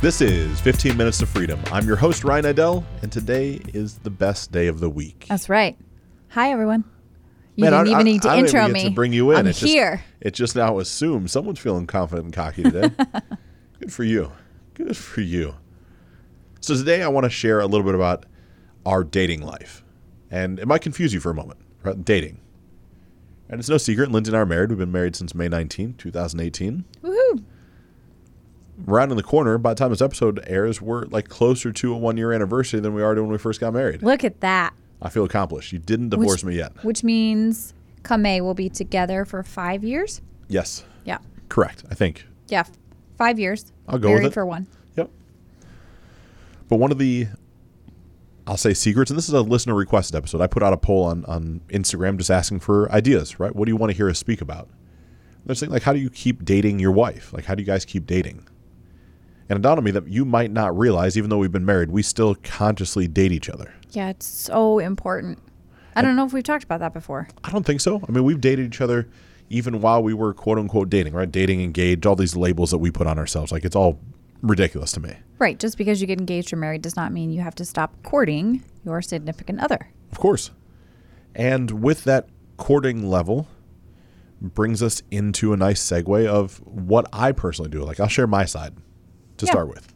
This 0.00 0.22
is 0.22 0.58
15 0.60 0.96
Minutes 0.96 1.20
of 1.20 1.28
Freedom. 1.28 1.60
I'm 1.70 1.86
your 1.86 1.96
host, 1.96 2.24
Ryan 2.24 2.46
Idell, 2.46 2.84
and 3.02 3.12
today 3.12 3.60
is 3.74 3.98
the 3.98 4.08
best 4.10 4.50
day 4.50 4.66
of 4.66 4.80
the 4.80 4.88
week. 4.88 5.26
That's 5.28 5.48
right. 5.50 5.76
Hi, 6.28 6.50
everyone. 6.52 6.84
You 7.56 7.64
Man, 7.64 7.72
didn't 7.72 7.88
I- 7.88 7.90
even 7.90 8.00
I- 8.00 8.02
need 8.10 8.22
to 8.22 8.28
I 8.30 8.38
intro 8.38 8.68
me. 8.68 8.84
to 8.84 8.90
bring 8.90 9.12
you 9.12 9.30
in. 9.32 9.36
I'm 9.38 9.46
It's 9.46 9.60
just- 9.60 9.70
here. 9.70 10.02
It 10.20 10.32
just 10.32 10.56
now 10.56 10.78
assumes 10.78 11.32
someone's 11.32 11.58
feeling 11.58 11.86
confident 11.86 12.24
and 12.26 12.34
cocky 12.34 12.62
today. 12.62 12.90
Good 13.80 13.92
for 13.92 14.04
you. 14.04 14.32
Good 14.72 14.96
for 14.96 15.20
you. 15.20 15.56
So 16.60 16.74
today 16.74 17.02
I 17.02 17.08
want 17.08 17.24
to 17.24 17.30
share 17.30 17.60
a 17.60 17.66
little 17.66 17.84
bit 17.84 17.94
about 17.94 18.24
our 18.86 19.04
dating 19.04 19.42
life. 19.42 19.84
And 20.30 20.58
it 20.58 20.66
might 20.66 20.80
confuse 20.80 21.12
you 21.12 21.20
for 21.20 21.30
a 21.30 21.34
moment, 21.34 21.60
right? 21.82 22.02
Dating. 22.02 22.38
And 23.50 23.58
it's 23.58 23.68
no 23.68 23.76
secret, 23.78 24.10
Lindsay 24.12 24.30
and 24.30 24.36
I 24.36 24.40
are 24.40 24.46
married. 24.46 24.70
We've 24.70 24.78
been 24.78 24.92
married 24.92 25.16
since 25.16 25.34
May 25.34 25.48
19, 25.48 25.94
2018. 25.98 26.84
Woohoo. 27.02 27.09
Round 28.86 29.10
in 29.10 29.16
the 29.16 29.22
corner, 29.22 29.58
by 29.58 29.70
the 29.74 29.78
time 29.78 29.90
this 29.90 30.02
episode 30.02 30.42
airs, 30.46 30.80
we're 30.80 31.04
like 31.06 31.28
closer 31.28 31.72
to 31.72 31.94
a 31.94 31.98
one 31.98 32.16
year 32.16 32.32
anniversary 32.32 32.80
than 32.80 32.94
we 32.94 33.02
are 33.02 33.14
to 33.14 33.22
when 33.22 33.30
we 33.30 33.38
first 33.38 33.60
got 33.60 33.72
married. 33.72 34.02
Look 34.02 34.24
at 34.24 34.40
that. 34.40 34.74
I 35.02 35.08
feel 35.08 35.24
accomplished. 35.24 35.72
You 35.72 35.78
didn't 35.78 36.10
divorce 36.10 36.44
me 36.44 36.56
yet. 36.56 36.72
Which 36.84 37.02
means 37.04 37.74
come 38.02 38.22
May, 38.22 38.40
we'll 38.40 38.54
be 38.54 38.68
together 38.68 39.24
for 39.24 39.42
five 39.42 39.84
years. 39.84 40.20
Yes. 40.48 40.84
Yeah. 41.04 41.18
Correct, 41.48 41.84
I 41.90 41.94
think. 41.94 42.26
Yeah. 42.48 42.64
Five 43.16 43.38
years. 43.38 43.72
I'll 43.88 43.98
go 43.98 44.12
with 44.12 44.24
it. 44.24 44.32
for 44.32 44.44
one. 44.46 44.66
Yep. 44.96 45.10
But 46.68 46.76
one 46.76 46.90
of 46.92 46.98
the, 46.98 47.28
I'll 48.46 48.56
say 48.56 48.74
secrets, 48.74 49.10
and 49.10 49.18
this 49.18 49.28
is 49.28 49.34
a 49.34 49.42
listener 49.42 49.74
requested 49.74 50.16
episode. 50.16 50.40
I 50.40 50.46
put 50.46 50.62
out 50.62 50.72
a 50.72 50.76
poll 50.76 51.04
on, 51.04 51.24
on 51.26 51.60
Instagram 51.68 52.16
just 52.16 52.30
asking 52.30 52.60
for 52.60 52.90
ideas, 52.92 53.38
right? 53.38 53.54
What 53.54 53.66
do 53.66 53.70
you 53.70 53.76
want 53.76 53.90
to 53.90 53.96
hear 53.96 54.08
us 54.08 54.18
speak 54.18 54.40
about? 54.40 54.68
They're 55.46 55.54
saying, 55.54 55.72
like, 55.72 55.82
how 55.82 55.92
do 55.92 55.98
you 55.98 56.10
keep 56.10 56.44
dating 56.44 56.78
your 56.78 56.92
wife? 56.92 57.32
Like, 57.32 57.44
how 57.44 57.54
do 57.54 57.62
you 57.62 57.66
guys 57.66 57.84
keep 57.84 58.06
dating? 58.06 58.46
And 59.50 59.58
it 59.58 59.62
dawned 59.62 59.78
on 59.78 59.84
me 59.84 59.90
that 59.90 60.06
you 60.06 60.24
might 60.24 60.52
not 60.52 60.78
realize, 60.78 61.18
even 61.18 61.28
though 61.28 61.38
we've 61.38 61.50
been 61.50 61.64
married, 61.64 61.90
we 61.90 62.04
still 62.04 62.36
consciously 62.36 63.08
date 63.08 63.32
each 63.32 63.50
other. 63.50 63.74
Yeah, 63.90 64.10
it's 64.10 64.24
so 64.24 64.78
important. 64.78 65.40
I 65.96 66.02
don't 66.02 66.14
know 66.14 66.24
if 66.24 66.32
we've 66.32 66.44
talked 66.44 66.62
about 66.62 66.78
that 66.78 66.94
before. 66.94 67.26
I 67.42 67.50
don't 67.50 67.66
think 67.66 67.80
so. 67.80 68.00
I 68.08 68.12
mean, 68.12 68.22
we've 68.22 68.40
dated 68.40 68.66
each 68.66 68.80
other 68.80 69.08
even 69.48 69.80
while 69.80 70.04
we 70.04 70.14
were 70.14 70.32
quote 70.32 70.56
unquote 70.56 70.88
dating, 70.88 71.14
right? 71.14 71.30
Dating, 71.30 71.62
engaged, 71.62 72.06
all 72.06 72.14
these 72.14 72.36
labels 72.36 72.70
that 72.70 72.78
we 72.78 72.92
put 72.92 73.08
on 73.08 73.18
ourselves. 73.18 73.50
Like, 73.50 73.64
it's 73.64 73.74
all 73.74 73.98
ridiculous 74.40 74.92
to 74.92 75.00
me. 75.00 75.16
Right. 75.40 75.58
Just 75.58 75.76
because 75.76 76.00
you 76.00 76.06
get 76.06 76.20
engaged 76.20 76.52
or 76.52 76.56
married 76.56 76.82
does 76.82 76.94
not 76.94 77.12
mean 77.12 77.30
you 77.30 77.40
have 77.40 77.56
to 77.56 77.64
stop 77.64 77.92
courting 78.04 78.62
your 78.84 79.02
significant 79.02 79.58
other. 79.58 79.90
Of 80.12 80.18
course. 80.20 80.52
And 81.34 81.82
with 81.82 82.04
that 82.04 82.28
courting 82.56 83.10
level 83.10 83.48
brings 84.40 84.80
us 84.80 85.02
into 85.10 85.52
a 85.52 85.56
nice 85.56 85.84
segue 85.84 86.26
of 86.28 86.58
what 86.64 87.08
I 87.12 87.32
personally 87.32 87.70
do. 87.70 87.82
Like 87.82 87.98
I'll 87.98 88.06
share 88.06 88.28
my 88.28 88.44
side 88.44 88.74
to 89.40 89.46
Yeah. 89.46 89.52
start 89.52 89.68
with. 89.68 89.92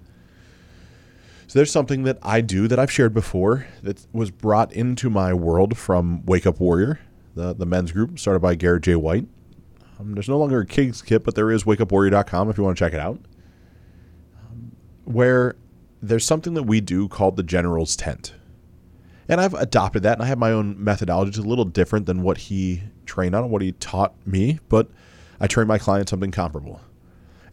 So 1.46 1.58
there's 1.58 1.70
something 1.70 2.02
that 2.04 2.18
I 2.22 2.40
do 2.40 2.66
that 2.68 2.78
I've 2.78 2.90
shared 2.90 3.14
before 3.14 3.66
that 3.82 4.06
was 4.12 4.30
brought 4.30 4.72
into 4.72 5.08
my 5.08 5.32
world 5.32 5.76
from 5.76 6.24
Wake 6.26 6.46
Up 6.46 6.58
Warrior, 6.58 6.98
the, 7.36 7.54
the 7.54 7.66
men's 7.66 7.92
group 7.92 8.18
started 8.18 8.40
by 8.40 8.54
Garrett 8.56 8.82
J. 8.82 8.96
White. 8.96 9.26
Um, 10.00 10.14
there's 10.14 10.28
no 10.28 10.38
longer 10.38 10.60
a 10.60 10.66
kids 10.66 11.00
kit, 11.02 11.22
but 11.22 11.34
there 11.36 11.50
is 11.52 11.64
wakeupwarrior.com 11.64 12.50
if 12.50 12.58
you 12.58 12.64
want 12.64 12.76
to 12.76 12.84
check 12.84 12.92
it 12.92 12.98
out. 13.00 13.20
Um, 14.40 14.72
where 15.04 15.54
there's 16.02 16.24
something 16.24 16.54
that 16.54 16.64
we 16.64 16.80
do 16.80 17.08
called 17.08 17.36
the 17.36 17.42
General's 17.42 17.94
Tent. 17.94 18.34
And 19.28 19.40
I've 19.40 19.54
adopted 19.54 20.02
that, 20.02 20.14
and 20.14 20.22
I 20.22 20.26
have 20.26 20.38
my 20.38 20.50
own 20.50 20.82
methodology. 20.82 21.28
It's 21.30 21.38
a 21.38 21.42
little 21.42 21.64
different 21.64 22.06
than 22.06 22.22
what 22.22 22.36
he 22.38 22.82
trained 23.06 23.34
on, 23.34 23.48
what 23.50 23.62
he 23.62 23.72
taught 23.72 24.14
me, 24.26 24.58
but 24.68 24.88
I 25.40 25.46
train 25.46 25.66
my 25.66 25.78
clients 25.78 26.10
something 26.10 26.30
comparable. 26.30 26.80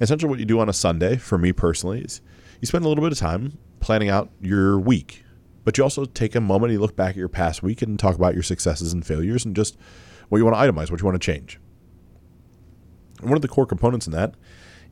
Essentially, 0.01 0.29
what 0.29 0.39
you 0.39 0.45
do 0.45 0.59
on 0.59 0.67
a 0.67 0.73
Sunday, 0.73 1.16
for 1.16 1.38
me 1.38 1.53
personally, 1.53 2.01
is 2.01 2.22
you 2.59 2.66
spend 2.66 2.84
a 2.84 2.88
little 2.88 3.03
bit 3.03 3.12
of 3.12 3.19
time 3.19 3.57
planning 3.79 4.09
out 4.09 4.29
your 4.41 4.79
week, 4.79 5.23
but 5.63 5.78
you 5.78 5.84
also 5.84 6.06
take 6.06 6.35
a 6.35 6.41
moment, 6.41 6.73
you 6.73 6.79
look 6.79 6.95
back 6.95 7.12
at 7.12 7.17
your 7.17 7.29
past 7.29 7.62
week, 7.62 7.84
and 7.84 8.00
talk 8.00 8.16
about 8.16 8.34
your 8.34 8.44
successes 8.44 8.94
and 8.94 9.06
failures, 9.06 9.45
and 9.45 9.56
just 9.56 9.78
what 10.29 10.40
you 10.40 10.45
want 10.45 10.57
to 10.57 10.61
itemize, 10.61 10.90
what 10.90 11.00
you 11.00 11.06
want 11.06 11.22
to 11.22 11.25
change. 11.25 11.59
And 13.19 13.29
one 13.29 13.38
of 13.38 13.44
the 13.44 13.47
core 13.47 13.67
components 13.67 14.07
in 14.07 14.13
that 14.13 14.34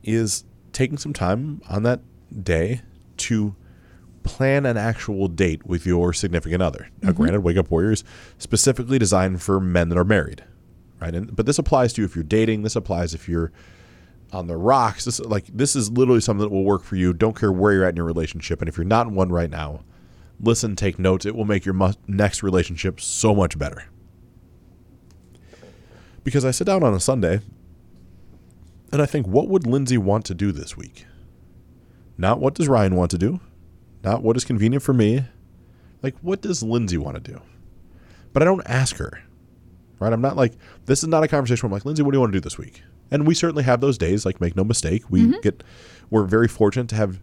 is 0.04 0.44
taking 0.72 0.96
some 0.96 1.12
time 1.12 1.60
on 1.68 1.82
that 1.82 2.00
day 2.44 2.82
to 3.16 3.56
plan 4.22 4.64
an 4.64 4.76
actual 4.76 5.26
date 5.26 5.66
with 5.66 5.86
your 5.86 6.12
significant 6.12 6.62
other. 6.62 6.88
Now, 7.02 7.08
mm-hmm. 7.08 7.16
granted, 7.22 7.40
Wake 7.40 7.56
Up 7.56 7.70
Warrior 7.70 7.92
is 7.92 8.04
specifically 8.38 8.98
designed 8.98 9.42
for 9.42 9.58
men 9.58 9.88
that 9.88 9.98
are 9.98 10.04
married, 10.04 10.44
right? 11.00 11.14
And 11.14 11.34
but 11.34 11.46
this 11.46 11.58
applies 11.58 11.92
to 11.94 12.02
you 12.02 12.06
if 12.06 12.14
you're 12.14 12.22
dating. 12.22 12.62
This 12.62 12.76
applies 12.76 13.12
if 13.12 13.28
you're 13.28 13.50
on 14.32 14.46
the 14.46 14.56
rocks. 14.56 15.04
This 15.04 15.20
like 15.20 15.46
this 15.46 15.74
is 15.76 15.90
literally 15.90 16.20
something 16.20 16.48
that 16.48 16.54
will 16.54 16.64
work 16.64 16.82
for 16.82 16.96
you. 16.96 17.12
Don't 17.12 17.36
care 17.38 17.52
where 17.52 17.72
you're 17.72 17.84
at 17.84 17.90
in 17.90 17.96
your 17.96 18.04
relationship, 18.04 18.60
and 18.60 18.68
if 18.68 18.76
you're 18.76 18.84
not 18.84 19.06
in 19.06 19.14
one 19.14 19.30
right 19.30 19.50
now, 19.50 19.84
listen, 20.40 20.76
take 20.76 20.98
notes. 20.98 21.26
It 21.26 21.34
will 21.34 21.44
make 21.44 21.64
your 21.64 21.74
mu- 21.74 21.92
next 22.06 22.42
relationship 22.42 23.00
so 23.00 23.34
much 23.34 23.58
better. 23.58 23.84
Because 26.22 26.44
I 26.44 26.50
sit 26.50 26.66
down 26.66 26.82
on 26.82 26.94
a 26.94 27.00
Sunday, 27.00 27.40
and 28.92 29.00
I 29.00 29.06
think, 29.06 29.26
what 29.26 29.48
would 29.48 29.66
Lindsay 29.66 29.98
want 29.98 30.24
to 30.26 30.34
do 30.34 30.52
this 30.52 30.76
week? 30.76 31.06
Not 32.18 32.40
what 32.40 32.54
does 32.54 32.68
Ryan 32.68 32.96
want 32.96 33.10
to 33.12 33.18
do, 33.18 33.40
not 34.04 34.22
what 34.22 34.36
is 34.36 34.44
convenient 34.44 34.82
for 34.82 34.92
me. 34.92 35.24
Like, 36.02 36.16
what 36.20 36.40
does 36.40 36.62
Lindsay 36.62 36.96
want 36.96 37.22
to 37.22 37.32
do? 37.32 37.40
But 38.32 38.42
I 38.42 38.46
don't 38.46 38.62
ask 38.66 38.96
her, 38.96 39.22
right? 39.98 40.12
I'm 40.12 40.20
not 40.20 40.36
like, 40.36 40.54
this 40.86 41.02
is 41.02 41.08
not 41.08 41.22
a 41.22 41.28
conversation 41.28 41.68
where 41.68 41.74
I'm 41.74 41.78
like, 41.78 41.84
Lindsay, 41.84 42.02
what 42.02 42.12
do 42.12 42.16
you 42.16 42.20
want 42.20 42.32
to 42.32 42.36
do 42.38 42.42
this 42.42 42.56
week? 42.58 42.82
And 43.10 43.26
we 43.26 43.34
certainly 43.34 43.64
have 43.64 43.80
those 43.80 43.98
days, 43.98 44.24
like, 44.24 44.40
make 44.40 44.56
no 44.56 44.64
mistake. 44.64 45.10
We 45.10 45.22
mm-hmm. 45.22 45.40
get, 45.42 45.62
we're 46.10 46.24
very 46.24 46.48
fortunate 46.48 46.88
to 46.90 46.94
have 46.96 47.20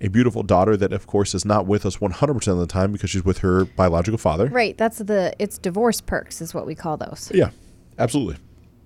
a 0.00 0.08
beautiful 0.08 0.42
daughter 0.42 0.76
that, 0.76 0.92
of 0.92 1.06
course, 1.06 1.34
is 1.34 1.44
not 1.44 1.66
with 1.66 1.86
us 1.86 1.98
100% 1.98 2.48
of 2.48 2.58
the 2.58 2.66
time 2.66 2.92
because 2.92 3.10
she's 3.10 3.24
with 3.24 3.38
her 3.38 3.64
biological 3.64 4.18
father. 4.18 4.46
Right. 4.46 4.76
That's 4.76 4.98
the, 4.98 5.34
it's 5.38 5.58
divorce 5.58 6.00
perks 6.00 6.40
is 6.40 6.52
what 6.54 6.66
we 6.66 6.74
call 6.74 6.96
those. 6.96 7.30
Yeah, 7.32 7.50
absolutely. 7.98 8.36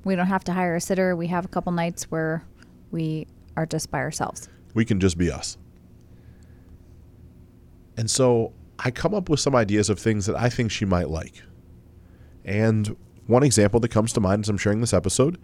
We 0.05 0.15
don't 0.15 0.27
have 0.27 0.45
to 0.45 0.53
hire 0.53 0.77
a 0.77 0.81
sitter. 0.81 1.17
We 1.17 1.27
have 1.29 1.45
a 1.45 1.49
couple 1.49 1.73
nights 1.73 2.05
where 2.05 2.45
we 2.91 3.27
are 3.57 3.67
just 3.67 3.91
by 3.91 3.99
ourselves. 3.99 4.49
We 4.75 4.85
can 4.85 5.01
just 5.01 5.17
be 5.17 5.31
us. 5.31 5.57
And 7.97 8.11
so 8.11 8.53
I 8.79 8.91
come 8.91 9.15
up 9.15 9.29
with 9.29 9.41
some 9.41 9.55
ideas 9.55 9.89
of 9.89 9.99
things 9.99 10.27
that 10.27 10.37
I 10.37 10.51
think 10.51 10.71
she 10.71 10.85
might 10.85 11.09
like. 11.09 11.43
And 12.45 12.95
one 13.27 13.43
example 13.43 13.81
that 13.81 13.89
comes 13.89 14.13
to 14.13 14.21
mind 14.21 14.45
as 14.45 14.49
I'm 14.49 14.59
sharing 14.59 14.81
this 14.81 14.93
episode 14.93 15.39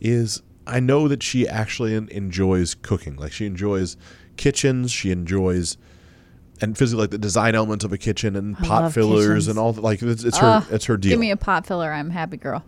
is 0.00 0.42
I 0.66 0.80
know 0.80 1.08
that 1.08 1.22
she 1.22 1.48
actually 1.48 1.94
enjoys 1.94 2.74
cooking. 2.74 3.16
Like 3.16 3.32
she 3.32 3.46
enjoys 3.46 3.96
kitchens, 4.36 4.90
she 4.90 5.10
enjoys 5.10 5.76
and 6.60 6.76
physically 6.76 7.02
like 7.02 7.10
the 7.10 7.18
design 7.18 7.54
elements 7.54 7.84
of 7.84 7.92
a 7.92 7.98
kitchen 7.98 8.34
and 8.34 8.56
I 8.56 8.66
pot 8.66 8.92
fillers 8.92 9.26
kitchens. 9.26 9.48
and 9.48 9.58
all 9.58 9.72
that. 9.72 9.82
Like 9.82 10.02
it's, 10.02 10.24
it's 10.24 10.38
her 10.38 10.66
it's 10.70 10.86
her 10.86 10.96
deal. 10.96 11.10
Give 11.10 11.20
me 11.20 11.30
a 11.30 11.36
pot 11.36 11.66
filler. 11.66 11.92
I'm 11.92 12.10
happy 12.10 12.36
girl. 12.36 12.64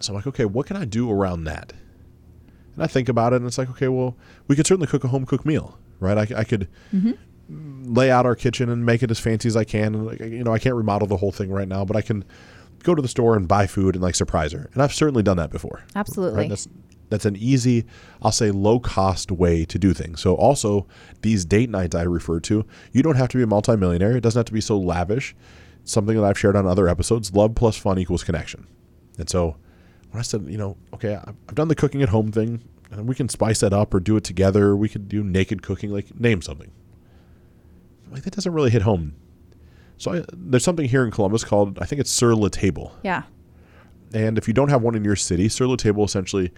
So 0.00 0.12
I'm 0.12 0.16
like, 0.16 0.26
okay, 0.26 0.44
what 0.44 0.66
can 0.66 0.76
I 0.76 0.84
do 0.84 1.10
around 1.10 1.44
that? 1.44 1.72
And 2.74 2.82
I 2.82 2.86
think 2.86 3.08
about 3.08 3.32
it, 3.32 3.36
and 3.36 3.46
it's 3.46 3.58
like, 3.58 3.68
okay, 3.70 3.88
well, 3.88 4.16
we 4.48 4.56
could 4.56 4.66
certainly 4.66 4.86
cook 4.86 5.04
a 5.04 5.08
home 5.08 5.26
cooked 5.26 5.44
meal, 5.44 5.78
right? 5.98 6.16
I, 6.16 6.40
I 6.40 6.44
could 6.44 6.68
mm-hmm. 6.94 7.92
lay 7.92 8.10
out 8.10 8.24
our 8.24 8.34
kitchen 8.34 8.70
and 8.70 8.86
make 8.86 9.02
it 9.02 9.10
as 9.10 9.20
fancy 9.20 9.48
as 9.48 9.56
I 9.56 9.64
can. 9.64 9.94
And 9.94 10.06
like, 10.06 10.20
you 10.20 10.42
know, 10.44 10.54
I 10.54 10.58
can't 10.58 10.74
remodel 10.74 11.06
the 11.06 11.16
whole 11.16 11.32
thing 11.32 11.50
right 11.50 11.68
now, 11.68 11.84
but 11.84 11.96
I 11.96 12.02
can 12.02 12.24
go 12.82 12.94
to 12.94 13.02
the 13.02 13.08
store 13.08 13.36
and 13.36 13.46
buy 13.46 13.66
food 13.66 13.94
and 13.94 14.02
like 14.02 14.14
surprise 14.14 14.52
her. 14.52 14.70
And 14.72 14.82
I've 14.82 14.94
certainly 14.94 15.22
done 15.22 15.36
that 15.36 15.50
before. 15.50 15.82
Absolutely. 15.94 16.38
Right? 16.38 16.48
That's 16.48 16.68
that's 17.10 17.24
an 17.24 17.36
easy, 17.36 17.84
I'll 18.22 18.30
say, 18.32 18.52
low 18.52 18.78
cost 18.78 19.32
way 19.32 19.64
to 19.64 19.78
do 19.78 19.92
things. 19.92 20.20
So 20.20 20.36
also 20.36 20.86
these 21.22 21.44
date 21.44 21.68
nights 21.68 21.96
I 21.96 22.02
refer 22.02 22.38
to, 22.40 22.64
you 22.92 23.02
don't 23.02 23.16
have 23.16 23.28
to 23.30 23.36
be 23.36 23.42
a 23.42 23.48
multimillionaire. 23.48 24.16
It 24.16 24.20
doesn't 24.20 24.38
have 24.38 24.46
to 24.46 24.52
be 24.52 24.60
so 24.60 24.78
lavish. 24.78 25.34
Something 25.84 26.16
that 26.16 26.24
I've 26.24 26.38
shared 26.38 26.56
on 26.56 26.66
other 26.66 26.88
episodes: 26.88 27.34
love 27.34 27.54
plus 27.54 27.76
fun 27.76 27.98
equals 27.98 28.22
connection. 28.22 28.66
And 29.18 29.28
so 29.28 29.56
when 30.10 30.20
I 30.20 30.22
said, 30.22 30.46
you 30.46 30.58
know, 30.58 30.76
okay, 30.94 31.14
I've 31.16 31.34
I've 31.48 31.54
done 31.54 31.68
the 31.68 31.74
cooking 31.74 32.02
at 32.02 32.10
home 32.10 32.30
thing, 32.30 32.62
and 32.90 33.08
we 33.08 33.14
can 33.14 33.28
spice 33.28 33.60
that 33.60 33.72
up 33.72 33.92
or 33.94 34.00
do 34.00 34.16
it 34.16 34.24
together. 34.24 34.76
We 34.76 34.88
could 34.88 35.08
do 35.08 35.24
naked 35.24 35.62
cooking, 35.62 35.90
like 35.90 36.18
name 36.18 36.42
something. 36.42 36.70
Like 38.10 38.24
that 38.24 38.34
doesn't 38.34 38.52
really 38.52 38.70
hit 38.70 38.82
home. 38.82 39.14
So 40.00 40.14
I, 40.14 40.24
there's 40.32 40.64
something 40.64 40.86
here 40.88 41.04
in 41.04 41.10
Columbus 41.10 41.44
called 41.44 41.78
I 41.78 41.84
think 41.84 42.00
it's 42.00 42.10
Sur 42.10 42.34
La 42.34 42.48
Table. 42.48 42.96
Yeah. 43.04 43.24
And 44.14 44.38
if 44.38 44.48
you 44.48 44.54
don't 44.54 44.70
have 44.70 44.82
one 44.82 44.94
in 44.96 45.04
your 45.04 45.14
city, 45.14 45.48
Sur 45.48 45.66
La 45.66 45.76
Table 45.76 46.04
essentially 46.04 46.50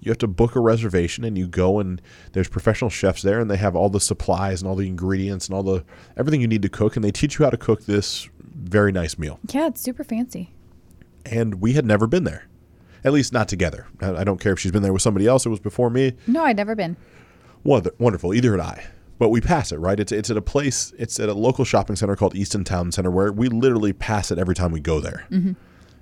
you 0.00 0.10
have 0.10 0.18
to 0.18 0.26
book 0.28 0.54
a 0.54 0.60
reservation 0.60 1.24
and 1.24 1.36
you 1.36 1.46
go 1.48 1.78
and 1.80 2.00
there's 2.32 2.48
professional 2.48 2.90
chefs 2.90 3.22
there 3.22 3.40
and 3.40 3.50
they 3.50 3.56
have 3.56 3.74
all 3.74 3.88
the 3.88 4.00
supplies 4.00 4.60
and 4.60 4.68
all 4.68 4.76
the 4.76 4.86
ingredients 4.86 5.48
and 5.48 5.56
all 5.56 5.62
the 5.62 5.82
everything 6.18 6.40
you 6.42 6.46
need 6.46 6.62
to 6.62 6.68
cook 6.68 6.94
and 6.94 7.02
they 7.04 7.10
teach 7.10 7.38
you 7.38 7.44
how 7.44 7.50
to 7.50 7.56
cook 7.56 7.84
this 7.86 8.28
very 8.54 8.92
nice 8.92 9.18
meal. 9.18 9.40
Yeah, 9.50 9.66
it's 9.68 9.80
super 9.80 10.04
fancy. 10.04 10.52
And 11.24 11.54
we 11.60 11.72
had 11.72 11.86
never 11.86 12.06
been 12.06 12.24
there. 12.24 12.46
At 13.02 13.14
least 13.14 13.32
not 13.32 13.48
together. 13.48 13.86
I 14.02 14.16
I 14.16 14.24
don't 14.24 14.38
care 14.40 14.52
if 14.52 14.58
she's 14.60 14.72
been 14.72 14.82
there 14.82 14.92
with 14.92 15.00
somebody 15.02 15.26
else. 15.26 15.46
It 15.46 15.48
was 15.48 15.58
before 15.60 15.88
me. 15.88 16.12
No, 16.26 16.44
I'd 16.44 16.56
never 16.58 16.74
been. 16.76 16.98
Wonder- 17.64 17.94
Wonderful. 17.98 18.34
Either 18.34 18.52
had 18.52 18.60
I. 18.60 18.86
But 19.20 19.28
we 19.28 19.42
pass 19.42 19.70
it, 19.70 19.76
right? 19.76 20.00
It's 20.00 20.12
it's 20.12 20.30
at 20.30 20.38
a 20.38 20.42
place. 20.42 20.94
It's 20.98 21.20
at 21.20 21.28
a 21.28 21.34
local 21.34 21.66
shopping 21.66 21.94
center 21.94 22.16
called 22.16 22.34
Easton 22.34 22.64
Town 22.64 22.90
Center, 22.90 23.10
where 23.10 23.30
we 23.30 23.50
literally 23.50 23.92
pass 23.92 24.30
it 24.30 24.38
every 24.38 24.54
time 24.54 24.72
we 24.72 24.80
go 24.80 24.98
there. 24.98 25.26
Mm-hmm. 25.30 25.52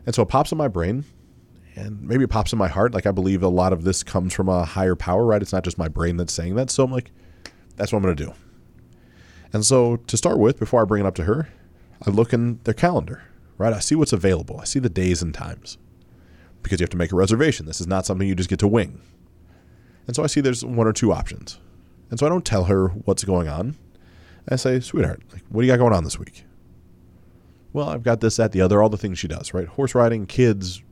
And 0.06 0.15
so 0.15 0.23
it 0.23 0.29
pops 0.29 0.53
in 0.53 0.56
my 0.56 0.69
brain, 0.69 1.05
and 1.75 2.00
maybe 2.00 2.23
it 2.23 2.31
pops 2.31 2.53
in 2.53 2.61
my 2.61 2.69
heart. 2.69 2.94
Like 2.94 3.06
I 3.06 3.11
believe 3.11 3.43
a 3.43 3.49
lot 3.49 3.73
of 3.73 3.82
this 3.82 4.05
comes 4.05 4.32
from 4.32 4.49
a 4.49 4.65
higher 4.65 4.94
power, 4.94 5.26
right? 5.26 5.43
It's 5.43 5.53
not 5.53 5.65
just 5.65 5.79
my 5.79 5.88
brain 5.88 6.17
that's 6.17 6.32
saying 6.32 6.55
that. 6.55 6.70
So 6.70 6.85
I'm 6.85 6.93
like, 6.93 7.11
that's 7.75 7.93
what 7.93 7.97
I'm 7.97 8.05
gonna 8.05 8.15
do. 8.15 8.35
And 9.53 9.67
so 9.67 9.97
to 9.97 10.17
start 10.17 10.38
with, 10.38 10.61
before 10.61 10.81
I 10.81 10.85
bring 10.85 11.05
it 11.05 11.06
up 11.09 11.17
to 11.17 11.25
her, 11.25 11.49
I 12.06 12.11
look 12.11 12.32
in 12.32 12.61
their 12.62 12.75
calendar, 12.75 13.25
right? 13.56 13.73
I 13.73 13.81
see 13.81 13.97
what's 13.97 14.12
available. 14.12 14.61
I 14.61 14.65
see 14.65 14.79
the 14.79 14.88
days 14.88 15.23
and 15.23 15.35
times 15.35 15.76
because 16.62 16.79
you 16.79 16.85
have 16.85 16.91
to 16.91 16.97
make 16.97 17.11
a 17.11 17.17
reservation. 17.17 17.67
This 17.67 17.81
is 17.81 17.88
not 17.88 18.06
something 18.06 18.29
you 18.29 18.37
just 18.37 18.49
get 18.49 18.61
to 18.61 18.69
wing. 18.69 19.00
And 20.06 20.15
so 20.15 20.23
I 20.23 20.29
see 20.29 20.41
there's 20.41 20.65
one 20.65 20.87
or 20.87 20.93
two 20.93 21.12
options. 21.12 21.59
And 22.10 22.19
so 22.19 22.26
I 22.26 22.28
don't 22.28 22.44
tell 22.44 22.64
her 22.64 22.88
what's 22.88 23.25
going 23.25 23.49
on. 23.49 23.76
I 24.49 24.56
say, 24.56 24.81
sweetheart, 24.81 25.22
like, 25.32 25.43
what 25.50 25.60
do 25.60 25.66
you 25.66 25.72
got 25.72 25.78
going 25.78 25.93
on 25.93 26.05
this 26.05 26.19
week? 26.19 26.44
Well, 27.72 27.90
I've 27.90 28.02
got 28.02 28.20
this, 28.20 28.37
that, 28.37 28.52
the 28.52 28.62
other, 28.62 28.82
all 28.82 28.88
the 28.88 28.96
things 28.96 29.19
she 29.19 29.28
does, 29.28 29.52
right? 29.52 29.66
Horse 29.66 29.94
riding, 29.94 30.26
kids, 30.26 30.82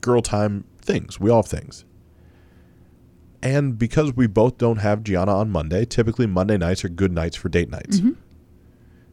girl 0.00 0.22
time, 0.22 0.64
things. 0.80 1.18
We 1.18 1.28
all 1.28 1.42
have 1.42 1.50
things. 1.50 1.84
And 3.42 3.78
because 3.78 4.14
we 4.14 4.26
both 4.26 4.58
don't 4.58 4.76
have 4.76 5.02
Gianna 5.02 5.34
on 5.34 5.50
Monday, 5.50 5.84
typically 5.84 6.26
Monday 6.26 6.56
nights 6.56 6.84
are 6.84 6.88
good 6.88 7.10
nights 7.10 7.36
for 7.36 7.48
date 7.48 7.70
nights. 7.70 7.98
Mm-hmm. 7.98 8.12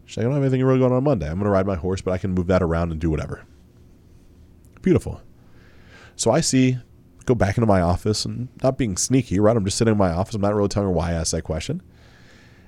She's 0.05 0.17
like, 0.17 0.25
I 0.25 0.27
don't 0.27 0.35
have 0.35 0.43
anything 0.43 0.63
really 0.63 0.79
going 0.79 0.93
on 0.93 1.03
Monday. 1.03 1.27
I'm 1.27 1.35
going 1.35 1.45
to 1.45 1.49
ride 1.49 1.65
my 1.65 1.75
horse, 1.75 2.01
but 2.01 2.11
I 2.11 2.17
can 2.17 2.33
move 2.33 2.47
that 2.47 2.61
around 2.61 2.91
and 2.91 3.01
do 3.01 3.09
whatever. 3.09 3.45
Beautiful. 4.81 5.21
So 6.15 6.31
I 6.31 6.41
see, 6.41 6.77
go 7.27 7.35
back 7.35 7.57
into 7.57 7.67
my 7.67 7.81
office 7.81 8.25
and 8.25 8.47
not 8.63 8.77
being 8.77 8.97
sneaky, 8.97 9.39
right? 9.39 9.55
I'm 9.55 9.65
just 9.65 9.77
sitting 9.77 9.91
in 9.91 9.97
my 9.97 10.09
office. 10.09 10.33
I'm 10.33 10.41
not 10.41 10.55
really 10.55 10.69
telling 10.69 10.87
her 10.87 10.93
why 10.93 11.11
I 11.11 11.13
asked 11.13 11.33
that 11.33 11.43
question. 11.43 11.83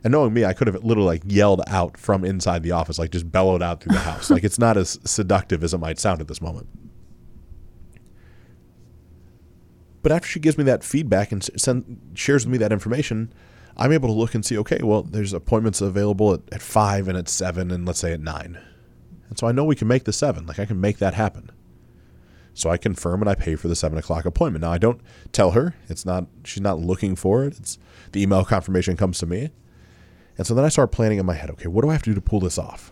And 0.04 0.12
knowing 0.12 0.34
me, 0.34 0.46
I 0.46 0.54
could 0.54 0.68
have 0.68 0.84
literally 0.84 1.08
like 1.08 1.24
yelled 1.26 1.62
out 1.68 1.98
from 1.98 2.24
inside 2.24 2.62
the 2.62 2.72
office, 2.72 3.00
like 3.00 3.12
just 3.12 3.32
bellowed 3.32 3.64
out 3.64 3.82
through 3.82 3.94
the 3.94 4.00
house. 4.00 4.30
like 4.30 4.44
it's 4.44 4.60
not 4.60 4.78
as 4.78 5.00
seductive 5.04 5.64
as 5.64 5.74
it 5.74 5.80
might 5.80 5.98
sound 5.98 6.22
at 6.22 6.28
this 6.28 6.42
moment. 6.42 6.68
But 10.02 10.12
after 10.12 10.28
she 10.28 10.40
gives 10.40 10.58
me 10.58 10.64
that 10.66 10.84
feedback 10.84 11.32
and 11.32 11.44
send, 11.44 12.12
shares 12.14 12.46
with 12.46 12.52
me 12.52 12.58
that 12.60 12.72
information, 12.72 13.34
I'm 13.76 13.92
able 13.92 14.10
to 14.10 14.14
look 14.14 14.36
and 14.36 14.46
see, 14.46 14.58
okay, 14.60 14.80
well, 14.84 15.04
there's 15.04 15.34
appointments 15.34 15.82
available 15.82 16.34
at, 16.34 16.42
at 16.52 16.62
five 16.62 17.08
and 17.08 17.18
at 17.18 17.30
seven 17.30 17.72
and 17.72 17.86
let's 17.86 18.00
say 18.00 18.14
at 18.14 18.22
nine. 18.22 18.60
And 19.30 19.38
so 19.38 19.48
I 19.48 19.52
know 19.52 19.64
we 19.64 19.76
can 19.76 19.88
make 19.88 20.04
the 20.04 20.14
seven. 20.14 20.46
Like 20.46 20.60
I 20.60 20.66
can 20.66 20.82
make 20.82 20.98
that 20.98 21.14
happen. 21.14 21.52
So 22.60 22.70
I 22.70 22.76
confirm 22.76 23.22
and 23.22 23.30
I 23.30 23.36
pay 23.36 23.56
for 23.56 23.70
the 23.70 23.76
seven 23.76 23.98
o'clock 23.98 24.26
appointment. 24.26 24.64
Now 24.64 24.72
I 24.72 24.78
don't 24.78 25.00
tell 25.32 25.52
her. 25.52 25.76
It's 25.88 26.06
not 26.06 26.28
she's 26.44 26.62
not 26.62 26.78
looking 26.78 27.16
for 27.16 27.46
it. 27.46 27.58
It's 27.58 27.80
the 28.12 28.22
email 28.22 28.44
confirmation 28.44 28.98
comes 28.98 29.18
to 29.20 29.26
me. 29.26 29.52
And 30.38 30.46
so 30.46 30.54
then 30.54 30.66
I 30.66 30.70
start 30.70 30.92
planning 30.92 31.20
in 31.20 31.26
my 31.26 31.36
head, 31.36 31.50
okay, 31.52 31.68
what 31.68 31.84
do 31.84 31.90
I 31.90 31.94
have 31.94 32.04
to 32.04 32.10
do 32.10 32.16
to 32.16 32.22
pull 32.22 32.42
this 32.42 32.58
off? 32.58 32.92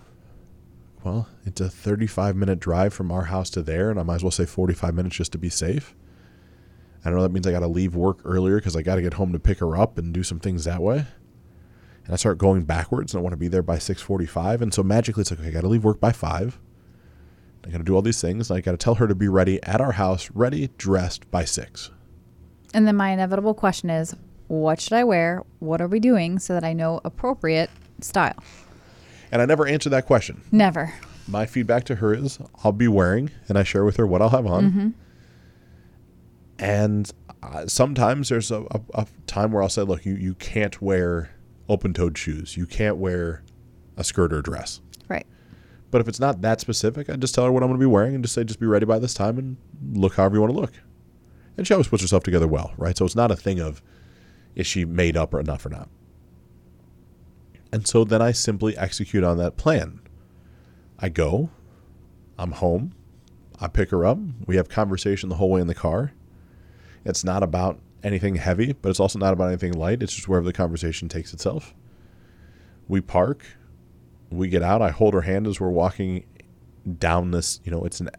Well, 1.04 1.28
it's 1.46 1.60
a 1.60 1.70
35 1.70 2.36
minute 2.36 2.60
drive 2.62 2.94
from 2.94 3.12
our 3.12 3.26
house 3.26 3.50
to 3.52 3.62
there, 3.62 3.90
and 3.90 4.00
I 4.00 4.04
might 4.04 4.16
as 4.16 4.24
well 4.24 4.32
say 4.32 4.46
45 4.46 4.94
minutes 4.94 5.18
just 5.18 5.34
to 5.34 5.38
be 5.38 5.50
safe. 5.50 5.94
I 7.04 7.10
don't 7.10 7.18
know 7.18 7.24
that 7.24 7.32
means 7.32 7.46
I 7.46 7.52
got 7.52 7.60
to 7.60 7.68
leave 7.68 7.94
work 7.94 8.20
earlier 8.24 8.58
because 8.58 8.76
I 8.76 8.82
got 8.82 8.96
to 8.96 9.02
get 9.02 9.16
home 9.16 9.34
to 9.34 9.40
pick 9.40 9.60
her 9.60 9.78
up 9.78 9.98
and 9.98 10.14
do 10.14 10.24
some 10.24 10.40
things 10.40 10.64
that 10.64 10.82
way. 10.82 11.06
And 12.06 12.14
I 12.14 12.16
start 12.16 12.38
going 12.38 12.64
backwards, 12.64 13.14
and 13.14 13.20
I 13.20 13.22
want 13.22 13.34
to 13.34 13.38
be 13.38 13.50
there 13.50 13.64
by 13.64 13.78
6:45. 13.78 14.62
And 14.62 14.74
so 14.74 14.82
magically, 14.82 15.22
it's 15.22 15.32
like, 15.32 15.42
okay, 15.42 15.50
I 15.50 15.52
got 15.52 15.62
to 15.62 15.68
leave 15.68 15.84
work 15.84 16.00
by 16.00 16.14
five. 16.14 16.58
I 17.68 17.72
got 17.72 17.80
to 17.80 17.84
do 17.84 17.96
all 17.96 18.02
these 18.02 18.22
things. 18.22 18.50
I 18.50 18.62
got 18.62 18.72
to 18.72 18.78
tell 18.78 18.96
her 18.96 19.08
to 19.08 19.16
be 19.16 19.28
ready 19.28 19.62
at 19.64 19.82
our 19.82 19.92
house, 19.94 20.32
ready, 20.34 20.70
dressed 20.78 21.30
by 21.30 21.44
six. 21.44 21.92
And 22.74 22.88
then 22.88 22.96
my 22.96 23.12
inevitable 23.12 23.54
question 23.54 23.90
is, 23.90 24.16
what 24.48 24.80
should 24.80 24.94
I 24.94 25.04
wear? 25.04 25.44
What 25.60 25.82
are 25.82 25.88
we 25.88 26.00
doing 26.00 26.40
so 26.40 26.54
that 26.54 26.64
I 26.64 26.72
know 26.72 27.02
appropriate 27.04 27.70
style? 28.00 28.42
And 29.34 29.42
I 29.42 29.46
never 29.46 29.68
answer 29.68 29.90
that 29.90 30.06
question. 30.06 30.42
Never. 30.52 30.94
My 31.28 31.46
feedback 31.46 31.84
to 31.86 31.96
her 31.96 32.14
is, 32.14 32.40
I'll 32.64 32.72
be 32.72 32.88
wearing, 32.88 33.32
and 33.50 33.58
I 33.58 33.64
share 33.64 33.84
with 33.84 33.98
her 33.98 34.08
what 34.08 34.22
I'll 34.22 34.30
have 34.30 34.48
on. 34.48 34.64
Mm-hmm. 34.64 34.90
And 36.60 37.12
uh, 37.44 37.68
sometimes 37.68 38.30
there's 38.30 38.50
a, 38.50 38.62
a, 38.72 38.82
a, 38.94 39.08
time 39.28 39.52
where 39.52 39.62
I'll 39.62 39.70
say, 39.70 39.82
look, 39.82 40.06
you, 40.06 40.14
you 40.14 40.36
can't 40.36 40.82
wear 40.82 41.32
open 41.68 41.94
toed 41.94 42.18
shoes. 42.18 42.56
You 42.56 42.66
can't 42.66 42.96
wear 42.96 43.44
a 43.98 44.06
skirt 44.06 44.32
or 44.32 44.42
dress. 44.42 44.80
Right. 45.10 45.28
But 45.90 46.02
if 46.02 46.08
it's 46.08 46.20
not 46.20 46.42
that 46.42 46.60
specific, 46.60 47.10
I 47.10 47.16
just 47.16 47.34
tell 47.34 47.46
her 47.46 47.52
what 47.52 47.64
I'm 47.64 47.70
going 47.70 47.80
to 47.80 47.84
be 47.84 47.92
wearing 47.92 48.14
and 48.16 48.24
just 48.24 48.36
say, 48.36 48.44
just 48.44 48.60
be 48.60 48.66
ready 48.66 48.86
by 48.86 49.00
this 49.00 49.14
time 49.14 49.38
and 49.38 49.58
look 49.94 50.16
however 50.16 50.36
you 50.36 50.42
want 50.42 50.54
to 50.54 50.60
look. 50.60 50.74
And 51.56 51.66
she 51.66 51.74
always 51.74 51.88
puts 51.88 52.04
herself 52.04 52.24
together 52.24 52.48
well, 52.48 52.74
right? 52.78 52.98
So 52.98 53.06
it's 53.06 53.16
not 53.16 53.32
a 53.32 53.36
thing 53.36 53.60
of, 53.60 53.82
is 54.56 54.68
she 54.68 54.86
made 54.86 55.16
up 55.16 55.34
or 55.34 55.40
enough 55.40 55.66
or 55.66 55.70
not? 55.70 55.90
And 57.72 57.88
so 57.88 58.04
then 58.04 58.22
I 58.22 58.32
simply 58.32 58.78
execute 58.78 59.24
on 59.24 59.38
that 59.38 59.58
plan. 59.58 60.02
I 61.00 61.10
go, 61.10 61.50
I'm 62.38 62.52
home, 62.54 62.94
I 63.60 63.68
pick 63.68 63.92
her 63.92 64.06
up, 64.06 64.18
we 64.46 64.56
have 64.56 64.70
conversation 64.70 65.30
the 65.30 65.36
whole 65.36 65.52
way 65.52 65.62
in 65.62 65.68
the 65.68 65.76
car. 65.76 66.14
It's 67.06 67.24
not 67.24 67.44
about 67.44 67.80
anything 68.04 68.36
heavy, 68.36 68.74
but 68.74 68.90
it's 68.90 69.00
also 69.00 69.20
not 69.20 69.34
about 69.34 69.48
anything 69.48 69.74
light. 69.74 70.04
It's 70.04 70.14
just 70.14 70.28
wherever 70.28 70.46
the 70.46 70.54
conversation 70.54 71.10
takes 71.10 71.34
itself. 71.34 71.74
We 72.88 73.02
park, 73.02 73.46
we 74.30 74.48
get 74.50 74.64
out. 74.64 74.82
I 74.82 74.90
hold 74.92 75.14
her 75.14 75.22
hand 75.22 75.48
as 75.48 75.60
we're 75.60 75.70
walking 75.70 76.26
down 77.00 77.32
this. 77.32 77.60
You 77.64 77.72
know, 77.72 77.84
it's 77.84 78.00
an 78.00 78.10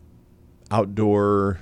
outdoor. 0.71 1.61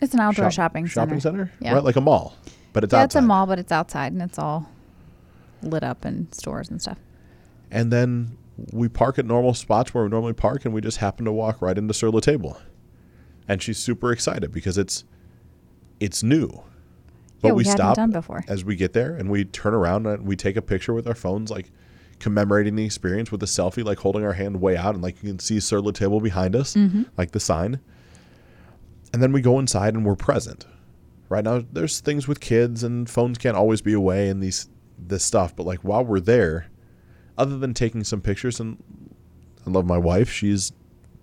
It's 0.00 0.14
an 0.14 0.20
outdoor 0.20 0.46
shop, 0.46 0.52
shopping 0.52 0.86
center. 0.86 0.94
Shopping 1.06 1.20
center, 1.20 1.52
Yeah. 1.60 1.74
right? 1.74 1.84
Like 1.84 1.96
a 1.96 2.00
mall, 2.00 2.36
but 2.72 2.82
it's 2.84 2.92
yeah, 2.92 3.00
outside. 3.02 3.18
it's 3.18 3.24
a 3.24 3.26
mall, 3.26 3.46
but 3.46 3.58
it's 3.58 3.70
outside 3.72 4.12
and 4.12 4.20
it's 4.22 4.38
all 4.38 4.68
lit 5.62 5.84
up 5.84 6.04
and 6.04 6.32
stores 6.34 6.68
and 6.70 6.80
stuff. 6.82 6.98
And 7.70 7.92
then 7.92 8.36
we 8.72 8.88
park 8.88 9.18
at 9.18 9.26
normal 9.26 9.54
spots 9.54 9.94
where 9.94 10.04
we 10.04 10.10
normally 10.10 10.32
park, 10.32 10.64
and 10.64 10.74
we 10.74 10.80
just 10.80 10.98
happen 10.98 11.24
to 11.24 11.32
walk 11.32 11.62
right 11.62 11.78
into 11.78 11.94
Sur 11.94 12.10
La 12.10 12.20
Table. 12.20 12.58
And 13.48 13.62
she's 13.62 13.78
super 13.78 14.12
excited 14.12 14.52
because 14.52 14.76
it's 14.78 15.04
it's 16.00 16.22
new. 16.22 16.48
But 17.40 17.48
yeah, 17.48 17.52
we, 17.54 17.58
we 17.58 17.64
stop 17.64 17.96
done 17.96 18.10
before. 18.10 18.44
as 18.48 18.64
we 18.64 18.76
get 18.76 18.92
there 18.92 19.14
and 19.16 19.28
we 19.30 19.44
turn 19.44 19.74
around 19.74 20.06
and 20.06 20.24
we 20.26 20.36
take 20.36 20.56
a 20.56 20.62
picture 20.62 20.92
with 20.94 21.06
our 21.08 21.14
phones, 21.14 21.50
like 21.50 21.70
commemorating 22.22 22.76
the 22.76 22.84
experience 22.84 23.30
with 23.30 23.42
a 23.42 23.46
selfie, 23.46 23.84
like 23.84 23.98
holding 23.98 24.24
our 24.24 24.32
hand 24.32 24.60
way 24.60 24.76
out 24.76 24.94
and 24.94 25.02
like 25.02 25.22
you 25.22 25.28
can 25.28 25.38
see 25.38 25.60
Sur 25.60 25.80
La 25.80 25.90
Table 25.90 26.20
behind 26.20 26.56
us, 26.56 26.74
Mm-hmm. 26.74 27.02
like 27.18 27.32
the 27.32 27.40
sign. 27.40 27.80
And 29.12 29.22
then 29.22 29.32
we 29.32 29.42
go 29.42 29.58
inside 29.58 29.92
and 29.94 30.06
we're 30.06 30.16
present. 30.16 30.64
Right 31.28 31.44
now, 31.44 31.62
there's 31.72 32.00
things 32.00 32.26
with 32.28 32.40
kids 32.40 32.82
and 32.82 33.08
phones 33.10 33.36
can't 33.38 33.56
always 33.56 33.82
be 33.82 33.92
away 33.92 34.28
and 34.28 34.42
these 34.42 34.68
this 34.98 35.24
stuff. 35.24 35.54
But 35.56 35.66
like 35.66 35.80
while 35.80 36.04
we're 36.04 36.20
there, 36.20 36.66
other 37.36 37.58
than 37.58 37.74
taking 37.74 38.04
some 38.04 38.20
pictures, 38.20 38.60
and 38.60 38.82
I 39.66 39.70
love 39.70 39.84
my 39.86 39.98
wife, 39.98 40.30
she's 40.30 40.72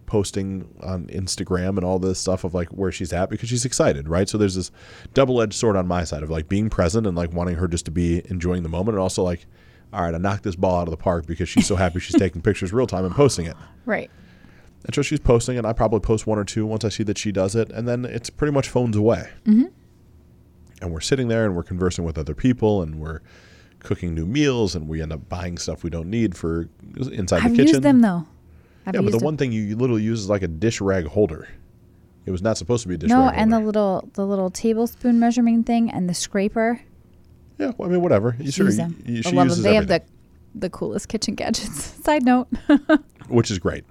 posting 0.05 0.67
on 0.81 1.05
Instagram 1.05 1.77
and 1.77 1.83
all 1.85 1.99
this 1.99 2.19
stuff 2.19 2.43
of 2.43 2.53
like 2.55 2.69
where 2.69 2.91
she's 2.91 3.13
at 3.13 3.29
because 3.29 3.47
she's 3.49 3.63
excited, 3.65 4.09
right? 4.09 4.27
So 4.27 4.37
there's 4.39 4.55
this 4.55 4.71
double 5.13 5.41
edged 5.41 5.53
sword 5.53 5.75
on 5.75 5.87
my 5.87 6.03
side 6.03 6.23
of 6.23 6.29
like 6.31 6.49
being 6.49 6.69
present 6.69 7.05
and 7.07 7.15
like 7.15 7.31
wanting 7.31 7.55
her 7.55 7.67
just 7.67 7.85
to 7.85 7.91
be 7.91 8.21
enjoying 8.29 8.63
the 8.63 8.69
moment, 8.69 8.95
and 8.95 9.01
also 9.01 9.23
like, 9.23 9.45
all 9.91 10.03
right, 10.03 10.13
I 10.13 10.17
knocked 10.17 10.43
this 10.43 10.55
ball 10.55 10.79
out 10.79 10.87
of 10.87 10.91
the 10.91 10.97
park 10.97 11.25
because 11.25 11.49
she's 11.49 11.65
so 11.67 11.75
happy 11.75 11.99
she's 11.99 12.17
taking 12.17 12.41
pictures 12.41 12.71
real 12.71 12.87
time 12.87 13.05
and 13.05 13.15
posting 13.15 13.45
it. 13.45 13.55
Right. 13.85 14.09
And 14.85 14.95
so 14.95 15.01
she's 15.01 15.19
posting, 15.19 15.57
and 15.57 15.67
I 15.67 15.73
probably 15.73 15.99
post 15.99 16.25
one 16.27 16.37
or 16.39 16.45
two 16.45 16.65
once 16.65 16.85
I 16.85 16.89
see 16.89 17.03
that 17.03 17.17
she 17.17 17.31
does 17.31 17.55
it, 17.55 17.69
and 17.71 17.87
then 17.87 18.05
it's 18.05 18.29
pretty 18.29 18.53
much 18.53 18.69
phones 18.69 18.95
away. 18.95 19.29
Mm-hmm. 19.45 19.65
And 20.81 20.91
we're 20.91 21.01
sitting 21.01 21.27
there 21.27 21.45
and 21.45 21.55
we're 21.55 21.63
conversing 21.63 22.05
with 22.05 22.17
other 22.17 22.33
people, 22.33 22.81
and 22.81 22.99
we're 22.99 23.21
cooking 23.79 24.13
new 24.13 24.25
meals, 24.25 24.75
and 24.75 24.87
we 24.87 25.01
end 25.01 25.11
up 25.11 25.27
buying 25.27 25.57
stuff 25.57 25.83
we 25.83 25.89
don't 25.89 26.09
need 26.09 26.37
for 26.37 26.69
inside 26.95 27.43
I've 27.43 27.51
the 27.51 27.57
kitchen. 27.57 27.67
used 27.67 27.81
them 27.81 28.01
though. 28.01 28.25
I've 28.85 28.95
yeah, 28.95 29.01
but 29.01 29.11
the 29.11 29.17
them. 29.17 29.25
one 29.25 29.37
thing 29.37 29.51
you 29.51 29.75
literally 29.75 30.03
use 30.03 30.21
is 30.21 30.29
like 30.29 30.43
a 30.43 30.47
dish 30.47 30.79
rag 30.79 31.05
holder. 31.07 31.49
It 32.25 32.31
was 32.31 32.41
not 32.41 32.57
supposed 32.57 32.83
to 32.83 32.89
be 32.89 32.95
a 32.95 32.97
dish 32.97 33.09
no, 33.09 33.25
rag 33.25 33.35
No, 33.35 33.41
and 33.41 33.51
the 33.51 33.59
little 33.59 34.09
the 34.13 34.25
little 34.25 34.49
tablespoon 34.49 35.19
measuring 35.19 35.63
thing 35.63 35.89
and 35.89 36.07
the 36.07 36.13
scraper. 36.13 36.81
Yeah, 37.59 37.71
well, 37.77 37.89
I 37.89 37.91
mean, 37.91 38.01
whatever. 38.01 38.35
You 38.39 38.51
sure, 38.51 38.69
you- 38.69 38.75
them. 38.75 39.03
you- 39.05 39.19
I 39.19 39.29
she 39.29 39.35
love 39.35 39.47
uses 39.47 39.63
them. 39.63 39.71
They 39.71 39.75
have 39.75 39.87
the 39.87 40.01
the 40.55 40.69
coolest 40.69 41.07
kitchen 41.09 41.35
gadgets. 41.35 41.83
Side 42.03 42.23
note. 42.23 42.47
which 43.27 43.51
is 43.51 43.59
great. 43.59 43.83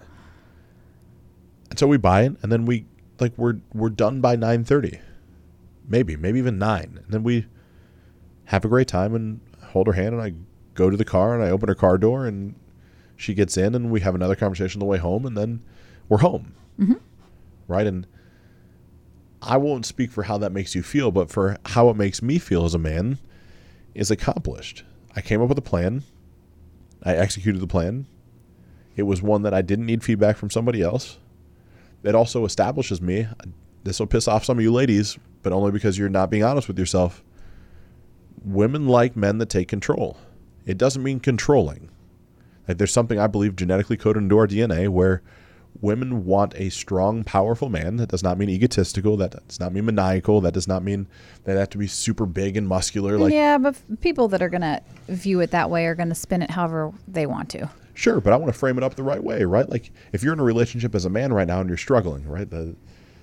And 1.70 1.78
so 1.78 1.86
we 1.86 1.96
buy 1.98 2.22
it, 2.22 2.32
and 2.42 2.50
then 2.50 2.64
we 2.64 2.86
like 3.20 3.32
we're 3.36 3.60
we're 3.74 3.90
done 3.90 4.20
by 4.20 4.36
nine 4.36 4.64
thirty, 4.64 4.98
maybe 5.86 6.16
maybe 6.16 6.38
even 6.38 6.58
nine, 6.58 6.98
and 7.04 7.12
then 7.12 7.22
we 7.22 7.46
have 8.46 8.64
a 8.64 8.68
great 8.68 8.88
time 8.88 9.14
and 9.14 9.40
hold 9.66 9.86
her 9.86 9.92
hand, 9.92 10.14
and 10.14 10.22
I 10.22 10.32
go 10.74 10.88
to 10.88 10.96
the 10.96 11.04
car 11.04 11.34
and 11.34 11.42
I 11.44 11.50
open 11.50 11.68
her 11.68 11.74
car 11.74 11.98
door, 11.98 12.26
and 12.26 12.54
she 13.16 13.34
gets 13.34 13.56
in, 13.58 13.74
and 13.74 13.90
we 13.90 14.00
have 14.00 14.14
another 14.14 14.34
conversation 14.36 14.80
on 14.80 14.86
the 14.86 14.90
way 14.90 14.98
home, 14.98 15.26
and 15.26 15.36
then 15.36 15.62
we're 16.08 16.18
home, 16.18 16.54
Mhm. 16.80 16.98
right? 17.66 17.86
And 17.86 18.06
I 19.42 19.56
won't 19.58 19.84
speak 19.84 20.10
for 20.10 20.22
how 20.22 20.38
that 20.38 20.52
makes 20.52 20.74
you 20.74 20.82
feel, 20.82 21.10
but 21.10 21.30
for 21.30 21.58
how 21.66 21.90
it 21.90 21.96
makes 21.96 22.22
me 22.22 22.38
feel 22.38 22.64
as 22.64 22.74
a 22.74 22.78
man, 22.78 23.18
is 23.98 24.10
accomplished. 24.10 24.84
I 25.16 25.20
came 25.20 25.42
up 25.42 25.48
with 25.48 25.58
a 25.58 25.62
plan. 25.62 26.04
I 27.02 27.14
executed 27.14 27.60
the 27.60 27.66
plan. 27.66 28.06
It 28.96 29.02
was 29.02 29.20
one 29.20 29.42
that 29.42 29.52
I 29.52 29.62
didn't 29.62 29.86
need 29.86 30.04
feedback 30.04 30.36
from 30.36 30.50
somebody 30.50 30.82
else. 30.82 31.18
It 32.04 32.14
also 32.14 32.44
establishes 32.44 33.02
me. 33.02 33.26
This 33.82 33.98
will 33.98 34.06
piss 34.06 34.28
off 34.28 34.44
some 34.44 34.58
of 34.58 34.62
you 34.62 34.72
ladies, 34.72 35.18
but 35.42 35.52
only 35.52 35.72
because 35.72 35.98
you're 35.98 36.08
not 36.08 36.30
being 36.30 36.44
honest 36.44 36.68
with 36.68 36.78
yourself. 36.78 37.24
Women 38.44 38.86
like 38.86 39.16
men 39.16 39.38
that 39.38 39.48
take 39.48 39.68
control. 39.68 40.16
It 40.64 40.78
doesn't 40.78 41.02
mean 41.02 41.18
controlling. 41.18 41.90
Like 42.68 42.78
there's 42.78 42.92
something 42.92 43.18
I 43.18 43.26
believe 43.26 43.56
genetically 43.56 43.96
coded 43.96 44.22
into 44.22 44.38
our 44.38 44.46
DNA 44.46 44.88
where 44.88 45.22
women 45.80 46.24
want 46.24 46.54
a 46.56 46.70
strong, 46.70 47.22
powerful 47.24 47.68
man. 47.68 47.96
That 47.96 48.08
does 48.08 48.22
not 48.22 48.36
mean 48.38 48.48
egotistical. 48.50 49.16
That 49.16 49.46
does 49.46 49.60
not 49.60 49.72
mean 49.72 49.84
maniacal. 49.86 50.40
That 50.40 50.54
does 50.54 50.66
not 50.66 50.82
mean 50.82 51.06
they 51.44 51.54
have 51.54 51.70
to 51.70 51.78
be 51.78 51.86
super 51.86 52.26
big 52.26 52.56
and 52.56 52.66
muscular. 52.66 53.16
Like, 53.18 53.32
yeah, 53.32 53.58
but 53.58 53.76
people 54.00 54.28
that 54.28 54.42
are 54.42 54.48
gonna 54.48 54.80
view 55.08 55.40
it 55.40 55.50
that 55.52 55.70
way 55.70 55.86
are 55.86 55.94
gonna 55.94 56.14
spin 56.14 56.42
it 56.42 56.50
however 56.50 56.92
they 57.06 57.26
want 57.26 57.48
to. 57.50 57.68
sure, 57.94 58.20
but 58.20 58.32
I 58.32 58.36
want 58.36 58.52
to 58.52 58.58
frame 58.58 58.78
it 58.78 58.84
up 58.84 58.94
the 58.94 59.02
right 59.02 59.22
way, 59.22 59.44
right? 59.44 59.68
Like, 59.68 59.90
if 60.12 60.22
you're 60.22 60.32
in 60.32 60.40
a 60.40 60.44
relationship 60.44 60.94
as 60.94 61.04
a 61.04 61.10
man 61.10 61.32
right 61.32 61.46
now 61.48 61.60
and 61.60 61.68
you're 61.68 61.76
struggling, 61.76 62.26
right? 62.28 62.48
The, 62.48 62.74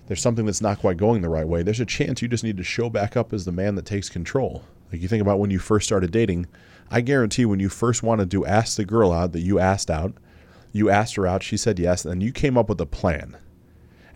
there's 0.08 0.22
something 0.22 0.46
that's 0.46 0.62
not 0.62 0.80
quite 0.80 0.98
going 0.98 1.22
the 1.22 1.30
right 1.30 1.48
way. 1.48 1.64
There's 1.64 1.80
a 1.80 1.86
chance 1.86 2.22
you 2.22 2.28
just 2.28 2.44
need 2.44 2.58
to 2.58 2.64
show 2.64 2.90
back 2.90 3.18
up 3.18 3.34
as 3.34 3.46
the 3.46 3.52
man 3.52 3.76
that 3.76 3.86
takes 3.86 4.10
control. 4.10 4.64
Like, 4.92 5.02
you 5.02 5.08
think 5.08 5.22
about 5.22 5.40
when 5.40 5.50
you 5.50 5.60
first 5.60 5.88
started 5.88 6.12
dating. 6.12 6.48
I 6.92 7.02
guarantee 7.02 7.46
when 7.46 7.60
you 7.60 7.70
first 7.70 8.04
wanted 8.04 8.30
to 8.32 8.46
ask 8.46 8.78
the 8.78 8.86
girl 8.86 9.12
out 9.12 9.32
that 9.32 9.40
you 9.40 9.60
asked 9.60 9.90
out, 9.90 10.14
you 10.76 10.90
asked 10.90 11.16
her 11.16 11.26
out, 11.26 11.42
she 11.42 11.56
said 11.58 11.80
yes, 11.80 12.04
and 12.04 12.12
then 12.12 12.22
you 12.22 12.32
came 12.32 12.58
up 12.58 12.68
with 12.70 12.82
a 12.82 12.86
plan. 12.86 13.38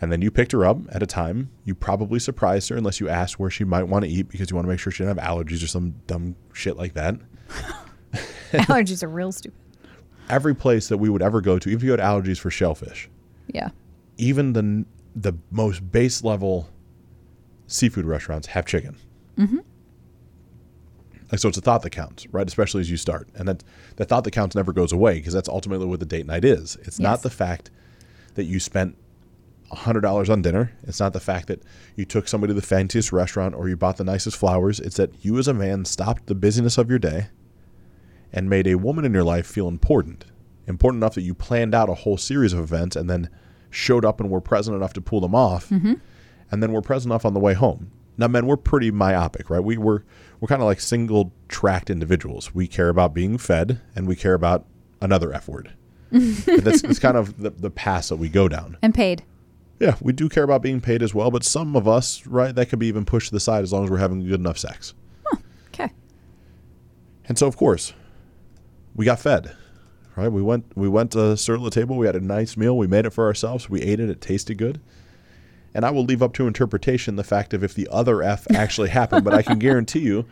And 0.01 0.11
then 0.11 0.21
you 0.21 0.31
picked 0.31 0.51
her 0.53 0.65
up 0.65 0.77
at 0.91 1.03
a 1.03 1.05
time. 1.05 1.51
You 1.65 1.75
probably 1.75 2.19
surprised 2.19 2.69
her 2.69 2.75
unless 2.77 2.99
you 2.99 3.09
asked 3.09 3.37
where 3.39 3.49
she 3.49 3.63
might 3.65 3.83
want 3.83 4.05
to 4.05 4.09
eat 4.11 4.29
because 4.29 4.49
you 4.49 4.55
want 4.55 4.65
to 4.65 4.69
make 4.69 4.79
sure 4.79 4.91
she 4.91 5.03
didn't 5.03 5.17
have 5.19 5.27
allergies 5.29 5.61
or 5.63 5.67
some 5.67 5.95
dumb 6.07 6.35
shit 6.53 6.77
like 6.77 6.93
that. 6.93 7.15
Allergies 8.51 9.03
are 9.03 9.07
real 9.09 9.31
stupid. 9.31 9.57
Every 10.29 10.55
place 10.55 10.87
that 10.87 10.97
we 10.97 11.09
would 11.09 11.21
ever 11.21 11.41
go 11.41 11.59
to, 11.59 11.69
even 11.69 11.79
if 11.79 11.83
you 11.83 11.91
had 11.91 11.99
allergies 11.99 12.37
for 12.39 12.49
shellfish, 12.51 13.09
Yeah. 13.47 13.69
even 14.17 14.53
the 14.53 14.85
the 15.15 15.33
most 15.51 15.91
base 15.91 16.23
level 16.23 16.69
seafood 17.67 18.05
restaurants 18.05 18.47
have 18.47 18.65
chicken. 18.65 18.95
Mm-hmm. 19.37 19.57
Like 21.31 21.39
so, 21.39 21.49
it's 21.49 21.57
a 21.57 21.61
thought 21.61 21.83
that 21.83 21.91
counts, 21.91 22.27
right? 22.31 22.47
Especially 22.47 22.81
as 22.81 22.89
you 22.89 22.97
start, 22.97 23.29
and 23.35 23.47
that 23.47 23.63
that 23.97 24.09
thought 24.09 24.23
that 24.23 24.31
counts 24.31 24.55
never 24.55 24.73
goes 24.73 24.91
away 24.91 25.15
because 25.15 25.33
that's 25.33 25.49
ultimately 25.49 25.85
what 25.85 25.99
the 25.99 26.05
date 26.05 26.25
night 26.25 26.43
is. 26.43 26.75
It's 26.81 26.99
not 26.99 27.21
the 27.21 27.29
fact 27.29 27.69
that 28.35 28.45
you 28.45 28.59
spent 28.59 28.97
hundred 29.71 30.01
dollars 30.01 30.29
on 30.29 30.41
dinner. 30.41 30.71
It's 30.83 30.99
not 30.99 31.13
the 31.13 31.19
fact 31.19 31.47
that 31.47 31.61
you 31.95 32.05
took 32.05 32.27
somebody 32.27 32.51
to 32.51 32.59
the 32.59 32.65
fanciest 32.65 33.11
restaurant 33.11 33.53
or 33.53 33.69
you 33.69 33.77
bought 33.77 33.97
the 33.97 34.03
nicest 34.03 34.37
flowers. 34.37 34.79
It's 34.79 34.97
that 34.97 35.23
you, 35.23 35.37
as 35.37 35.47
a 35.47 35.53
man, 35.53 35.85
stopped 35.85 36.25
the 36.27 36.35
busyness 36.35 36.77
of 36.77 36.89
your 36.89 36.99
day 36.99 37.27
and 38.31 38.49
made 38.49 38.67
a 38.67 38.75
woman 38.75 39.05
in 39.05 39.13
your 39.13 39.23
life 39.23 39.45
feel 39.45 39.67
important, 39.67 40.25
important 40.67 41.03
enough 41.03 41.15
that 41.15 41.21
you 41.21 41.33
planned 41.33 41.75
out 41.75 41.89
a 41.89 41.93
whole 41.95 42.17
series 42.17 42.53
of 42.53 42.59
events 42.59 42.95
and 42.95 43.09
then 43.09 43.29
showed 43.69 44.05
up 44.05 44.19
and 44.19 44.29
were 44.29 44.41
present 44.41 44.75
enough 44.75 44.93
to 44.93 45.01
pull 45.01 45.21
them 45.21 45.35
off, 45.35 45.69
mm-hmm. 45.69 45.93
and 46.51 46.63
then 46.63 46.71
were 46.71 46.81
present 46.81 47.11
enough 47.11 47.25
on 47.25 47.33
the 47.33 47.39
way 47.39 47.53
home. 47.53 47.91
Now, 48.19 48.27
men, 48.27 48.45
we're 48.45 48.57
pretty 48.57 48.91
myopic, 48.91 49.49
right? 49.49 49.63
We 49.63 49.77
we're 49.77 50.03
we're 50.39 50.47
kind 50.49 50.61
of 50.61 50.65
like 50.65 50.81
single 50.81 51.31
tracked 51.47 51.89
individuals. 51.89 52.53
We 52.53 52.67
care 52.67 52.89
about 52.89 53.13
being 53.13 53.37
fed, 53.37 53.81
and 53.95 54.07
we 54.07 54.15
care 54.15 54.33
about 54.33 54.65
another 55.01 55.33
F 55.33 55.47
word. 55.47 55.73
That's, 56.11 56.81
that's 56.81 56.99
kind 56.99 57.15
of 57.15 57.37
the, 57.41 57.51
the 57.51 57.69
path 57.69 58.09
that 58.09 58.17
we 58.17 58.29
go 58.29 58.49
down. 58.49 58.77
And 58.81 58.93
paid. 58.93 59.23
Yeah, 59.79 59.95
we 60.01 60.11
do 60.11 60.27
care 60.27 60.43
about 60.43 60.61
being 60.61 60.81
paid 60.81 61.01
as 61.01 61.13
well, 61.13 61.31
but 61.31 61.45
some 61.45 61.77
of 61.77 61.87
us, 61.87 62.27
right, 62.27 62.53
that 62.53 62.65
could 62.65 62.79
be 62.79 62.87
even 62.87 63.05
pushed 63.05 63.29
to 63.29 63.33
the 63.33 63.39
side 63.39 63.63
as 63.63 63.71
long 63.71 63.85
as 63.85 63.89
we're 63.89 63.99
having 63.99 64.27
good 64.27 64.39
enough 64.39 64.57
sex. 64.57 64.93
Okay. 65.73 65.89
And 67.29 67.37
so, 67.37 67.47
of 67.47 67.55
course, 67.55 67.93
we 68.95 69.05
got 69.05 69.19
fed. 69.19 69.55
Right? 70.17 70.29
We 70.29 70.41
went 70.41 70.65
we 70.75 70.89
went 70.89 71.11
to 71.11 71.31
at 71.31 71.37
the 71.37 71.69
table. 71.71 71.95
We 71.95 72.05
had 72.05 72.17
a 72.17 72.19
nice 72.19 72.57
meal. 72.57 72.77
We 72.77 72.87
made 72.87 73.05
it 73.05 73.11
for 73.11 73.25
ourselves. 73.25 73.69
We 73.69 73.81
ate 73.81 74.01
it. 74.01 74.09
It 74.09 74.19
tasted 74.19 74.57
good. 74.57 74.81
And 75.73 75.85
I 75.85 75.91
will 75.91 76.03
leave 76.03 76.23
up 76.23 76.33
to 76.33 76.47
interpretation 76.47 77.15
the 77.15 77.23
fact 77.23 77.53
of 77.53 77.63
if 77.63 77.73
the 77.73 77.87
other 77.91 78.23
F 78.23 78.47
actually 78.53 78.89
happened, 78.89 79.23
but 79.23 79.33
I 79.33 79.41
can 79.41 79.59
guarantee 79.59 79.99
you 79.99 80.25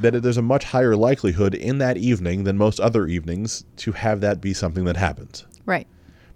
that 0.00 0.22
there's 0.22 0.36
a 0.36 0.42
much 0.42 0.64
higher 0.64 0.96
likelihood 0.96 1.54
in 1.54 1.78
that 1.78 1.96
evening 1.96 2.44
than 2.44 2.58
most 2.58 2.80
other 2.80 3.06
evenings 3.06 3.64
to 3.76 3.92
have 3.92 4.20
that 4.20 4.40
be 4.40 4.54
something 4.54 4.84
that 4.84 4.96
happens. 4.96 5.46
Right. 5.66 5.86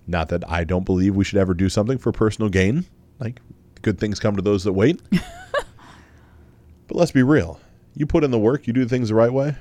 Not 0.06 0.28
that 0.30 0.48
I 0.50 0.64
don't 0.64 0.84
believe 0.84 1.14
we 1.14 1.24
should 1.24 1.38
ever 1.38 1.54
do 1.54 1.68
something 1.68 1.98
for 1.98 2.12
personal 2.12 2.48
gain. 2.48 2.86
Like 3.20 3.40
good 3.82 3.98
things 3.98 4.18
come 4.18 4.36
to 4.36 4.42
those 4.42 4.64
that 4.64 4.72
wait. 4.72 5.00
but 5.10 6.96
let's 6.96 7.12
be 7.12 7.22
real. 7.22 7.60
You 7.94 8.06
put 8.06 8.24
in 8.24 8.30
the 8.30 8.38
work, 8.38 8.66
you 8.66 8.72
do 8.72 8.86
things 8.86 9.08
the 9.08 9.14
right 9.14 9.32
way, 9.32 9.56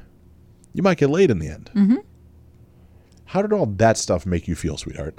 you 0.74 0.84
might 0.84 0.98
get 0.98 1.10
laid 1.10 1.32
in 1.32 1.40
the 1.40 1.50
end. 1.50 1.72
Mm-hmm. 1.74 1.98
How 3.26 3.42
did 3.42 3.52
all 3.52 3.66
that 3.66 3.98
stuff 3.98 4.26
make 4.26 4.48
you 4.48 4.56
feel, 4.56 4.78
sweetheart? 4.78 5.18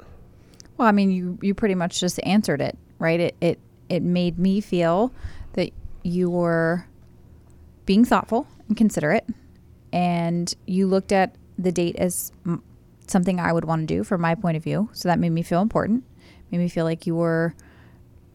Well, 0.77 0.87
I 0.87 0.91
mean, 0.91 1.11
you 1.11 1.37
you 1.41 1.53
pretty 1.53 1.75
much 1.75 1.99
just 1.99 2.19
answered 2.23 2.61
it, 2.61 2.77
right? 2.97 3.19
It 3.19 3.35
it 3.41 3.59
it 3.89 4.03
made 4.03 4.39
me 4.39 4.61
feel 4.61 5.13
that 5.53 5.71
you 6.03 6.29
were 6.29 6.87
being 7.85 8.05
thoughtful 8.05 8.47
and 8.67 8.77
considerate, 8.77 9.25
and 9.91 10.53
you 10.65 10.87
looked 10.87 11.11
at 11.11 11.35
the 11.57 11.71
date 11.71 11.95
as 11.97 12.31
m- 12.45 12.63
something 13.07 13.39
I 13.39 13.51
would 13.51 13.65
want 13.65 13.87
to 13.87 13.95
do 13.95 14.03
from 14.03 14.21
my 14.21 14.35
point 14.35 14.57
of 14.57 14.63
view. 14.63 14.89
So 14.93 15.09
that 15.09 15.19
made 15.19 15.31
me 15.31 15.41
feel 15.41 15.61
important. 15.61 16.03
Made 16.51 16.59
me 16.59 16.69
feel 16.69 16.85
like 16.85 17.05
you 17.05 17.15
were, 17.15 17.55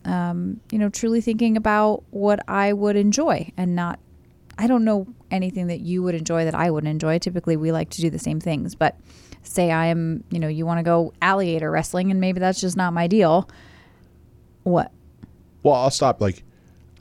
um, 0.05 0.61
you 0.71 0.79
know, 0.79 0.89
truly 0.89 1.21
thinking 1.21 1.57
about 1.57 2.05
what 2.11 2.41
I 2.49 2.73
would 2.73 2.97
enjoy 2.97 3.53
and 3.57 3.75
not. 3.75 3.99
I 4.57 4.67
don't 4.69 4.85
know 4.85 5.09
anything 5.31 5.67
that 5.67 5.81
you 5.81 6.03
would 6.03 6.15
enjoy 6.15 6.45
that 6.45 6.55
I 6.55 6.71
would 6.71 6.85
enjoy. 6.87 7.19
Typically, 7.19 7.57
we 7.57 7.73
like 7.73 7.91
to 7.91 8.01
do 8.01 8.11
the 8.11 8.21
same 8.21 8.41
things, 8.41 8.75
but 8.75 8.97
say 9.43 9.71
I 9.71 9.87
am, 9.87 10.25
you 10.31 10.39
know, 10.39 10.49
you 10.49 10.65
want 10.65 10.79
to 10.79 10.85
go 10.85 11.13
alligator 11.21 11.71
wrestling 11.71 12.11
and 12.11 12.21
maybe 12.21 12.41
that's 12.41 12.61
just 12.61 12.77
not 12.77 12.93
my 12.93 13.07
deal. 13.07 13.49
What? 14.63 14.93
Well, 15.65 15.75
I'll 15.75 15.91
stop. 15.91 16.21
Like, 16.21 16.45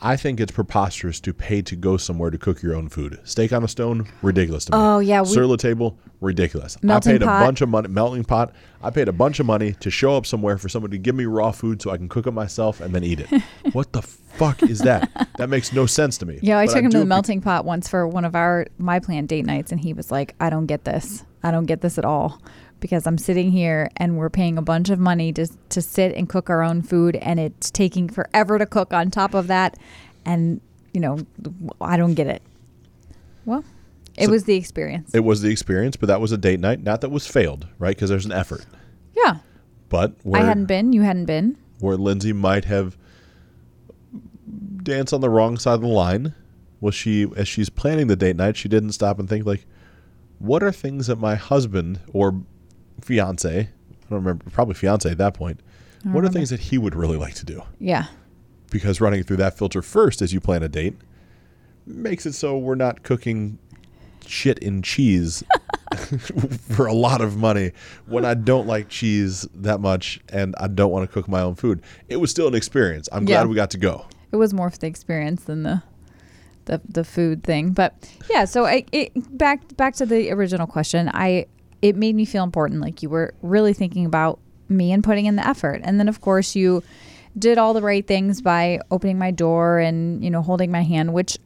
I 0.02 0.18
think 0.18 0.40
it's 0.40 0.52
preposterous 0.52 1.20
to 1.22 1.34
pay 1.34 1.62
to 1.62 1.76
go 1.76 1.98
somewhere 1.98 2.30
to 2.32 2.38
cook 2.38 2.62
your 2.62 2.76
own 2.76 2.90
food. 2.90 3.20
Steak 3.24 3.54
on 3.54 3.64
a 3.64 3.68
stone, 3.68 4.08
ridiculous 4.22 4.66
to 4.66 4.72
me. 4.72 4.78
Oh, 4.78 5.00
yeah, 5.00 5.22
we- 5.22 5.28
Sur 5.28 5.46
la 5.46 5.56
table, 5.56 5.98
ridiculous. 6.20 6.82
Melting 6.82 7.12
I 7.12 7.18
paid 7.20 7.26
pot. 7.26 7.42
a 7.42 7.46
bunch 7.46 7.62
of 7.62 7.70
money, 7.70 7.88
melting 7.90 8.24
pot. 8.24 8.54
I 8.82 8.90
paid 8.90 9.08
a 9.08 9.14
bunch 9.14 9.40
of 9.40 9.46
money 9.46 9.74
to 9.80 9.90
show 9.90 10.18
up 10.18 10.26
somewhere 10.26 10.58
for 10.58 10.68
somebody 10.68 10.98
to 10.98 11.02
give 11.02 11.16
me 11.16 11.26
raw 11.26 11.52
food 11.52 11.82
so 11.82 11.92
I 11.92 11.98
can 11.98 12.10
cook 12.10 12.26
it 12.28 12.32
myself 12.32 12.82
and 12.82 12.94
then 12.96 13.04
eat 13.04 13.20
it. 13.22 13.42
what 13.74 13.94
the 13.94 14.02
fuck 14.02 14.62
is 14.64 14.80
that? 14.80 15.10
That 15.38 15.50
makes 15.50 15.72
no 15.72 15.86
sense 15.86 16.18
to 16.18 16.26
me. 16.26 16.40
Yeah, 16.42 16.58
I 16.58 16.66
But 16.66 16.74
took 16.74 16.84
him 16.84 16.92
to 16.92 17.00
the 17.00 17.06
melting 17.06 17.42
pot 17.42 17.64
once 17.66 17.88
for 17.88 18.06
one 18.08 18.26
of 18.26 18.36
our 18.36 18.68
my 18.78 19.00
plan 19.00 19.26
date 19.26 19.46
nights 19.46 19.72
and 19.72 19.80
he 19.80 19.94
was 19.94 20.12
like, 20.12 20.36
"I 20.40 20.50
don't 20.50 20.66
get 20.66 20.84
this. 20.86 21.24
I 21.44 21.52
don't 21.52 21.66
get 21.66 21.82
this 21.82 21.98
at 21.98 22.06
all." 22.06 22.42
Because 22.84 23.08
I'm 23.08 23.18
sitting 23.18 23.50
here 23.50 23.90
and 23.96 24.18
we're 24.18 24.30
paying 24.30 24.58
a 24.58 24.62
bunch 24.62 24.90
of 24.90 25.00
money 25.00 25.32
to 25.32 25.48
to 25.70 25.82
sit 25.82 26.14
and 26.18 26.28
cook 26.28 26.50
our 26.50 26.62
own 26.62 26.82
food 26.82 27.16
and 27.16 27.40
it's 27.40 27.72
taking 27.72 28.10
forever 28.10 28.58
to 28.60 28.66
cook 28.66 28.92
on 28.94 29.10
top 29.10 29.34
of 29.34 29.48
that 29.48 29.78
and 30.26 30.60
you 30.94 31.00
know, 31.00 31.18
I 31.80 31.96
don't 31.96 32.14
get 32.14 32.28
it. 32.28 32.42
Well, 33.46 33.64
it 34.18 34.26
So- 34.26 34.32
was 34.32 34.44
the 34.44 34.56
experience. 34.56 35.12
It 35.14 35.22
was 35.24 35.42
the 35.42 35.50
experience, 35.50 35.96
but 35.96 36.08
that 36.08 36.20
was 36.20 36.34
a 36.34 36.38
date 36.38 36.60
night. 36.60 36.84
Not 36.84 37.00
that 37.02 37.10
was 37.10 37.26
failed, 37.26 37.68
right? 37.80 37.96
Because 37.96 38.10
there's 38.10 38.26
an 38.26 38.34
effort. 38.34 38.66
yeah. 39.16 39.38
But 39.88 40.16
where, 40.24 40.42
I 40.42 40.46
hadn't 40.46 40.66
been, 40.66 40.92
you 40.92 41.04
hadn't 41.04 41.26
been. 41.26 41.56
where 41.80 41.96
Lindsay 41.96 42.34
might 42.34 42.66
have 42.66 42.98
danced 44.84 45.14
on 45.14 45.22
the 45.22 45.30
wrong 45.30 45.58
side 45.58 45.76
of 45.76 45.82
the 45.82 45.88
line 45.88 46.34
was 46.82 46.94
she 46.94 47.28
as 47.38 47.48
she's 47.48 47.70
planning 47.70 48.08
the 48.08 48.16
date 48.18 48.36
night 48.36 48.58
she 48.58 48.68
didn't 48.68 48.92
stop 48.92 49.18
and 49.20 49.30
think 49.30 49.46
like 49.46 49.66
what 50.40 50.62
are 50.62 50.72
things 50.74 51.08
that 51.08 51.16
my 51.18 51.36
husband 51.36 52.02
or 52.12 52.42
fiance 53.04 53.60
i 53.60 53.66
don't 54.10 54.24
remember 54.24 54.44
probably 54.52 54.74
fiance 54.76 55.10
at 55.10 55.18
that 55.18 55.34
point 55.34 55.60
what 56.04 56.24
are 56.26 56.30
things 56.30 56.50
that 56.50 56.60
he 56.60 56.78
would 56.78 56.96
really 56.96 57.18
like 57.18 57.34
to 57.34 57.46
do 57.46 57.62
Yeah. 57.80 58.06
because 58.72 59.00
running 59.00 59.24
through 59.24 59.38
that 59.38 59.58
filter 59.58 59.82
first 59.82 60.22
as 60.22 60.34
you 60.34 60.40
plan 60.42 60.62
a 60.64 60.68
date 60.70 60.96
makes 61.86 62.26
it 62.26 62.34
so 62.34 62.58
we're 62.58 62.76
not 62.76 63.04
cooking 63.04 63.58
shit 64.26 64.58
in 64.60 64.82
cheese 64.82 65.44
for 66.70 66.88
a 66.88 66.94
lot 66.94 67.22
of 67.22 67.38
money 67.38 67.72
when 68.06 68.26
I 68.26 68.34
don't 68.34 68.68
like 68.68 68.90
cheese 68.90 69.48
that 69.54 69.80
much 69.80 70.20
and 70.30 70.56
I 70.60 70.68
don't 70.68 70.92
want 70.92 71.08
to 71.08 71.14
cook 71.14 71.28
my 71.28 71.42
own 71.42 71.56
food. 71.56 71.82
It 72.10 72.18
was 72.18 72.32
still 72.32 72.48
an 72.48 72.56
experience. 72.56 73.08
I'm 73.12 73.26
glad 73.26 73.42
Yeah. 73.42 73.46
we 73.48 73.56
got 73.56 73.70
to 73.72 73.78
go. 73.78 74.06
it 74.32 74.38
was 74.38 74.54
more 74.54 74.70
for 74.70 74.78
the 74.78 74.88
experience 74.88 75.44
than 75.44 75.64
the 75.64 75.84
the 76.66 76.80
the 76.88 77.04
food 77.04 77.44
thing 77.44 77.72
but 77.72 77.94
yeah 78.30 78.46
so 78.46 78.66
I, 78.66 78.86
it 78.94 79.12
back 79.38 79.76
back 79.76 79.96
to 79.96 80.06
the 80.06 80.32
original 80.32 80.66
question 80.66 81.10
i 81.14 81.46
it 81.84 81.98
made 81.98 82.16
me 82.16 82.24
feel 82.24 82.44
important 82.44 82.80
like 82.82 83.04
you 83.04 83.10
were 83.10 83.34
really 83.42 83.74
thinking 83.74 84.06
about 84.06 84.40
me 84.70 84.92
and 84.94 85.04
putting 85.04 85.26
in 85.26 85.36
the 85.36 85.46
effort 85.46 85.82
and 85.84 86.00
then 86.00 86.08
of 86.08 86.22
course 86.22 86.56
you 86.56 86.82
did 87.38 87.58
all 87.58 87.74
the 87.74 87.82
right 87.82 88.08
things 88.08 88.42
by 88.42 88.80
opening 88.90 89.20
my 89.20 89.30
door 89.30 89.78
and 89.78 90.24
you 90.24 90.32
know 90.32 90.42
holding 90.42 90.72
my 90.72 90.82
hand 90.82 91.14
which 91.14 91.38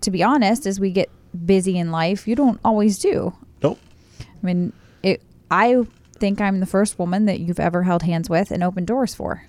to 0.00 0.10
be 0.10 0.22
honest 0.22 0.66
as 0.66 0.80
we 0.80 0.90
get 0.90 1.10
busy 1.44 1.78
in 1.78 1.92
life 1.92 2.26
you 2.26 2.34
don't 2.34 2.58
always 2.64 2.98
do 2.98 3.32
Nope. 3.62 3.78
i 4.20 4.24
mean 4.46 4.72
it 5.02 5.20
i 5.50 5.84
think 6.14 6.40
i'm 6.40 6.60
the 6.60 6.66
first 6.66 6.98
woman 6.98 7.26
that 7.26 7.40
you've 7.40 7.60
ever 7.60 7.82
held 7.82 8.02
hands 8.02 8.30
with 8.30 8.50
and 8.50 8.64
opened 8.64 8.86
doors 8.86 9.14
for 9.14 9.44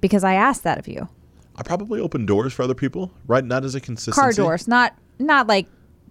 because 0.00 0.24
i 0.24 0.34
asked 0.34 0.64
that 0.64 0.78
of 0.78 0.88
you 0.88 1.08
I 1.58 1.62
probably 1.64 2.00
open 2.00 2.24
doors 2.24 2.52
for 2.52 2.62
other 2.62 2.74
people, 2.74 3.10
right? 3.26 3.44
Not 3.44 3.64
as 3.64 3.74
a 3.74 3.80
consistency. 3.80 4.20
car 4.20 4.32
doors, 4.32 4.68
not 4.68 4.94
not 5.18 5.48
like 5.48 5.66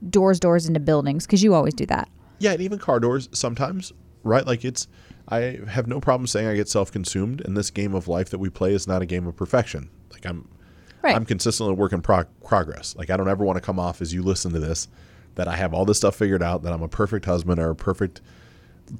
doors 0.09 0.41
doors 0.41 0.67
into 0.67 0.81
buildings 0.81 1.25
because 1.25 1.41
you 1.41 1.53
always 1.53 1.73
do 1.73 1.85
that. 1.85 2.09
Yeah, 2.39 2.51
and 2.51 2.61
even 2.61 2.79
car 2.79 2.99
doors 2.99 3.29
sometimes, 3.31 3.93
right? 4.23 4.45
Like 4.45 4.63
it's 4.65 4.87
I 5.27 5.59
have 5.67 5.87
no 5.87 5.99
problem 5.99 6.27
saying 6.27 6.47
I 6.47 6.55
get 6.55 6.69
self-consumed 6.69 7.41
and 7.41 7.57
this 7.57 7.69
game 7.69 7.93
of 7.93 8.07
life 8.07 8.29
that 8.29 8.39
we 8.39 8.49
play 8.49 8.73
is 8.73 8.87
not 8.87 9.01
a 9.01 9.05
game 9.05 9.27
of 9.27 9.35
perfection. 9.35 9.89
Like 10.11 10.25
I'm 10.25 10.47
Right. 11.03 11.15
I'm 11.15 11.25
consistently 11.25 11.75
work 11.75 11.93
in 11.93 12.01
prog- 12.01 12.27
progress. 12.43 12.95
Like 12.97 13.09
I 13.09 13.17
don't 13.17 13.29
ever 13.29 13.45
want 13.45 13.57
to 13.57 13.61
come 13.61 13.79
off 13.79 14.01
as 14.01 14.13
you 14.13 14.23
listen 14.23 14.51
to 14.53 14.59
this 14.59 14.87
that 15.35 15.47
I 15.47 15.55
have 15.55 15.73
all 15.73 15.85
this 15.85 15.97
stuff 15.97 16.15
figured 16.15 16.41
out, 16.41 16.63
that 16.63 16.73
I'm 16.73 16.81
a 16.81 16.87
perfect 16.87 17.25
husband 17.25 17.59
or 17.59 17.69
a 17.69 17.75
perfect 17.75 18.19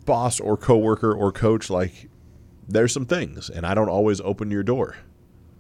boss 0.06 0.40
or 0.40 0.56
coworker 0.56 1.12
or 1.14 1.32
coach. 1.32 1.70
Like 1.70 2.10
there's 2.68 2.94
some 2.94 3.06
things, 3.06 3.50
and 3.50 3.66
I 3.66 3.74
don't 3.74 3.90
always 3.90 4.22
open 4.22 4.52
your 4.52 4.62
door. 4.64 4.96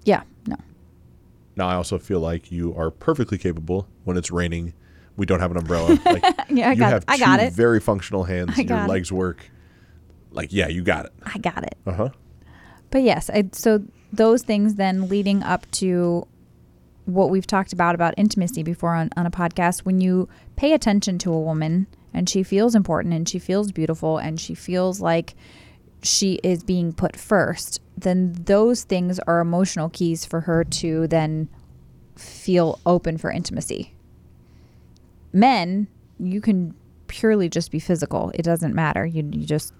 Yeah. 0.03 0.23
No. 0.45 0.55
Now, 1.55 1.67
I 1.67 1.73
also 1.75 1.97
feel 1.97 2.19
like 2.19 2.51
you 2.51 2.75
are 2.75 2.91
perfectly 2.91 3.39
capable 3.39 3.87
when 4.03 4.15
it's 4.15 4.29
raining. 4.29 4.73
We 5.17 5.25
don't 5.25 5.39
have 5.39 5.51
an 5.51 5.57
umbrella. 5.57 5.99
Like, 6.05 6.23
Yeah, 6.49 6.69
I 6.69 6.71
you 6.73 6.77
got- 6.79 6.91
have 6.93 7.05
I 7.07 7.17
got 7.17 7.37
two 7.39 7.45
it. 7.47 7.53
very 7.53 7.79
functional 7.79 8.23
hands. 8.23 8.51
I 8.55 8.61
Your 8.61 8.67
got 8.67 8.85
it. 8.89 8.91
legs 8.93 9.11
work. 9.11 9.49
Like, 10.31 10.53
yeah, 10.53 10.67
you 10.67 10.83
got 10.83 11.05
it. 11.05 11.13
I 11.23 11.37
got 11.39 11.63
it. 11.63 11.75
Uh 11.85 11.91
huh. 11.93 12.09
But 12.91 13.01
yes, 13.01 13.29
I, 13.29 13.49
so 13.51 13.83
those 14.13 14.43
things 14.43 14.75
then 14.75 15.09
leading 15.09 15.43
up 15.43 15.69
to 15.71 16.25
what 17.05 17.29
we've 17.29 17.47
talked 17.47 17.73
about 17.73 17.95
about 17.95 18.13
intimacy 18.17 18.63
before 18.63 18.93
on, 18.93 19.09
on 19.17 19.25
a 19.25 19.31
podcast, 19.31 19.79
when 19.79 19.99
you 19.99 20.29
pay 20.55 20.73
attention 20.73 21.17
to 21.19 21.33
a 21.33 21.39
woman 21.39 21.87
and 22.13 22.29
she 22.29 22.43
feels 22.43 22.75
important 22.75 23.13
and 23.13 23.27
she 23.27 23.39
feels 23.39 23.71
beautiful 23.71 24.17
and 24.17 24.39
she 24.39 24.53
feels 24.53 25.01
like 25.01 25.33
she 26.03 26.35
is 26.43 26.63
being 26.63 26.93
put 26.93 27.15
first, 27.15 27.81
then 27.97 28.33
those 28.45 28.83
things 28.83 29.19
are 29.19 29.39
emotional 29.39 29.89
keys 29.89 30.25
for 30.25 30.41
her 30.41 30.63
to 30.63 31.07
then 31.07 31.49
feel 32.15 32.79
open 32.85 33.17
for 33.17 33.31
intimacy. 33.31 33.93
Men, 35.33 35.87
you 36.19 36.41
can 36.41 36.73
purely 37.07 37.49
just 37.49 37.71
be 37.71 37.79
physical. 37.79 38.31
It 38.33 38.43
doesn't 38.43 38.73
matter. 38.73 39.05
You, 39.05 39.29
you 39.31 39.45
just 39.45 39.73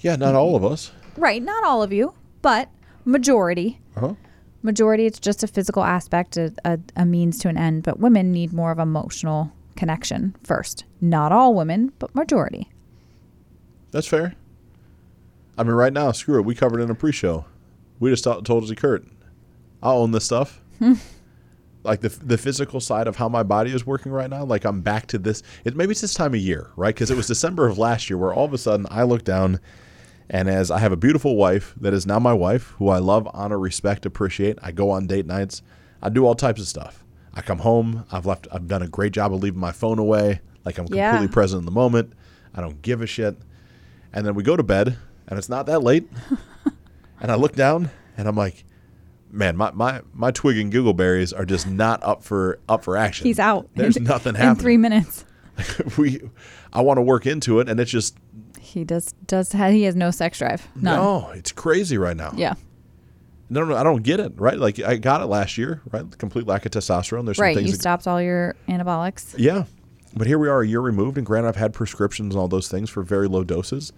Yeah, 0.00 0.16
not 0.16 0.34
all 0.34 0.56
of 0.56 0.64
us. 0.64 0.92
Right, 1.16 1.42
not 1.42 1.64
all 1.64 1.82
of 1.82 1.92
you, 1.92 2.14
but 2.42 2.68
majority. 3.04 3.80
Uh 3.96 4.00
huh. 4.00 4.14
Majority, 4.62 5.06
it's 5.06 5.20
just 5.20 5.42
a 5.44 5.46
physical 5.46 5.84
aspect, 5.84 6.36
a, 6.36 6.52
a, 6.64 6.78
a 6.96 7.06
means 7.06 7.38
to 7.38 7.48
an 7.48 7.56
end. 7.56 7.84
But 7.84 8.00
women 8.00 8.32
need 8.32 8.52
more 8.52 8.72
of 8.72 8.78
emotional 8.78 9.52
connection 9.76 10.34
first. 10.42 10.84
Not 11.00 11.30
all 11.30 11.54
women, 11.54 11.92
but 11.98 12.14
majority. 12.14 12.68
That's 13.92 14.06
fair. 14.06 14.34
I 15.56 15.62
mean, 15.62 15.72
right 15.72 15.92
now, 15.92 16.12
screw 16.12 16.38
it. 16.38 16.44
We 16.44 16.54
covered 16.54 16.80
it 16.80 16.84
in 16.84 16.90
a 16.90 16.94
pre-show. 16.94 17.44
We 17.98 18.10
just 18.10 18.24
told, 18.24 18.44
told 18.44 18.76
Kurt, 18.76 19.04
I'll 19.82 19.98
own 19.98 20.12
this 20.12 20.24
stuff. 20.24 20.60
like 21.84 22.00
the 22.00 22.08
the 22.08 22.36
physical 22.38 22.80
side 22.80 23.06
of 23.06 23.16
how 23.16 23.28
my 23.28 23.42
body 23.42 23.72
is 23.72 23.86
working 23.86 24.12
right 24.12 24.28
now. 24.28 24.44
Like 24.44 24.64
I'm 24.64 24.80
back 24.80 25.06
to 25.08 25.18
this. 25.18 25.42
It 25.64 25.76
maybe 25.76 25.92
it's 25.92 26.00
this 26.00 26.14
time 26.14 26.34
of 26.34 26.40
year, 26.40 26.70
right? 26.76 26.94
Because 26.94 27.10
it 27.10 27.16
was 27.16 27.26
December 27.26 27.66
of 27.68 27.78
last 27.78 28.10
year, 28.10 28.16
where 28.18 28.32
all 28.32 28.44
of 28.44 28.52
a 28.52 28.58
sudden 28.58 28.86
I 28.90 29.04
look 29.04 29.24
down, 29.24 29.60
and 30.28 30.48
as 30.48 30.70
I 30.70 30.78
have 30.78 30.92
a 30.92 30.96
beautiful 30.96 31.36
wife 31.36 31.74
that 31.80 31.94
is 31.94 32.06
now 32.06 32.18
my 32.18 32.32
wife, 32.32 32.74
who 32.78 32.88
I 32.88 32.98
love, 32.98 33.28
honor, 33.32 33.58
respect, 33.58 34.04
appreciate. 34.06 34.58
I 34.62 34.72
go 34.72 34.90
on 34.90 35.06
date 35.06 35.26
nights. 35.26 35.62
I 36.02 36.08
do 36.10 36.26
all 36.26 36.34
types 36.34 36.60
of 36.60 36.66
stuff. 36.68 37.04
I 37.34 37.40
come 37.42 37.58
home. 37.58 38.04
I've 38.10 38.26
left. 38.26 38.46
I've 38.52 38.66
done 38.68 38.82
a 38.82 38.88
great 38.88 39.12
job 39.12 39.32
of 39.32 39.42
leaving 39.42 39.60
my 39.60 39.72
phone 39.72 39.98
away. 39.98 40.40
Like 40.64 40.78
I'm 40.78 40.86
Yeah. 40.90 41.10
completely 41.10 41.32
present 41.32 41.60
in 41.60 41.64
the 41.66 41.70
moment. 41.72 42.12
I 42.54 42.60
don't 42.60 42.82
give 42.82 43.00
a 43.02 43.06
shit. 43.06 43.36
And 44.12 44.26
then 44.26 44.34
we 44.34 44.42
go 44.42 44.56
to 44.56 44.62
bed, 44.62 44.96
and 45.28 45.38
it's 45.38 45.48
not 45.48 45.66
that 45.66 45.82
late. 45.82 46.08
and 47.20 47.30
I 47.30 47.34
look 47.36 47.54
down, 47.54 47.90
and 48.16 48.26
I'm 48.26 48.36
like, 48.36 48.64
man, 49.30 49.56
my, 49.56 49.70
my, 49.72 50.02
my 50.14 50.30
twig 50.30 50.58
and 50.58 50.72
giggleberries 50.72 51.38
are 51.38 51.44
just 51.44 51.66
not 51.68 52.02
up 52.02 52.22
for 52.22 52.58
up 52.68 52.84
for 52.84 52.96
action. 52.96 53.26
He's 53.26 53.38
out. 53.38 53.68
There's 53.74 53.96
in, 53.98 54.04
nothing 54.04 54.34
happening. 54.34 54.50
in 54.50 54.56
three 54.56 54.76
minutes. 54.76 55.24
we, 55.98 56.20
I 56.72 56.80
want 56.82 56.98
to 56.98 57.02
work 57.02 57.26
into 57.26 57.60
it, 57.60 57.68
and 57.68 57.80
it's 57.80 57.90
just 57.90 58.16
He 58.60 58.84
does 58.84 59.12
does 59.26 59.52
he 59.52 59.82
has 59.84 59.96
no 59.96 60.10
sex 60.10 60.38
drive. 60.38 60.66
None. 60.76 60.96
no, 60.96 61.30
it's 61.30 61.52
crazy 61.52 61.98
right 61.98 62.16
now. 62.16 62.32
Yeah. 62.36 62.54
No, 63.50 63.64
no, 63.64 63.76
I 63.76 63.82
don't 63.82 64.02
get 64.02 64.20
it. 64.20 64.32
Right, 64.36 64.58
like 64.58 64.78
I 64.80 64.96
got 64.96 65.22
it 65.22 65.26
last 65.26 65.56
year. 65.56 65.80
Right, 65.90 66.04
complete 66.18 66.46
lack 66.46 66.66
of 66.66 66.72
testosterone. 66.72 67.24
There's 67.24 67.38
some 67.38 67.44
Right. 67.44 67.56
You 67.60 67.72
that- 67.72 67.80
stopped 67.80 68.06
all 68.06 68.20
your 68.20 68.54
anabolics. 68.68 69.34
Yeah. 69.38 69.64
But 70.14 70.26
here 70.26 70.38
we 70.38 70.48
are 70.48 70.62
a 70.62 70.66
year 70.66 70.80
removed, 70.80 71.16
and 71.18 71.26
granted, 71.26 71.48
I've 71.48 71.56
had 71.56 71.72
prescriptions 71.74 72.34
and 72.34 72.40
all 72.40 72.48
those 72.48 72.68
things 72.68 72.88
for 72.90 73.02
very 73.02 73.28
low 73.28 73.44
doses. 73.44 73.92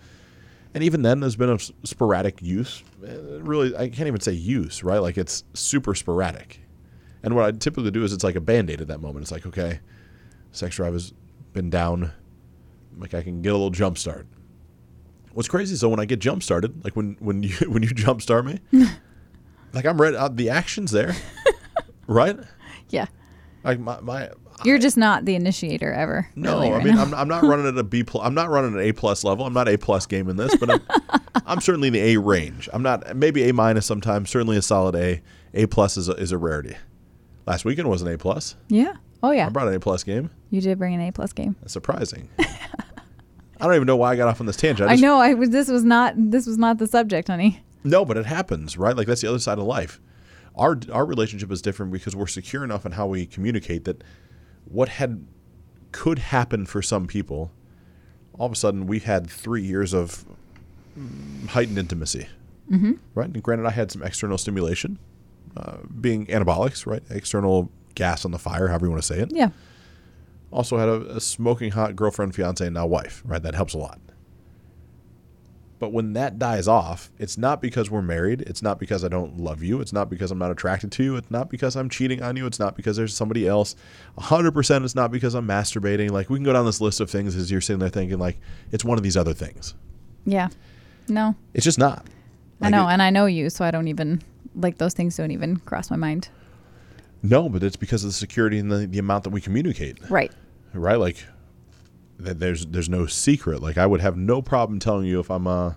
And 0.75 0.85
even 0.85 1.03
then, 1.03 1.21
there's 1.21 1.37
been 1.37 1.51
a 1.51 1.59
sporadic 1.59 2.41
use. 2.43 2.83
Uh, 3.03 3.41
Really, 3.43 3.75
I 3.77 3.89
can't 3.89 4.07
even 4.07 4.21
say 4.21 4.33
use, 4.33 4.85
right? 4.85 4.99
Like 4.99 5.19
it's 5.19 5.45
super 5.55 5.95
sporadic. 5.95 6.61
And 7.23 7.35
what 7.35 7.45
I 7.45 7.51
typically 7.53 7.91
do 7.91 8.05
is 8.05 8.13
it's 8.13 8.25
like 8.25 8.37
a 8.37 8.41
band 8.41 8.71
aid 8.71 8.81
at 8.81 8.89
that 8.89 9.01
moment. 9.01 9.23
It's 9.25 9.33
like, 9.33 9.47
okay, 9.47 9.81
sex 10.53 10.77
drive 10.77 10.93
has 10.93 11.13
been 11.53 11.71
down. 11.71 12.13
Like 12.97 13.15
I 13.15 13.23
can 13.23 13.43
get 13.43 13.51
a 13.51 13.53
little 13.53 13.71
jump 13.71 13.99
start. 13.99 14.27
What's 15.33 15.49
crazy 15.49 15.75
is 15.75 15.81
though 15.81 15.89
when 15.89 16.01
I 16.01 16.05
get 16.05 16.19
jump 16.21 16.43
started, 16.43 16.85
like 16.85 16.95
when 16.97 17.17
when 17.21 17.43
you 17.45 17.51
when 17.69 17.83
you 17.83 17.91
jump 17.91 18.23
start 18.23 18.47
me, 18.47 18.61
like 19.73 19.87
I'm 19.87 20.01
ready. 20.01 20.17
Uh, 20.17 20.29
the 20.29 20.51
action's 20.51 20.91
there, 20.93 21.15
right? 22.07 22.39
Yeah. 22.91 23.07
Like 23.65 23.79
my, 23.81 24.01
my 24.01 24.31
You're 24.65 24.79
just 24.79 24.97
not 24.97 25.25
the 25.25 25.35
initiator 25.35 25.93
ever. 25.93 26.29
no, 26.37 26.61
really, 26.61 26.73
I 26.73 26.83
mean. 26.85 26.99
I'm, 26.99 27.15
I'm 27.15 27.29
not 27.29 27.43
running 27.43 27.67
at 27.67 27.77
a 27.79 27.83
B 27.83 28.03
plus. 28.05 28.25
I'm 28.27 28.35
not 28.35 28.49
running 28.51 28.75
an 28.75 28.81
A 28.81 28.93
plus 28.93 29.25
level. 29.25 29.47
I'm 29.47 29.53
not 29.55 29.69
A 29.69 29.77
plus 29.79 30.07
game 30.07 30.29
in 30.29 30.37
this, 30.37 30.55
but 30.57 30.71
I'm, 30.71 30.81
I'm 31.47 31.61
certainly 31.61 31.89
in 31.89 31.95
the 31.95 32.01
A 32.01 32.17
range. 32.19 32.69
I'm 32.73 32.83
not 32.83 33.17
maybe 33.17 33.49
A 33.49 33.53
minus 33.55 33.87
sometimes. 33.87 34.31
Certainly 34.31 34.57
a 34.57 34.63
solid 34.63 34.95
A. 34.97 35.23
A 35.55 35.67
plus 35.67 35.97
is 35.97 36.09
a, 36.09 36.13
is 36.13 36.33
a 36.33 36.39
rarity. 36.39 36.77
Last 37.47 37.65
weekend 37.65 37.89
was 37.89 38.03
an 38.03 38.09
A 38.09 38.19
plus. 38.19 38.57
yeah. 38.69 38.95
Oh 39.23 39.33
yeah. 39.33 39.47
I 39.47 39.49
brought 39.51 39.69
an 39.69 39.75
A 39.75 39.81
plus 39.81 40.03
game. 40.03 40.31
You 40.51 40.61
did 40.63 40.79
bring 40.79 40.95
an 40.95 41.01
A 41.03 41.13
plus 41.13 41.33
game. 41.35 41.55
That's 41.61 41.75
surprising. 41.75 42.29
I 42.39 43.67
don't 43.67 43.75
even 43.75 43.87
know 43.87 43.97
why 43.97 44.13
I 44.13 44.17
got 44.17 44.29
off 44.29 44.41
on 44.41 44.47
this 44.47 44.57
tangent. 44.57 44.89
I 44.89 44.95
just- 44.95 45.03
know. 45.03 45.19
I 45.19 45.35
was. 45.35 45.51
This 45.51 45.69
was 45.69 45.85
not. 45.85 46.15
This 46.17 46.47
was 46.47 46.57
not 46.57 46.79
the 46.79 46.87
subject, 46.87 47.29
honey. 47.29 47.61
No, 47.85 48.05
but 48.07 48.17
it 48.17 48.25
happens, 48.27 48.79
right? 48.79 48.97
Like 48.97 49.07
that's 49.07 49.21
the 49.21 49.29
other 49.29 49.39
side 49.39 49.59
of 49.59 49.65
life. 49.65 50.01
Our 50.57 50.79
our 50.93 51.05
relationship 51.05 51.51
is 51.53 51.61
different 51.61 51.93
because 51.93 52.17
we're 52.17 52.27
secure 52.27 52.65
enough 52.65 52.87
in 52.87 52.93
how 52.93 53.07
we 53.07 53.27
communicate 53.27 53.85
that 53.85 54.03
what 54.71 54.89
had 54.89 55.27
could 55.93 56.19
happen 56.19 56.65
for 56.65 56.81
some 56.81 57.07
people, 57.07 57.51
all 58.39 58.47
of 58.47 58.53
a 58.53 58.57
sudden 58.57 58.87
we've 58.87 59.05
had 59.05 59.29
three 59.29 59.63
years 59.63 59.93
of 59.93 60.25
heightened 61.49 61.79
intimacy, 61.79 62.29
mm-hmm. 62.71 62.93
right? 63.15 63.29
And 63.29 63.43
granted, 63.43 63.67
I 63.67 63.71
had 63.71 63.91
some 63.91 64.03
external 64.03 64.39
stimulation, 64.39 64.99
uh, 65.57 65.79
being 66.01 66.27
anabolics, 66.27 66.87
right? 66.87 67.03
External 67.11 67.71
gas 67.95 68.25
on 68.25 68.31
the 68.31 68.39
fire, 68.39 68.69
however 68.69 68.87
you 68.87 68.91
want 68.91 69.03
to 69.03 69.07
say 69.07 69.21
it. 69.21 69.33
Yeah. 69.33 69.51
Also 70.53 70.79
had 70.79 70.89
a, 70.89 71.17
a 71.17 71.21
smoking 71.21 71.73
hot 71.73 71.97
girlfriend, 71.97 72.35
fiance, 72.35 72.65
and 72.65 72.75
now 72.75 72.87
wife, 72.87 73.23
right? 73.25 73.43
That 73.43 73.55
helps 73.55 73.75
a 73.75 73.79
lot. 73.79 74.01
But 75.81 75.93
when 75.93 76.13
that 76.13 76.39
dies 76.39 76.69
off, 76.69 77.11
it's 77.19 77.37
not 77.39 77.61
because 77.61 77.91
we're 77.91 78.03
married. 78.03 78.43
It's 78.43 78.63
not 78.63 78.79
because 78.79 79.03
I 79.03 79.09
don't 79.09 79.39
love 79.39 79.63
you. 79.63 79.81
It's 79.81 79.93
not 79.93 80.09
because 80.11 80.31
I'm 80.31 80.39
not 80.39 80.51
attracted 80.53 80.93
to 80.93 81.03
you. 81.03 81.17
It's 81.17 81.31
not 81.31 81.49
because 81.51 81.75
I'm 81.75 81.89
cheating 81.89 82.23
on 82.23 82.37
you. 82.37 82.47
It's 82.47 82.59
not 82.61 82.77
because 82.77 82.97
there's 82.99 83.15
somebody 83.17 83.49
else. 83.49 83.75
100% 84.19 84.85
it's 84.85 84.95
not 84.95 85.11
because 85.11 85.35
I'm 85.35 85.49
masturbating. 85.49 86.11
Like, 86.11 86.29
we 86.31 86.37
can 86.37 86.45
go 86.45 86.53
down 86.53 86.67
this 86.67 86.81
list 86.81 87.01
of 87.01 87.11
things 87.11 87.35
as 87.35 87.51
you're 87.51 87.61
sitting 87.63 87.81
there 87.81 87.89
thinking, 87.89 88.19
like, 88.19 88.39
it's 88.71 88.85
one 88.85 88.99
of 88.99 89.03
these 89.03 89.17
other 89.17 89.33
things. 89.33 89.75
Yeah. 90.27 90.51
No. 91.09 91.35
It's 91.55 91.65
just 91.65 91.79
not. 91.79 92.07
I 92.61 92.69
know, 92.71 92.87
it- 92.87 92.93
and 92.93 93.03
I 93.03 93.09
know 93.11 93.25
you, 93.27 93.49
so 93.51 93.65
I 93.65 93.71
don't 93.71 93.89
even 93.89 94.23
like 94.55 94.77
those 94.79 94.93
things. 94.93 95.17
Don't 95.17 95.31
even 95.31 95.57
cross 95.57 95.91
my 95.91 95.97
mind. 95.97 96.29
no, 97.23 97.49
but 97.49 97.63
it's 97.63 97.77
because 97.77 98.05
of 98.05 98.11
the 98.11 98.15
security 98.15 98.59
and 98.59 98.71
the, 98.71 98.87
the 98.87 98.99
amount 98.99 99.25
that 99.25 99.31
we 99.31 99.41
communicate. 99.41 99.99
Right. 100.11 100.31
right? 100.75 100.97
Like 100.99 101.25
there's 102.25 102.67
there's 102.67 102.89
no 102.89 103.07
secret. 103.07 103.63
Like 103.63 103.79
I 103.79 103.87
would 103.87 104.01
have 104.01 104.17
no 104.17 104.43
problem 104.43 104.79
telling 104.79 105.07
you 105.07 105.21
if 105.21 105.31
I'm 105.31 105.47
uh, 105.47 105.75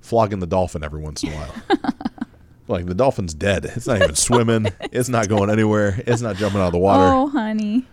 flogging 0.00 0.38
the 0.38 0.46
dolphin 0.46 0.84
every 0.84 1.00
once 1.00 1.22
in 1.22 1.30
a 1.30 1.36
while. 1.36 1.54
like 2.68 2.86
the 2.86 2.94
dolphin's 2.94 3.34
dead. 3.34 3.64
It's 3.64 3.86
not 3.86 4.02
even 4.02 4.14
swimming. 4.14 4.68
It's 4.92 5.08
not 5.08 5.28
going 5.28 5.50
anywhere. 5.50 6.02
It's 6.06 6.22
not 6.22 6.36
jumping 6.36 6.60
out 6.60 6.68
of 6.68 6.72
the 6.72 6.78
water. 6.78 7.04
Oh, 7.04 7.28
honey. 7.28 7.84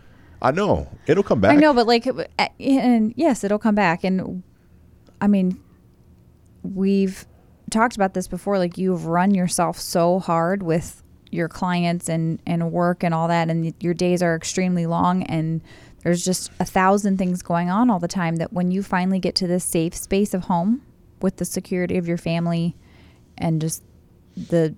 I 0.42 0.52
know 0.52 0.89
it'll 1.08 1.24
come 1.24 1.39
back. 1.39 1.54
I 1.54 1.56
know, 1.56 1.74
but 1.74 1.88
like, 1.88 2.06
and 2.60 3.13
yes, 3.16 3.44
it'll 3.44 3.60
come 3.60 3.76
back. 3.76 4.04
And 4.04 4.44
I 5.22 5.28
mean, 5.28 5.58
we've 6.63 7.26
talked 7.72 7.96
about 7.96 8.13
this 8.13 8.28
before. 8.28 8.58
Like, 8.58 8.78
you've 8.78 9.06
run 9.06 9.34
yourself 9.34 9.80
so 9.80 10.20
hard 10.20 10.62
with 10.62 11.02
your 11.32 11.48
clients 11.48 12.10
and 12.10 12.39
and 12.46 12.72
work 12.72 13.04
and 13.04 13.13
all 13.13 13.30
that, 13.30 13.50
and 13.50 13.74
your 13.80 13.94
days 13.94 14.22
are 14.22 14.36
extremely 14.36 14.86
long, 14.86 15.24
and 15.24 15.62
there's 16.04 16.24
just 16.24 16.52
a 16.60 16.66
thousand 16.66 17.18
things 17.18 17.42
going 17.42 17.70
on 17.70 17.89
all 17.89 18.00
the 18.00 18.08
time. 18.08 18.36
That 18.38 18.52
when 18.54 18.72
you 18.72 18.84
finally 18.84 19.20
get 19.20 19.36
to 19.36 19.48
this 19.48 19.63
safe 19.63 19.96
space 19.96 20.34
of 20.34 20.44
home 20.44 20.82
with 21.22 21.38
the 21.38 21.46
security 21.46 21.98
of 21.98 22.08
your 22.08 22.18
family, 22.18 22.76
and 23.38 23.62
just 23.62 23.84
the, 24.36 24.76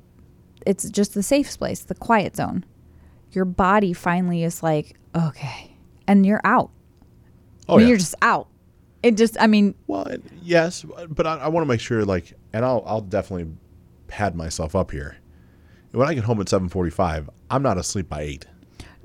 it's 0.65 0.89
just 0.89 1.13
the 1.13 1.23
safe 1.23 1.57
place, 1.57 1.81
the 1.81 1.95
quiet 1.95 2.35
zone. 2.35 2.63
Your 3.31 3.45
body 3.45 3.91
finally 3.93 4.43
is 4.43 4.61
like, 4.63 4.95
okay, 5.15 5.75
and 6.07 6.25
you're 6.25 6.41
out. 6.43 6.69
oh 7.67 7.79
yeah. 7.79 7.87
you're 7.87 7.97
just 7.97 8.15
out. 8.21 8.47
It 9.03 9.17
just, 9.17 9.37
I 9.39 9.47
mean, 9.47 9.75
well, 9.87 10.07
yes, 10.41 10.85
but 11.09 11.27
I, 11.27 11.37
I 11.37 11.47
want 11.49 11.63
to 11.63 11.67
make 11.67 11.79
sure. 11.79 12.05
Like, 12.05 12.33
and 12.53 12.63
I'll 12.63 12.83
I'll 12.85 13.01
definitely 13.01 13.51
pad 14.07 14.35
myself 14.35 14.75
up 14.75 14.91
here. 14.91 15.17
When 15.91 16.07
I 16.07 16.13
get 16.13 16.23
home 16.23 16.39
at 16.41 16.49
seven 16.49 16.69
forty-five, 16.69 17.29
I'm 17.49 17.61
not 17.61 17.77
asleep 17.77 18.09
by 18.09 18.21
eight. 18.21 18.45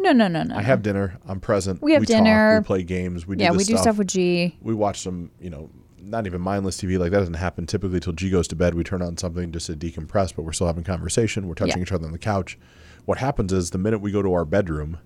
No, 0.00 0.12
no, 0.12 0.28
no, 0.28 0.42
no. 0.42 0.56
I 0.56 0.62
have 0.62 0.82
dinner. 0.82 1.18
I'm 1.26 1.40
present. 1.40 1.80
We 1.82 1.92
have 1.92 2.02
talk, 2.02 2.08
dinner. 2.08 2.60
we 2.60 2.64
play 2.66 2.82
games. 2.82 3.26
We 3.26 3.36
do 3.36 3.44
yeah, 3.44 3.52
we 3.52 3.64
do 3.64 3.76
stuff 3.76 3.98
with 3.98 4.08
G. 4.08 4.56
we 4.62 4.74
watch 4.74 5.00
some, 5.00 5.30
you 5.40 5.50
know, 5.50 5.70
not 6.02 6.26
even 6.26 6.40
mindless 6.40 6.80
TV. 6.80 6.98
Like 6.98 7.10
that 7.12 7.18
doesn't 7.18 7.34
happen 7.34 7.66
typically 7.66 8.00
till 8.00 8.12
G 8.14 8.30
goes 8.30 8.48
to 8.48 8.56
bed. 8.56 8.74
We 8.74 8.82
turn 8.84 9.02
on 9.02 9.16
something 9.16 9.52
just 9.52 9.66
to 9.66 9.74
decompress, 9.74 10.34
but 10.34 10.42
we're 10.42 10.52
still 10.52 10.66
having 10.66 10.84
conversation. 10.84 11.46
We're 11.48 11.54
touching 11.54 11.76
Yeah. 11.78 11.82
each 11.82 11.92
other 11.92 12.06
on 12.06 12.12
the 12.12 12.18
couch. 12.18 12.58
What 13.04 13.18
happens 13.18 13.52
is 13.52 13.70
the 13.70 13.78
minute 13.78 14.00
we 14.00 14.10
go 14.12 14.22
to 14.22 14.32
our 14.32 14.44
bedroom 14.44 14.98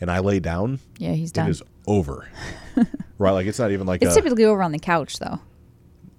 and 0.00 0.10
I 0.10 0.18
lay 0.20 0.40
down, 0.40 0.78
Yeah, 0.98 1.12
he's 1.12 1.32
done. 1.32 1.48
is 1.50 1.62
over. 1.86 2.28
right? 3.18 3.32
Like 3.32 3.46
it's 3.46 3.58
not 3.58 3.70
even 3.72 3.86
like 3.86 4.02
It's 4.02 4.12
a, 4.16 4.20
typically 4.20 4.44
over 4.44 4.62
on 4.62 4.72
the 4.72 4.78
couch, 4.78 5.18
though. 5.18 5.38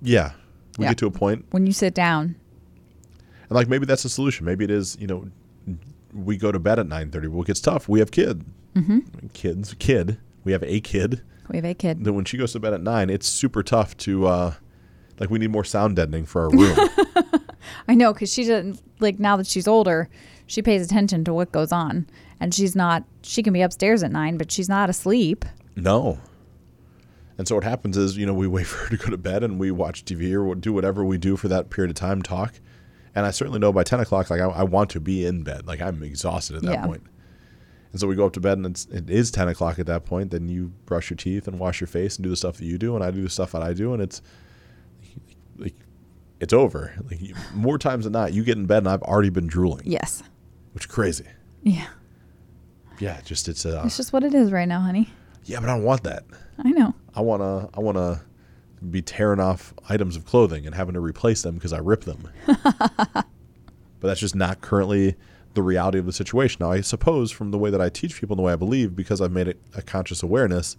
yeah. 0.01 0.31
We 0.77 0.85
Yeah. 0.85 0.91
get 0.91 0.97
to 0.99 1.07
a 1.07 1.11
point 1.11 1.45
When 1.51 1.65
you 1.67 1.73
sit 1.73 1.93
down, 1.93 2.35
and 3.49 3.51
like 3.51 3.67
maybe 3.67 3.85
that's 3.85 4.03
the 4.03 4.09
solution. 4.09 4.45
Maybe 4.45 4.63
it 4.63 4.71
is, 4.71 4.97
you 4.99 5.07
know, 5.07 5.27
we 6.13 6.37
go 6.37 6.51
to 6.51 6.59
bed 6.59 6.79
at 6.79 6.87
9:30. 6.87 7.27
Well, 7.29 7.41
it 7.41 7.47
gets 7.47 7.61
tough. 7.61 7.87
We 7.87 7.99
have 7.99 8.11
kid. 8.11 8.45
Mm-hmm. 8.75 9.27
Kids, 9.33 9.75
kid. 9.79 10.17
We 10.43 10.51
have 10.51 10.63
a 10.63 10.79
kid. 10.79 11.21
we 11.49 11.57
have 11.57 11.65
a 11.65 11.73
kid. 11.73 12.03
Then 12.03 12.15
when 12.15 12.25
she 12.25 12.37
goes 12.37 12.53
to 12.53 12.59
bed 12.59 12.73
at 12.73 12.81
9, 12.81 13.09
it's 13.09 13.27
super 13.27 13.63
tough 13.63 13.95
to 13.97 14.27
uh 14.27 14.53
like 15.19 15.29
we 15.29 15.39
need 15.39 15.51
more 15.51 15.63
sound 15.63 15.95
deadening 15.95 16.25
for 16.25 16.43
our 16.43 16.49
room. 16.49 16.89
I 17.87 17.95
know 17.95 18.13
because 18.13 18.33
she 18.33 18.43
doesn't 18.43 18.81
like 18.99 19.19
now 19.19 19.37
that 19.37 19.47
she's 19.47 19.67
older, 19.67 20.09
she 20.47 20.61
pays 20.61 20.85
attention 20.85 21.23
to 21.25 21.33
what 21.33 21.51
goes 21.51 21.71
on, 21.71 22.07
and 22.39 22.53
she's 22.53 22.75
not. 22.75 23.03
She 23.21 23.43
can 23.43 23.53
be 23.53 23.61
upstairs 23.61 24.03
at 24.03 24.11
nine, 24.11 24.37
but 24.37 24.51
she's 24.51 24.67
not 24.69 24.89
asleep. 24.89 25.45
No. 25.75 26.19
And 27.37 27.47
so 27.47 27.55
what 27.55 27.63
happens 27.63 27.97
is, 27.97 28.17
you 28.17 28.25
know, 28.25 28.33
we 28.33 28.47
wait 28.55 28.67
for 28.67 28.85
her 28.85 28.89
to 28.89 28.97
go 28.97 29.09
to 29.09 29.17
bed 29.17 29.43
and 29.43 29.59
we 29.59 29.71
watch 29.71 30.05
TV 30.05 30.33
or 30.33 30.53
do 30.55 30.73
whatever 30.73 31.03
we 31.03 31.17
do 31.17 31.37
for 31.37 31.47
that 31.47 31.69
period 31.69 31.89
of 31.89 31.95
time, 31.95 32.21
talk. 32.21 32.55
And 33.15 33.25
I 33.25 33.31
certainly 33.31 33.59
know 33.59 33.73
by 33.73 33.83
10 33.83 33.99
o'clock, 33.99 34.29
like, 34.29 34.39
I, 34.41 34.45
I 34.45 34.63
want 34.63 34.89
to 34.91 34.99
be 34.99 35.25
in 35.25 35.43
bed. 35.43 35.67
Like, 35.67 35.81
I'm 35.81 36.01
exhausted 36.03 36.55
at 36.55 36.61
that 36.63 36.71
Yeah. 36.71 36.85
point. 36.85 37.03
And 37.91 37.99
so 37.99 38.07
we 38.07 38.15
go 38.15 38.25
up 38.25 38.31
to 38.33 38.39
bed 38.39 38.57
and 38.57 38.65
it's, 38.67 38.85
it 38.85 39.09
is 39.09 39.31
10 39.31 39.49
o'clock 39.49 39.77
at 39.79 39.85
that 39.87 40.05
point. 40.05 40.31
Then 40.31 40.47
you 40.47 40.71
brush 40.85 41.09
your 41.09 41.17
teeth 41.17 41.45
and 41.47 41.59
wash 41.59 41.81
your 41.81 41.87
face 41.89 42.15
and 42.15 42.23
do 42.23 42.29
the 42.29 42.37
stuff 42.37 42.55
that 42.57 42.65
you 42.65 42.77
do. 42.77 42.95
And 42.95 43.03
I 43.03 43.11
do 43.11 43.21
the 43.21 43.29
stuff 43.29 43.51
that 43.51 43.61
I 43.61 43.73
do. 43.73 43.93
And 43.93 44.01
it's 44.01 44.21
like, 45.57 45.75
it's 46.39 46.53
over. 46.53 46.93
Like, 47.09 47.21
you, 47.21 47.35
more 47.53 47.77
times 47.77 48.05
than 48.05 48.13
not, 48.13 48.33
you 48.33 48.43
get 48.45 48.57
in 48.57 48.65
bed 48.65 48.79
and 48.79 48.87
I've 48.87 49.01
already 49.03 49.29
been 49.29 49.47
drooling, 49.47 49.83
Yes. 49.85 50.23
which 50.73 50.85
is 50.85 50.91
crazy. 50.91 51.25
Yeah. 51.63 51.87
Yeah, 52.99 53.19
just, 53.25 53.49
it's, 53.49 53.65
uh, 53.65 53.81
It's 53.85 53.97
just 53.97 54.13
what 54.13 54.23
it 54.23 54.33
is 54.33 54.51
right 54.53 54.67
now, 54.67 54.79
honey. 54.79 55.09
yeah, 55.45 55.59
but 55.59 55.67
I 55.69 55.75
don't 55.75 55.83
want 55.83 56.03
that. 56.03 56.23
I 56.63 56.69
know. 56.71 56.93
I 57.15 57.21
wanna 57.21 57.67
I 57.73 57.79
wanna 57.79 58.21
be 58.89 59.01
tearing 59.01 59.39
off 59.39 59.73
items 59.89 60.15
of 60.15 60.25
clothing 60.25 60.65
and 60.65 60.73
having 60.73 60.93
to 60.93 60.99
replace 60.99 61.41
them 61.43 61.55
because 61.55 61.73
I 61.73 61.79
rip 61.79 62.03
them. 62.05 62.29
but 62.45 63.25
that's 64.01 64.19
just 64.19 64.35
not 64.35 64.61
currently 64.61 65.15
the 65.53 65.61
reality 65.61 65.99
of 65.99 66.05
the 66.05 66.13
situation. 66.13 66.57
Now, 66.61 66.71
I 66.71 66.81
suppose 66.81 67.31
from 67.31 67.51
the 67.51 67.57
way 67.57 67.69
that 67.69 67.81
I 67.81 67.89
teach 67.89 68.19
people 68.19 68.33
and 68.33 68.39
the 68.39 68.43
way 68.43 68.53
I 68.53 68.57
believe, 68.57 68.95
because 68.95 69.21
I've 69.21 69.31
made 69.31 69.47
it 69.47 69.59
a 69.75 69.81
conscious 69.81 70.23
awareness, 70.23 70.77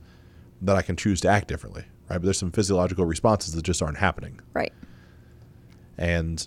that 0.63 0.77
I 0.77 0.83
can 0.83 0.97
choose 0.97 1.21
to 1.23 1.29
act 1.29 1.49
differently, 1.49 1.85
right? 2.09 2.17
But 2.17 2.23
there's 2.23 2.39
some 2.39 2.53
physiological 2.53 3.05
responses 3.05 3.55
that 3.55 3.63
just 3.63 3.83
aren't 3.83 3.99
happening. 3.99 4.41
Right. 4.55 4.73
And 5.99 6.47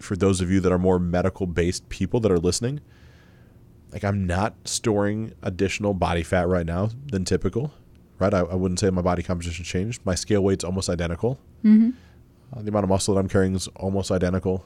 for 0.00 0.16
those 0.16 0.40
of 0.40 0.50
you 0.50 0.60
that 0.60 0.72
are 0.72 0.78
more 0.78 0.98
medical 0.98 1.46
based 1.46 1.88
people 1.88 2.20
that 2.20 2.32
are 2.32 2.38
listening, 2.38 2.80
like 3.92 4.04
I'm 4.04 4.26
not 4.26 4.54
storing 4.64 5.32
additional 5.42 5.94
body 5.94 6.22
fat 6.22 6.48
right 6.48 6.66
now 6.66 6.90
than 7.06 7.24
typical, 7.24 7.72
right? 8.18 8.32
I, 8.34 8.40
I 8.40 8.54
wouldn't 8.54 8.80
say 8.80 8.90
my 8.90 9.02
body 9.02 9.22
composition 9.22 9.64
changed. 9.64 10.00
My 10.04 10.14
scale 10.14 10.42
weight's 10.42 10.64
almost 10.64 10.88
identical. 10.88 11.38
Uh, 12.52 12.62
the 12.62 12.68
amount 12.68 12.84
of 12.84 12.90
muscle 12.90 13.14
that 13.14 13.20
I'm 13.20 13.28
carrying 13.28 13.54
is 13.54 13.68
almost 13.76 14.10
identical. 14.10 14.64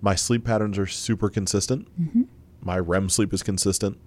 My 0.00 0.14
sleep 0.14 0.44
patterns 0.44 0.78
are 0.78 0.86
super 0.86 1.28
consistent. 1.28 1.88
My 2.60 2.78
REM 2.78 3.08
sleep 3.08 3.32
is 3.34 3.42
consistent. 3.42 3.98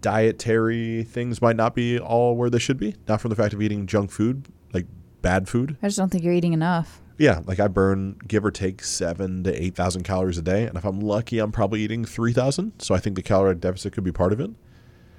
Dietary 0.00 1.02
things 1.04 1.40
might 1.40 1.56
not 1.56 1.74
be 1.74 1.98
all 1.98 2.36
where 2.36 2.50
they 2.50 2.58
should 2.58 2.78
be, 2.78 2.94
not 3.08 3.20
from 3.20 3.30
the 3.30 3.36
fact 3.36 3.54
of 3.54 3.62
eating 3.62 3.86
junk 3.86 4.10
food, 4.10 4.46
like 4.72 4.86
bad 5.22 5.48
food. 5.48 5.76
I 5.82 5.86
just 5.88 5.98
don't 5.98 6.10
think 6.10 6.22
you're 6.24 6.34
eating 6.34 6.52
enough. 6.52 7.00
Yeah, 7.16 7.40
like 7.46 7.58
I 7.58 7.66
burn 7.68 8.16
give 8.28 8.44
or 8.44 8.50
take 8.50 8.84
seven 8.84 9.42
to 9.44 9.62
eight 9.62 9.74
thousand 9.74 10.04
calories 10.04 10.38
a 10.38 10.42
day, 10.42 10.66
and 10.66 10.76
if 10.76 10.84
I'm 10.84 11.00
lucky, 11.00 11.38
I'm 11.38 11.50
probably 11.50 11.80
eating 11.80 12.04
three 12.04 12.32
thousand. 12.32 12.80
So 12.80 12.94
I 12.94 12.98
think 12.98 13.16
the 13.16 13.22
caloric 13.22 13.60
deficit 13.60 13.92
could 13.92 14.04
be 14.04 14.12
part 14.12 14.32
of 14.32 14.40
it. 14.40 14.50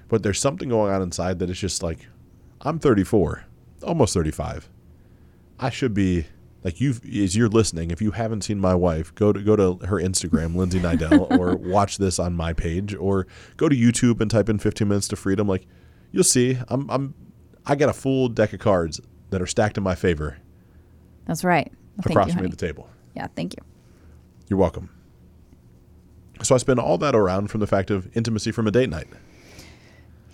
But 0.08 0.24
there's 0.24 0.40
something 0.40 0.70
going 0.70 0.94
on 0.94 1.02
inside 1.02 1.40
that 1.40 1.50
is 1.50 1.60
just 1.60 1.84
like, 1.84 2.08
I'm 2.62 2.80
34, 2.80 3.46
almost 3.84 4.14
35. 4.14 4.70
I 5.60 5.70
should 5.70 5.94
be 5.94 6.26
like 6.64 6.80
you. 6.82 6.96
As 7.24 7.36
you're 7.36 7.50
listening, 7.50 7.92
if 7.92 8.02
you 8.02 8.12
haven't 8.12 8.44
seen 8.44 8.60
my 8.60 8.76
wife, 8.76 9.14
go 9.16 9.32
to 9.34 9.42
go 9.42 9.56
to 9.56 9.86
her 9.86 9.98
Instagram, 9.98 10.56
Lindsay 10.56 10.80
Nidell, 10.80 11.32
or 11.40 11.56
watch 11.56 11.98
this 11.98 12.20
on 12.20 12.34
my 12.36 12.54
page, 12.54 12.96
or 12.96 13.28
go 13.58 13.70
to 13.70 13.76
YouTube 13.76 14.22
and 14.22 14.30
type 14.30 14.50
in 14.50 14.60
15 14.60 14.88
minutes 14.88 15.08
to 15.10 15.16
freedom. 15.16 15.48
Like, 15.48 15.66
you'll 16.12 16.24
see, 16.24 16.58
I'm 16.70 16.90
I'm 16.90 17.14
I 17.66 17.76
got 17.76 17.90
a 17.90 17.94
full 17.94 18.30
deck 18.30 18.54
of 18.54 18.60
cards 18.60 19.00
that 19.30 19.42
are 19.42 19.48
stacked 19.48 19.78
in 19.78 19.84
my 19.84 19.96
favor 19.96 20.38
That's 21.26 21.44
right. 21.44 21.72
Well, 21.98 22.12
across 22.12 22.28
you, 22.28 22.34
from 22.34 22.44
me 22.44 22.46
at 22.46 22.58
the 22.58 22.66
table. 22.66 22.90
Yeah, 23.16 23.28
thank 23.36 23.54
you. 23.56 23.64
You're 24.48 24.60
welcome. 24.60 24.90
So 26.42 26.56
I 26.56 26.58
spin 26.58 26.80
all 26.80 26.98
that 27.00 27.16
around 27.16 27.50
from 27.50 27.60
the 27.60 27.68
fact 27.68 27.92
of 27.92 28.10
intimacy 28.16 28.52
from 28.52 28.66
a 28.66 28.72
date 28.72 28.90
night. 28.90 29.08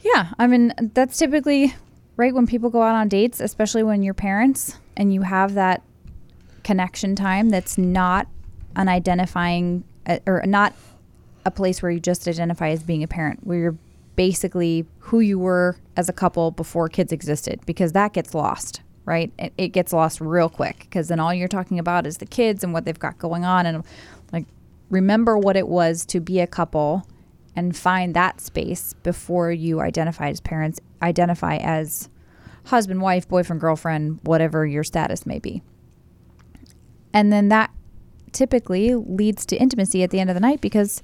Yeah, 0.03 0.33
I 0.37 0.45
mean 0.45 0.73
that's 0.93 1.17
typically 1.17 1.73
right 2.17 2.33
when 2.33 2.47
people 2.47 2.69
go 2.69 2.81
out 2.81 2.95
on 2.95 3.07
dates, 3.07 3.39
especially 3.39 3.83
when 3.83 4.03
you're 4.03 4.13
parents 4.13 4.77
and 4.95 5.13
you 5.13 5.21
have 5.21 5.53
that 5.55 5.81
connection 6.63 7.15
time 7.15 7.49
that's 7.49 7.77
not 7.77 8.27
an 8.75 8.87
identifying 8.87 9.83
uh, 10.07 10.19
or 10.25 10.43
not 10.45 10.73
a 11.45 11.51
place 11.51 11.81
where 11.81 11.91
you 11.91 11.99
just 11.99 12.27
identify 12.27 12.69
as 12.69 12.83
being 12.83 13.03
a 13.03 13.07
parent, 13.07 13.39
where 13.45 13.57
you're 13.57 13.77
basically 14.15 14.85
who 14.99 15.19
you 15.19 15.37
were 15.37 15.77
as 15.97 16.09
a 16.09 16.13
couple 16.13 16.51
before 16.51 16.89
kids 16.89 17.11
existed, 17.11 17.59
because 17.65 17.91
that 17.91 18.13
gets 18.13 18.33
lost, 18.33 18.81
right? 19.05 19.31
It, 19.37 19.53
it 19.57 19.67
gets 19.69 19.93
lost 19.93 20.21
real 20.21 20.49
quick 20.49 20.79
because 20.79 21.09
then 21.09 21.19
all 21.19 21.33
you're 21.33 21.47
talking 21.47 21.79
about 21.79 22.07
is 22.07 22.17
the 22.17 22.25
kids 22.25 22.63
and 22.63 22.73
what 22.73 22.85
they've 22.85 22.97
got 22.97 23.19
going 23.19 23.45
on, 23.45 23.65
and 23.65 23.83
like 24.31 24.45
remember 24.89 25.37
what 25.37 25.55
it 25.55 25.67
was 25.67 26.05
to 26.05 26.19
be 26.19 26.39
a 26.39 26.47
couple 26.47 27.07
and 27.55 27.75
find 27.75 28.13
that 28.13 28.41
space 28.41 28.93
before 29.03 29.51
you 29.51 29.81
identify 29.81 30.29
as 30.29 30.41
parents, 30.41 30.79
identify 31.01 31.57
as 31.57 32.09
husband, 32.65 33.01
wife, 33.01 33.27
boyfriend, 33.27 33.61
girlfriend, 33.61 34.19
whatever 34.23 34.65
your 34.65 34.83
status 34.83 35.25
may 35.25 35.39
be. 35.39 35.61
And 37.13 37.31
then 37.31 37.49
that 37.49 37.71
typically 38.31 38.93
leads 38.93 39.45
to 39.45 39.55
intimacy 39.55 40.03
at 40.03 40.09
the 40.09 40.19
end 40.19 40.29
of 40.29 40.33
the 40.33 40.39
night 40.41 40.59
because 40.61 41.01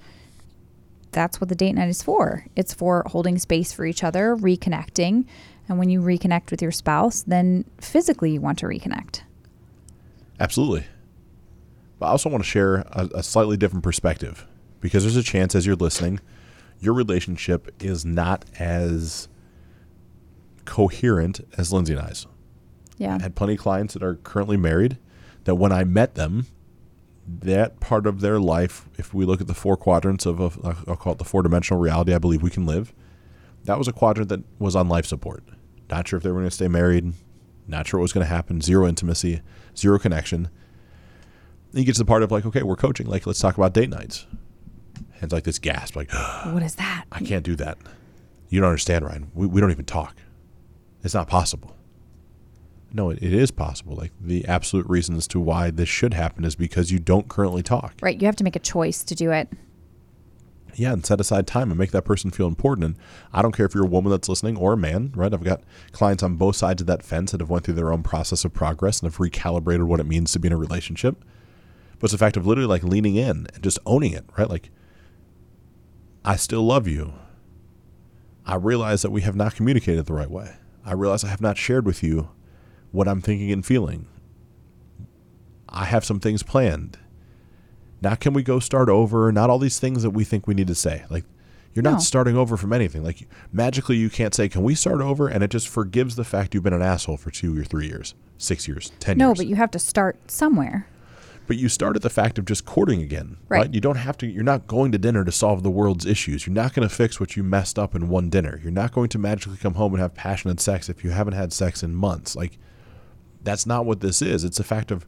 that's 1.11 1.39
what 1.39 1.49
the 1.49 1.55
date 1.55 1.73
night 1.73 1.89
is 1.89 2.03
for. 2.03 2.45
It's 2.55 2.73
for 2.73 3.03
holding 3.07 3.37
space 3.37 3.71
for 3.71 3.85
each 3.85 4.03
other, 4.03 4.35
reconnecting. 4.35 5.25
And 5.69 5.77
when 5.79 5.89
you 5.89 6.01
reconnect 6.01 6.51
with 6.51 6.61
your 6.61 6.71
spouse, 6.71 7.21
then 7.23 7.65
physically 7.79 8.31
you 8.31 8.41
want 8.41 8.59
to 8.59 8.65
reconnect. 8.65 9.21
Absolutely. 10.39 10.85
But 11.99 12.07
I 12.07 12.09
also 12.09 12.29
want 12.29 12.43
to 12.43 12.49
share 12.49 12.75
a, 12.91 13.09
a 13.15 13.23
slightly 13.23 13.57
different 13.57 13.83
perspective 13.83 14.45
because 14.79 15.03
there's 15.03 15.15
a 15.15 15.23
chance 15.23 15.53
as 15.53 15.65
you're 15.65 15.75
listening, 15.75 16.19
your 16.81 16.93
relationship 16.93 17.73
is 17.79 18.03
not 18.03 18.43
as 18.59 19.29
coherent 20.65 21.39
as 21.57 21.71
Lindsay 21.71 21.93
and 21.93 22.01
I's. 22.01 22.27
Yeah. 22.97 23.15
I 23.15 23.21
had 23.21 23.35
plenty 23.35 23.53
of 23.53 23.59
clients 23.59 23.93
that 23.93 24.03
are 24.03 24.15
currently 24.15 24.57
married 24.57 24.97
that 25.45 25.55
when 25.55 25.71
I 25.71 25.83
met 25.83 26.15
them, 26.15 26.47
that 27.27 27.79
part 27.79 28.05
of 28.05 28.21
their 28.21 28.39
life, 28.39 28.89
if 28.97 29.13
we 29.13 29.25
look 29.25 29.39
at 29.41 29.47
the 29.47 29.53
four 29.53 29.77
quadrants 29.77 30.25
of, 30.25 30.39
a, 30.39 30.75
I'll 30.87 30.95
call 30.95 31.13
it 31.13 31.19
the 31.19 31.23
four 31.23 31.43
dimensional 31.43 31.79
reality 31.79 32.13
I 32.13 32.17
believe 32.17 32.41
we 32.41 32.49
can 32.49 32.65
live, 32.65 32.93
that 33.63 33.77
was 33.77 33.87
a 33.87 33.93
quadrant 33.93 34.29
that 34.29 34.43
was 34.59 34.75
on 34.75 34.89
life 34.89 35.05
support. 35.05 35.43
Not 35.89 36.07
sure 36.07 36.17
if 36.17 36.23
they 36.23 36.29
were 36.29 36.39
going 36.39 36.49
to 36.49 36.55
stay 36.55 36.67
married, 36.67 37.13
not 37.67 37.87
sure 37.87 37.99
what 37.99 38.03
was 38.03 38.13
going 38.13 38.25
to 38.25 38.33
happen, 38.33 38.59
zero 38.59 38.87
intimacy, 38.87 39.41
zero 39.77 39.99
connection. 39.99 40.49
Then 41.71 41.81
you 41.81 41.85
get 41.85 41.93
to 41.95 41.99
the 41.99 42.05
part 42.05 42.23
of 42.23 42.31
like, 42.31 42.45
okay, 42.45 42.63
we're 42.63 42.75
coaching. 42.75 43.07
Like, 43.07 43.27
let's 43.27 43.39
talk 43.39 43.55
about 43.55 43.73
date 43.73 43.89
nights. 43.89 44.25
And 45.21 45.27
it's 45.27 45.33
like 45.33 45.43
this 45.43 45.59
gasp, 45.59 45.95
like, 45.95 46.11
What 46.45 46.63
is 46.63 46.75
that? 46.75 47.05
I 47.11 47.19
can't 47.19 47.45
do 47.45 47.55
that. 47.57 47.77
You 48.49 48.59
don't 48.59 48.69
understand, 48.69 49.05
Ryan. 49.05 49.31
We, 49.35 49.47
we 49.47 49.61
don't 49.61 49.71
even 49.71 49.85
talk. 49.85 50.17
It's 51.03 51.13
not 51.13 51.27
possible. 51.27 51.75
No, 52.91 53.11
it, 53.11 53.19
it 53.21 53.31
is 53.31 53.51
possible. 53.51 53.95
Like 53.95 54.11
the 54.19 54.45
absolute 54.45 54.87
reason 54.89 55.15
as 55.15 55.27
to 55.29 55.39
why 55.39 55.71
this 55.71 55.87
should 55.87 56.13
happen 56.13 56.43
is 56.43 56.55
because 56.55 56.91
you 56.91 56.99
don't 56.99 57.29
currently 57.29 57.63
talk. 57.63 57.93
Right. 58.01 58.19
You 58.19 58.25
have 58.25 58.35
to 58.37 58.43
make 58.43 58.55
a 58.55 58.59
choice 58.59 59.03
to 59.03 59.15
do 59.15 59.31
it. 59.31 59.47
Yeah, 60.75 60.93
and 60.93 61.05
set 61.05 61.19
aside 61.19 61.47
time 61.47 61.69
and 61.69 61.77
make 61.77 61.91
that 61.91 62.05
person 62.05 62.31
feel 62.31 62.47
important. 62.47 62.85
And 62.85 62.95
I 63.33 63.41
don't 63.41 63.55
care 63.55 63.65
if 63.65 63.75
you're 63.75 63.85
a 63.85 63.89
woman 63.89 64.09
that's 64.11 64.29
listening 64.29 64.57
or 64.57 64.73
a 64.73 64.77
man, 64.77 65.11
right? 65.15 65.33
I've 65.33 65.43
got 65.43 65.61
clients 65.91 66.23
on 66.23 66.35
both 66.35 66.55
sides 66.55 66.81
of 66.81 66.87
that 66.87 67.03
fence 67.03 67.31
that 67.31 67.41
have 67.41 67.49
went 67.49 67.65
through 67.65 67.73
their 67.75 67.91
own 67.91 68.03
process 68.03 68.45
of 68.45 68.53
progress 68.53 69.01
and 69.01 69.11
have 69.11 69.19
recalibrated 69.19 69.85
what 69.85 69.99
it 69.99 70.05
means 70.05 70.31
to 70.31 70.39
be 70.39 70.47
in 70.47 70.53
a 70.53 70.57
relationship. 70.57 71.23
But 71.99 72.05
it's 72.05 72.13
the 72.13 72.17
fact 72.17 72.37
of 72.37 72.47
literally 72.47 72.67
like 72.67 72.83
leaning 72.83 73.15
in 73.15 73.47
and 73.53 73.61
just 73.61 73.79
owning 73.85 74.13
it, 74.13 74.25
right? 74.37 74.49
Like, 74.49 74.71
I 76.23 76.35
still 76.35 76.63
love 76.63 76.87
you. 76.87 77.13
I 78.45 78.55
realize 78.55 79.01
that 79.01 79.11
we 79.11 79.21
have 79.21 79.35
not 79.35 79.55
communicated 79.55 80.05
the 80.05 80.13
right 80.13 80.29
way. 80.29 80.55
I 80.85 80.93
realize 80.93 81.23
I 81.23 81.27
have 81.29 81.41
not 81.41 81.57
shared 81.57 81.85
with 81.85 82.03
you 82.03 82.29
what 82.91 83.07
I'm 83.07 83.21
thinking 83.21 83.51
and 83.51 83.65
feeling. 83.65 84.07
I 85.69 85.85
have 85.85 86.03
some 86.03 86.19
things 86.19 86.43
planned. 86.43 86.97
Now, 88.01 88.15
can 88.15 88.33
we 88.33 88.43
go 88.43 88.59
start 88.59 88.89
over? 88.89 89.31
Not 89.31 89.49
all 89.49 89.59
these 89.59 89.79
things 89.79 90.03
that 90.03 90.09
we 90.09 90.23
think 90.23 90.47
we 90.47 90.53
need 90.55 90.67
to 90.67 90.75
say. 90.75 91.05
Like, 91.09 91.23
you're 91.73 91.83
No. 91.83 91.91
not 91.91 92.01
starting 92.01 92.35
over 92.35 92.57
from 92.57 92.73
anything. 92.73 93.03
Like, 93.03 93.27
magically, 93.53 93.95
you 93.95 94.09
can't 94.09 94.33
say, 94.33 94.49
Can 94.49 94.63
we 94.63 94.75
start 94.75 95.01
over? 95.01 95.27
And 95.27 95.43
it 95.43 95.49
just 95.51 95.69
forgives 95.69 96.15
the 96.15 96.23
fact 96.25 96.53
you've 96.53 96.63
been 96.63 96.73
an 96.73 96.81
asshole 96.81 97.17
for 97.17 97.31
two 97.31 97.57
or 97.57 97.63
three 97.63 97.87
years, 97.87 98.13
six 98.37 98.67
years, 98.67 98.91
10 98.99 99.17
No, 99.17 99.29
years. 99.29 99.37
No, 99.37 99.41
but 99.43 99.47
you 99.47 99.55
have 99.55 99.71
to 99.71 99.79
start 99.79 100.17
somewhere. 100.29 100.87
But 101.51 101.57
you 101.57 101.67
start 101.67 101.97
at 101.97 102.01
the 102.01 102.09
fact 102.09 102.39
of 102.39 102.45
just 102.45 102.63
courting 102.63 103.01
again, 103.01 103.35
right. 103.49 103.63
Right. 103.63 103.73
You 103.73 103.81
don't 103.81 103.97
have 103.97 104.17
to, 104.19 104.25
you're 104.25 104.41
not 104.41 104.67
going 104.67 104.93
to 104.93 104.97
dinner 104.97 105.25
to 105.25 105.33
solve 105.33 105.63
the 105.63 105.69
world's 105.69 106.05
issues. 106.05 106.47
You're 106.47 106.53
not 106.53 106.73
going 106.73 106.87
to 106.87 106.95
fix 106.95 107.19
what 107.19 107.35
you 107.35 107.43
messed 107.43 107.77
up 107.77 107.93
in 107.93 108.07
one 108.07 108.29
dinner. 108.29 108.57
You're 108.63 108.71
not 108.71 108.93
going 108.93 109.09
to 109.09 109.19
magically 109.19 109.57
come 109.57 109.73
home 109.73 109.93
and 109.93 110.01
have 110.01 110.15
passionate 110.15 110.61
sex 110.61 110.87
if 110.87 111.03
you 111.03 111.09
haven't 111.09 111.33
had 111.33 111.51
sex 111.51 111.83
in 111.83 111.93
months. 111.93 112.37
Like, 112.37 112.57
that's 113.43 113.65
not 113.65 113.85
what 113.85 113.99
this 113.99 114.21
is. 114.21 114.45
It's 114.45 114.61
a 114.61 114.63
fact 114.63 114.91
of 114.91 115.05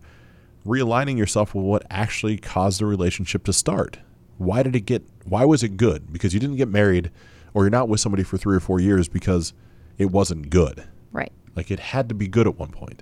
realigning 0.65 1.17
yourself 1.17 1.55
with 1.55 1.63
what 1.63 1.85
actually 1.89 2.35
caused 2.35 2.81
the 2.81 2.87
relationship 2.87 3.45
to 3.45 3.53
start. 3.53 3.99
Why 4.37 4.63
did 4.63 4.75
it 4.75 4.81
get 4.81 5.05
why 5.23 5.45
was 5.45 5.63
it 5.63 5.77
good? 5.77 6.11
Because 6.11 6.33
you 6.33 6.41
didn't 6.41 6.57
get 6.57 6.67
married 6.67 7.09
or 7.53 7.63
you're 7.63 7.69
not 7.69 7.87
with 7.87 8.01
somebody 8.01 8.23
for 8.23 8.37
3 8.37 8.57
or 8.57 8.59
4 8.59 8.81
years 8.81 9.07
because 9.07 9.53
it 9.97 10.11
wasn't 10.11 10.49
good. 10.49 10.83
Right. 11.13 11.31
Like 11.55 11.71
it 11.71 11.79
had 11.79 12.09
to 12.09 12.15
be 12.15 12.27
good 12.27 12.47
at 12.47 12.59
one 12.59 12.71
point. 12.71 13.01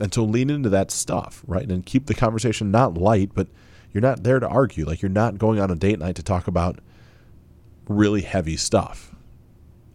And 0.00 0.12
so 0.12 0.24
lean 0.24 0.50
into 0.50 0.68
that 0.70 0.90
stuff, 0.90 1.42
right? 1.46 1.68
And 1.70 1.84
keep 1.84 2.06
the 2.06 2.14
conversation 2.14 2.70
not 2.70 2.94
light, 2.94 3.30
but 3.34 3.48
you're 3.92 4.02
not 4.02 4.24
there 4.24 4.40
to 4.40 4.48
argue. 4.48 4.84
Like 4.84 5.02
you're 5.02 5.08
not 5.08 5.38
going 5.38 5.60
on 5.60 5.70
a 5.70 5.76
date 5.76 5.98
night 5.98 6.16
to 6.16 6.22
talk 6.22 6.48
about 6.48 6.80
really 7.88 8.22
heavy 8.22 8.56
stuff. 8.56 9.14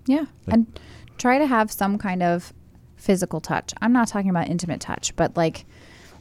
Yeah. 0.06 0.26
And 0.48 0.80
try 1.18 1.38
to 1.38 1.46
have 1.46 1.72
some 1.72 1.98
kind 1.98 2.24
of 2.24 2.54
physical 2.96 3.42
touch. 3.42 3.74
I'm 3.82 3.94
not 3.94 4.08
talking 4.08 4.30
about 4.30 4.48
intimate 4.48 4.80
touch, 4.80 5.16
but 5.16 5.36
like 5.36 5.66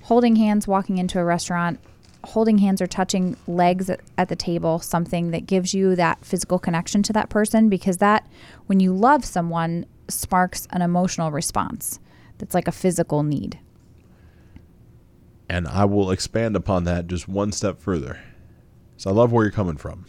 holding 0.02 0.36
hands 0.36 0.66
walking 0.66 0.98
into 0.98 1.20
a 1.20 1.24
restaurant, 1.24 1.78
holding 2.24 2.58
hands 2.58 2.82
or 2.82 2.86
touching 2.86 3.36
legs 3.46 3.88
at, 3.88 4.00
at 4.16 4.28
the 4.28 4.36
table, 4.36 4.80
something 4.80 5.30
that 5.30 5.46
gives 5.46 5.72
you 5.72 5.94
that 5.96 6.24
physical 6.24 6.58
connection 6.58 7.02
to 7.04 7.12
that 7.12 7.28
person 7.28 7.68
because 7.68 7.98
that 7.98 8.26
when 8.66 8.80
you 8.80 8.92
love 8.92 9.24
someone 9.24 9.86
sparks 10.08 10.66
an 10.70 10.82
emotional 10.82 11.30
response. 11.30 12.00
That's 12.38 12.54
like 12.54 12.68
a 12.68 12.72
physical 12.72 13.22
need. 13.22 13.58
And 15.48 15.66
I 15.66 15.84
will 15.84 16.11
expand 16.11 16.56
upon 16.56 16.84
that 16.84 17.06
just 17.06 17.28
one 17.28 17.52
step 17.52 17.80
further. 17.80 18.20
So 18.96 19.11
I 19.11 19.12
love 19.12 19.32
where 19.32 19.44
you're 19.44 19.52
coming 19.52 19.76
from. 19.76 20.04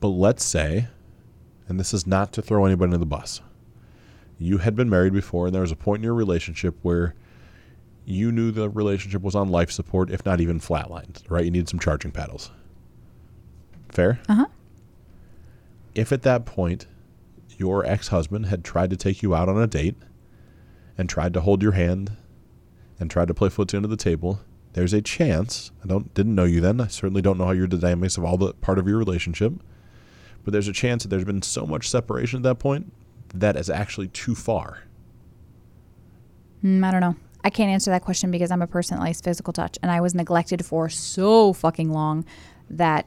But 0.00 0.08
let's 0.08 0.44
say, 0.44 0.88
and 1.66 1.80
this 1.80 1.94
is 1.94 2.06
not 2.06 2.32
to 2.34 2.42
throw 2.42 2.66
anybody 2.66 2.88
under 2.88 2.98
the 2.98 3.06
bus, 3.06 3.40
you 4.38 4.58
had 4.58 4.76
been 4.76 4.90
married 4.90 5.12
before 5.12 5.46
and 5.46 5.54
there 5.54 5.62
was 5.62 5.72
a 5.72 5.76
point 5.76 6.00
in 6.00 6.04
your 6.04 6.14
relationship 6.14 6.76
where 6.82 7.14
you 8.04 8.30
knew 8.30 8.50
the 8.50 8.68
relationship 8.68 9.22
was 9.22 9.34
on 9.34 9.48
life 9.48 9.70
support, 9.70 10.10
if 10.10 10.24
not 10.26 10.40
even 10.40 10.60
flatlined, 10.60 11.22
right? 11.30 11.44
You 11.44 11.50
need 11.50 11.68
some 11.68 11.80
charging 11.80 12.10
paddles. 12.10 12.50
Fair? 13.88 14.20
Uh 14.28 14.34
huh. 14.34 14.46
If 15.94 16.12
at 16.12 16.22
that 16.22 16.44
point 16.44 16.86
your 17.56 17.86
ex 17.86 18.08
husband 18.08 18.46
had 18.46 18.64
tried 18.64 18.90
to 18.90 18.96
take 18.96 19.22
you 19.22 19.34
out 19.34 19.48
on 19.48 19.60
a 19.60 19.66
date 19.66 19.96
and 20.98 21.08
tried 21.08 21.32
to 21.34 21.40
hold 21.40 21.62
your 21.62 21.72
hand 21.72 22.16
and 22.98 23.10
tried 23.10 23.28
to 23.28 23.34
play 23.34 23.48
footsie 23.48 23.74
under 23.74 23.88
the 23.88 23.96
table, 23.96 24.40
there's 24.74 24.92
a 24.92 25.02
chance. 25.02 25.70
I 25.82 25.86
don't 25.86 26.12
didn't 26.14 26.34
know 26.34 26.44
you 26.44 26.60
then. 26.60 26.80
I 26.80 26.88
certainly 26.88 27.22
don't 27.22 27.38
know 27.38 27.46
how 27.46 27.52
your 27.52 27.66
dynamics 27.66 28.16
of 28.16 28.24
all 28.24 28.36
the 28.36 28.52
part 28.54 28.78
of 28.78 28.88
your 28.88 28.98
relationship. 28.98 29.52
But 30.44 30.52
there's 30.52 30.68
a 30.68 30.72
chance 30.72 31.02
that 31.02 31.08
there's 31.08 31.24
been 31.24 31.42
so 31.42 31.66
much 31.66 31.88
separation 31.88 32.38
at 32.38 32.42
that 32.42 32.58
point 32.58 32.92
that 33.32 33.56
is 33.56 33.70
actually 33.70 34.08
too 34.08 34.34
far. 34.34 34.84
Mm, 36.62 36.84
I 36.84 36.90
don't 36.90 37.00
know. 37.00 37.16
I 37.42 37.50
can't 37.50 37.70
answer 37.70 37.90
that 37.90 38.02
question 38.02 38.30
because 38.30 38.50
I'm 38.50 38.62
a 38.62 38.66
person 38.66 38.96
that 38.96 39.02
likes 39.02 39.20
physical 39.20 39.52
touch, 39.52 39.78
and 39.82 39.90
I 39.90 40.00
was 40.00 40.14
neglected 40.14 40.64
for 40.64 40.88
so 40.88 41.52
fucking 41.52 41.92
long 41.92 42.24
that 42.70 43.06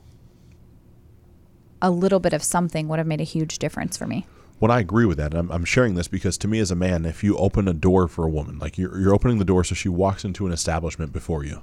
a 1.81 1.89
little 1.89 2.19
bit 2.19 2.33
of 2.33 2.43
something 2.43 2.87
would 2.87 2.99
have 2.99 3.07
made 3.07 3.21
a 3.21 3.25
huge 3.25 3.59
difference 3.59 3.97
for 3.97 4.07
me. 4.07 4.27
When 4.59 4.71
I 4.71 4.79
agree 4.79 5.05
with 5.05 5.17
that, 5.17 5.33
I'm, 5.35 5.51
I'm 5.51 5.65
sharing 5.65 5.93
this 5.95 6.07
because 6.07 6.37
to 6.39 6.47
me 6.47 6.59
as 6.59 6.71
a 6.71 6.75
man, 6.75 7.05
if 7.05 7.23
you 7.23 7.37
open 7.37 7.67
a 7.67 7.73
door 7.73 8.07
for 8.07 8.25
a 8.25 8.29
woman, 8.29 8.57
like 8.57 8.77
you're, 8.77 8.99
you're 8.99 9.13
opening 9.13 9.37
the 9.37 9.45
door 9.45 9.63
so 9.63 9.75
she 9.75 9.89
walks 9.89 10.25
into 10.25 10.47
an 10.47 10.51
establishment 10.51 11.13
before 11.13 11.43
you, 11.43 11.61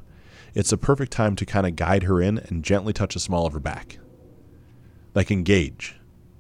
it's 0.55 0.71
a 0.71 0.77
perfect 0.77 1.11
time 1.11 1.35
to 1.37 1.45
kind 1.45 1.67
of 1.67 1.75
guide 1.75 2.05
her 2.05 2.21
in 2.23 2.39
and 2.39 2.63
gently 2.65 2.93
touch 2.93 3.15
the 3.15 3.21
small 3.21 3.47
of 3.47 3.53
her 3.53 3.59
back. 3.61 3.99
Like 5.15 5.31
engage, 5.33 5.97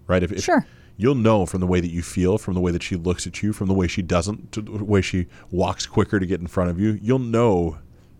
right? 0.06 0.22
If, 0.22 0.30
if 0.30 0.44
Sure. 0.44 0.64
you'll 0.96 1.16
know 1.16 1.44
from 1.46 1.60
the 1.60 1.66
way 1.66 1.80
that 1.80 1.90
you 1.90 2.02
feel, 2.02 2.38
from 2.38 2.54
the 2.54 2.60
way 2.60 2.70
that 2.70 2.82
she 2.84 2.94
looks 2.94 3.26
at 3.26 3.42
you, 3.42 3.52
from 3.52 3.66
the 3.66 3.74
way 3.74 3.88
she 3.88 4.02
doesn't, 4.02 4.52
to 4.52 4.62
the 4.62 4.84
way 4.84 5.00
she 5.00 5.26
walks 5.50 5.86
quicker 5.86 6.20
to 6.20 6.26
get 6.26 6.40
in 6.40 6.46
front 6.46 6.70
of 6.70 6.78
you, 6.78 6.98
you'll 7.02 7.18
know 7.18 7.78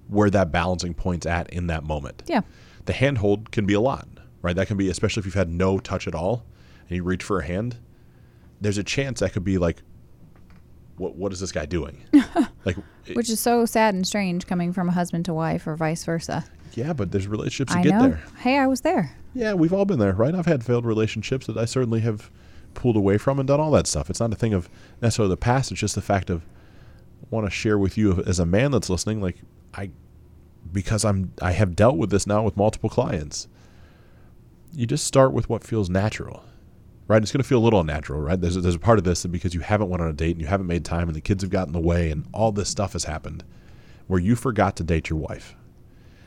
where 0.09 0.31
that 0.31 0.51
balancing 0.51 0.93
point's 0.95 1.25
at 1.27 1.49
in 1.51 1.69
that 1.69 1.85
moment. 1.85 2.25
Yeah. 2.27 2.41
The 2.87 2.93
handhold 2.93 3.53
can 3.53 3.65
be 3.65 3.75
a 3.75 3.81
lot, 3.81 4.09
right? 4.43 4.55
That 4.57 4.67
can 4.67 4.77
be, 4.77 4.89
especially 4.91 5.21
if 5.21 5.25
you've 5.25 5.35
had 5.35 5.49
no 5.51 5.79
touch 5.79 6.09
at 6.09 6.15
all 6.17 6.45
and 6.89 6.97
you 6.97 7.05
reach 7.05 7.23
for 7.23 7.39
a 7.39 7.47
hand, 7.47 7.77
there's 8.61 8.79
a 8.79 8.85
chance 8.85 9.21
that 9.21 9.33
could 9.33 9.45
be 9.45 9.59
like, 9.59 9.83
what, 10.97 11.17
what 11.17 11.33
is 11.33 11.41
this 11.41 11.53
guy 11.53 11.67
doing? 11.67 11.99
like, 12.65 12.77
it- 13.07 13.17
Which 13.17 13.29
is 13.31 13.41
so 13.41 13.67
sad 13.67 13.95
and 13.95 14.07
strange 14.07 14.47
coming 14.47 14.73
from 14.73 14.89
a 14.89 14.93
husband 14.93 15.25
to 15.27 15.35
wife 15.35 15.67
or 15.67 15.77
vice 15.77 16.05
versa. 16.05 16.45
yeah, 16.75 16.93
but 16.93 17.11
there's 17.13 17.27
relationships 17.27 17.73
that 17.73 17.81
I 17.81 17.83
get 17.83 17.93
know. 17.95 18.09
there. 18.11 18.23
Hey, 18.39 18.59
I 18.59 18.67
was 18.67 18.83
there. 18.83 19.17
Yeah, 19.35 19.55
we've 19.55 19.73
all 19.73 19.85
been 19.85 19.99
there, 19.99 20.13
right? 20.13 20.35
I've 20.35 20.47
had 20.47 20.65
failed 20.65 20.87
relationships 20.87 21.47
that 21.49 21.57
I 21.57 21.65
certainly 21.65 22.01
have 22.01 22.31
pulled 22.75 22.97
away 22.97 23.19
from 23.19 23.39
and 23.41 23.47
done 23.49 23.59
all 23.61 23.71
that 23.73 23.87
stuff. 23.87 24.09
It's 24.09 24.21
not 24.21 24.33
a 24.33 24.37
thing 24.37 24.53
of 24.55 24.69
necessarily 25.03 25.33
the 25.33 25.37
past. 25.37 25.73
It's 25.73 25.81
just 25.81 25.95
the 25.97 26.03
fact 26.03 26.31
of 26.31 26.43
I 27.23 27.27
want 27.31 27.47
to 27.47 27.51
share 27.51 27.79
with 27.79 27.99
you 27.99 28.23
as 28.27 28.39
a 28.39 28.47
man 28.47 28.71
that's 28.71 28.89
listening. 28.91 29.21
Like 29.21 29.39
I, 29.75 29.91
because 30.73 31.05
I'm 31.05 31.33
I 31.43 31.53
have 31.53 31.75
dealt 31.75 31.97
with 31.97 32.11
this 32.11 32.27
now 32.29 32.43
with 32.45 32.57
multiple 32.57 32.89
clients. 32.91 33.49
You 34.73 34.87
just 34.87 35.05
start 35.07 35.33
with 35.33 35.49
what 35.49 35.63
feels 35.65 35.89
natural, 35.91 36.45
right? 37.09 37.23
It's 37.23 37.33
going 37.33 37.43
to 37.43 37.49
feel 37.49 37.59
a 37.59 37.65
little 37.65 37.81
unnatural, 37.81 38.21
right? 38.21 38.41
There's 38.41 38.57
a, 38.57 38.61
there's 38.61 38.75
a 38.75 38.79
part 38.81 38.99
of 38.99 39.05
this 39.05 39.23
that 39.23 39.29
because 39.29 39.55
you 39.55 39.61
haven't 39.61 39.89
went 39.89 40.03
on 40.03 40.09
a 40.09 40.13
date 40.13 40.33
and 40.33 40.41
you 40.41 40.47
haven't 40.47 40.67
made 40.67 40.85
time 40.85 41.09
and 41.09 41.15
the 41.15 41.21
kids 41.21 41.43
have 41.43 41.51
gotten 41.51 41.75
in 41.75 41.81
the 41.81 41.87
way 41.87 42.11
and 42.11 42.27
all 42.33 42.53
this 42.53 42.69
stuff 42.69 42.93
has 42.95 43.05
happened, 43.05 43.45
where 44.07 44.21
you 44.21 44.35
forgot 44.37 44.77
to 44.77 44.85
date 44.85 45.11
your 45.11 45.19
wife. 45.19 45.55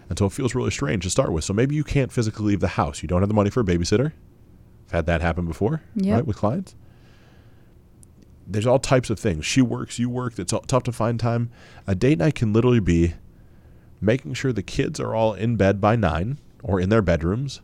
And 0.10 0.18
so 0.18 0.26
it 0.26 0.32
feels 0.32 0.56
really 0.56 0.72
strange 0.72 1.04
to 1.04 1.10
start 1.10 1.32
with. 1.34 1.44
So 1.44 1.54
maybe 1.54 1.76
you 1.76 1.84
can't 1.84 2.12
physically 2.12 2.46
leave 2.46 2.60
the 2.62 2.70
house. 2.70 3.02
You 3.02 3.08
don't 3.08 3.22
have 3.22 3.28
the 3.30 3.36
money 3.36 3.50
for 3.50 3.60
a 3.62 3.66
babysitter. 3.66 4.14
I've 4.88 4.92
had 4.92 5.06
that 5.08 5.22
happen 5.22 5.46
before, 5.48 5.82
Yep. 5.96 6.14
right, 6.16 6.26
with 6.26 6.38
clients. 6.38 6.76
There's 8.50 8.66
all 8.66 8.80
types 8.80 9.10
of 9.10 9.20
things. 9.20 9.46
She 9.46 9.62
works, 9.62 10.00
you 10.00 10.10
work. 10.10 10.40
It's 10.40 10.54
tough 10.68 10.84
to 10.84 10.92
find 10.94 11.20
time. 11.20 11.50
A 11.86 11.94
date 11.96 12.20
night 12.20 12.36
can 12.36 12.54
literally 12.54 12.80
be 12.80 13.16
making 14.00 14.34
sure 14.36 14.54
the 14.54 14.64
kids 14.64 15.00
are 15.02 15.14
all 15.14 15.34
in 15.34 15.58
bed 15.58 15.82
by 15.82 15.98
nine 15.98 16.38
or 16.64 16.80
in 16.80 16.88
their 16.90 17.02
bedrooms, 17.02 17.60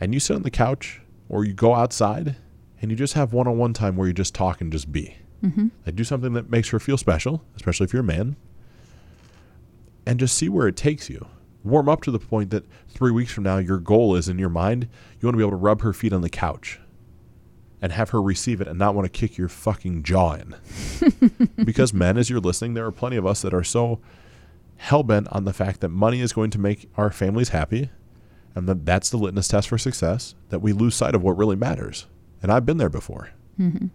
and 0.00 0.12
you 0.12 0.18
sit 0.18 0.34
on 0.34 0.42
the 0.42 0.50
couch 0.50 1.00
or 1.30 1.44
you 1.44 1.54
go 1.54 1.74
outside 1.74 2.36
and 2.82 2.90
you 2.90 2.96
just 2.96 3.14
have 3.14 3.32
one-on-one 3.32 3.72
time 3.72 3.96
where 3.96 4.08
you 4.08 4.12
just 4.12 4.34
talk 4.34 4.60
and 4.60 4.70
just 4.70 4.92
be. 4.92 5.16
Mm-hmm. 5.42 5.68
Like 5.86 5.96
do 5.96 6.04
something 6.04 6.34
that 6.34 6.50
makes 6.50 6.68
her 6.70 6.78
feel 6.78 6.98
special, 6.98 7.42
especially 7.56 7.84
if 7.84 7.92
you're 7.94 8.02
a 8.02 8.04
man, 8.04 8.36
and 10.04 10.18
just 10.18 10.36
see 10.36 10.48
where 10.48 10.68
it 10.68 10.76
takes 10.76 11.08
you. 11.08 11.26
Warm 11.62 11.88
up 11.88 12.02
to 12.02 12.10
the 12.10 12.18
point 12.18 12.50
that 12.50 12.64
three 12.88 13.12
weeks 13.12 13.32
from 13.32 13.44
now, 13.44 13.58
your 13.58 13.78
goal 13.78 14.16
is 14.16 14.28
in 14.28 14.38
your 14.38 14.48
mind, 14.48 14.88
you 15.18 15.26
want 15.26 15.34
to 15.34 15.38
be 15.38 15.42
able 15.42 15.50
to 15.52 15.56
rub 15.56 15.82
her 15.82 15.92
feet 15.92 16.12
on 16.12 16.22
the 16.22 16.30
couch 16.30 16.80
and 17.82 17.92
have 17.92 18.10
her 18.10 18.20
receive 18.20 18.60
it 18.60 18.68
and 18.68 18.78
not 18.78 18.94
want 18.94 19.10
to 19.10 19.18
kick 19.18 19.38
your 19.38 19.48
fucking 19.48 20.02
jaw 20.02 20.34
in. 20.34 20.56
because, 21.64 21.94
men, 21.94 22.18
as 22.18 22.28
you're 22.28 22.40
listening, 22.40 22.74
there 22.74 22.86
are 22.86 22.92
plenty 22.92 23.16
of 23.16 23.26
us 23.26 23.42
that 23.42 23.54
are 23.54 23.64
so 23.64 24.00
hell 24.76 25.02
bent 25.02 25.28
on 25.30 25.44
the 25.44 25.52
fact 25.52 25.80
that 25.80 25.90
money 25.90 26.20
is 26.20 26.32
going 26.32 26.50
to 26.50 26.58
make 26.58 26.90
our 26.96 27.10
families 27.10 27.50
happy 27.50 27.90
and 28.54 28.68
that 28.68 28.84
that's 28.84 29.10
the 29.10 29.16
litmus 29.16 29.48
test 29.48 29.68
for 29.68 29.78
success 29.78 30.34
that 30.48 30.60
we 30.60 30.72
lose 30.72 30.94
sight 30.94 31.14
of 31.14 31.22
what 31.22 31.36
really 31.36 31.56
matters. 31.56 32.06
And 32.42 32.50
I've 32.50 32.66
been 32.66 32.78
there 32.78 32.88
before. 32.88 33.30
Mm-hmm. 33.58 33.86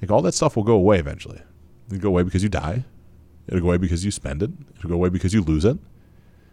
Like 0.00 0.10
all 0.10 0.22
that 0.22 0.34
stuff 0.34 0.56
will 0.56 0.64
go 0.64 0.74
away 0.74 0.98
eventually. 0.98 1.40
It'll 1.88 2.00
go 2.00 2.08
away 2.08 2.22
because 2.22 2.42
you 2.42 2.48
die. 2.48 2.84
It'll 3.46 3.60
go 3.60 3.68
away 3.68 3.78
because 3.78 4.04
you 4.04 4.10
spend 4.10 4.42
it. 4.42 4.50
It'll 4.76 4.88
go 4.88 4.96
away 4.96 5.08
because 5.08 5.34
you 5.34 5.42
lose 5.42 5.64
it. 5.64 5.78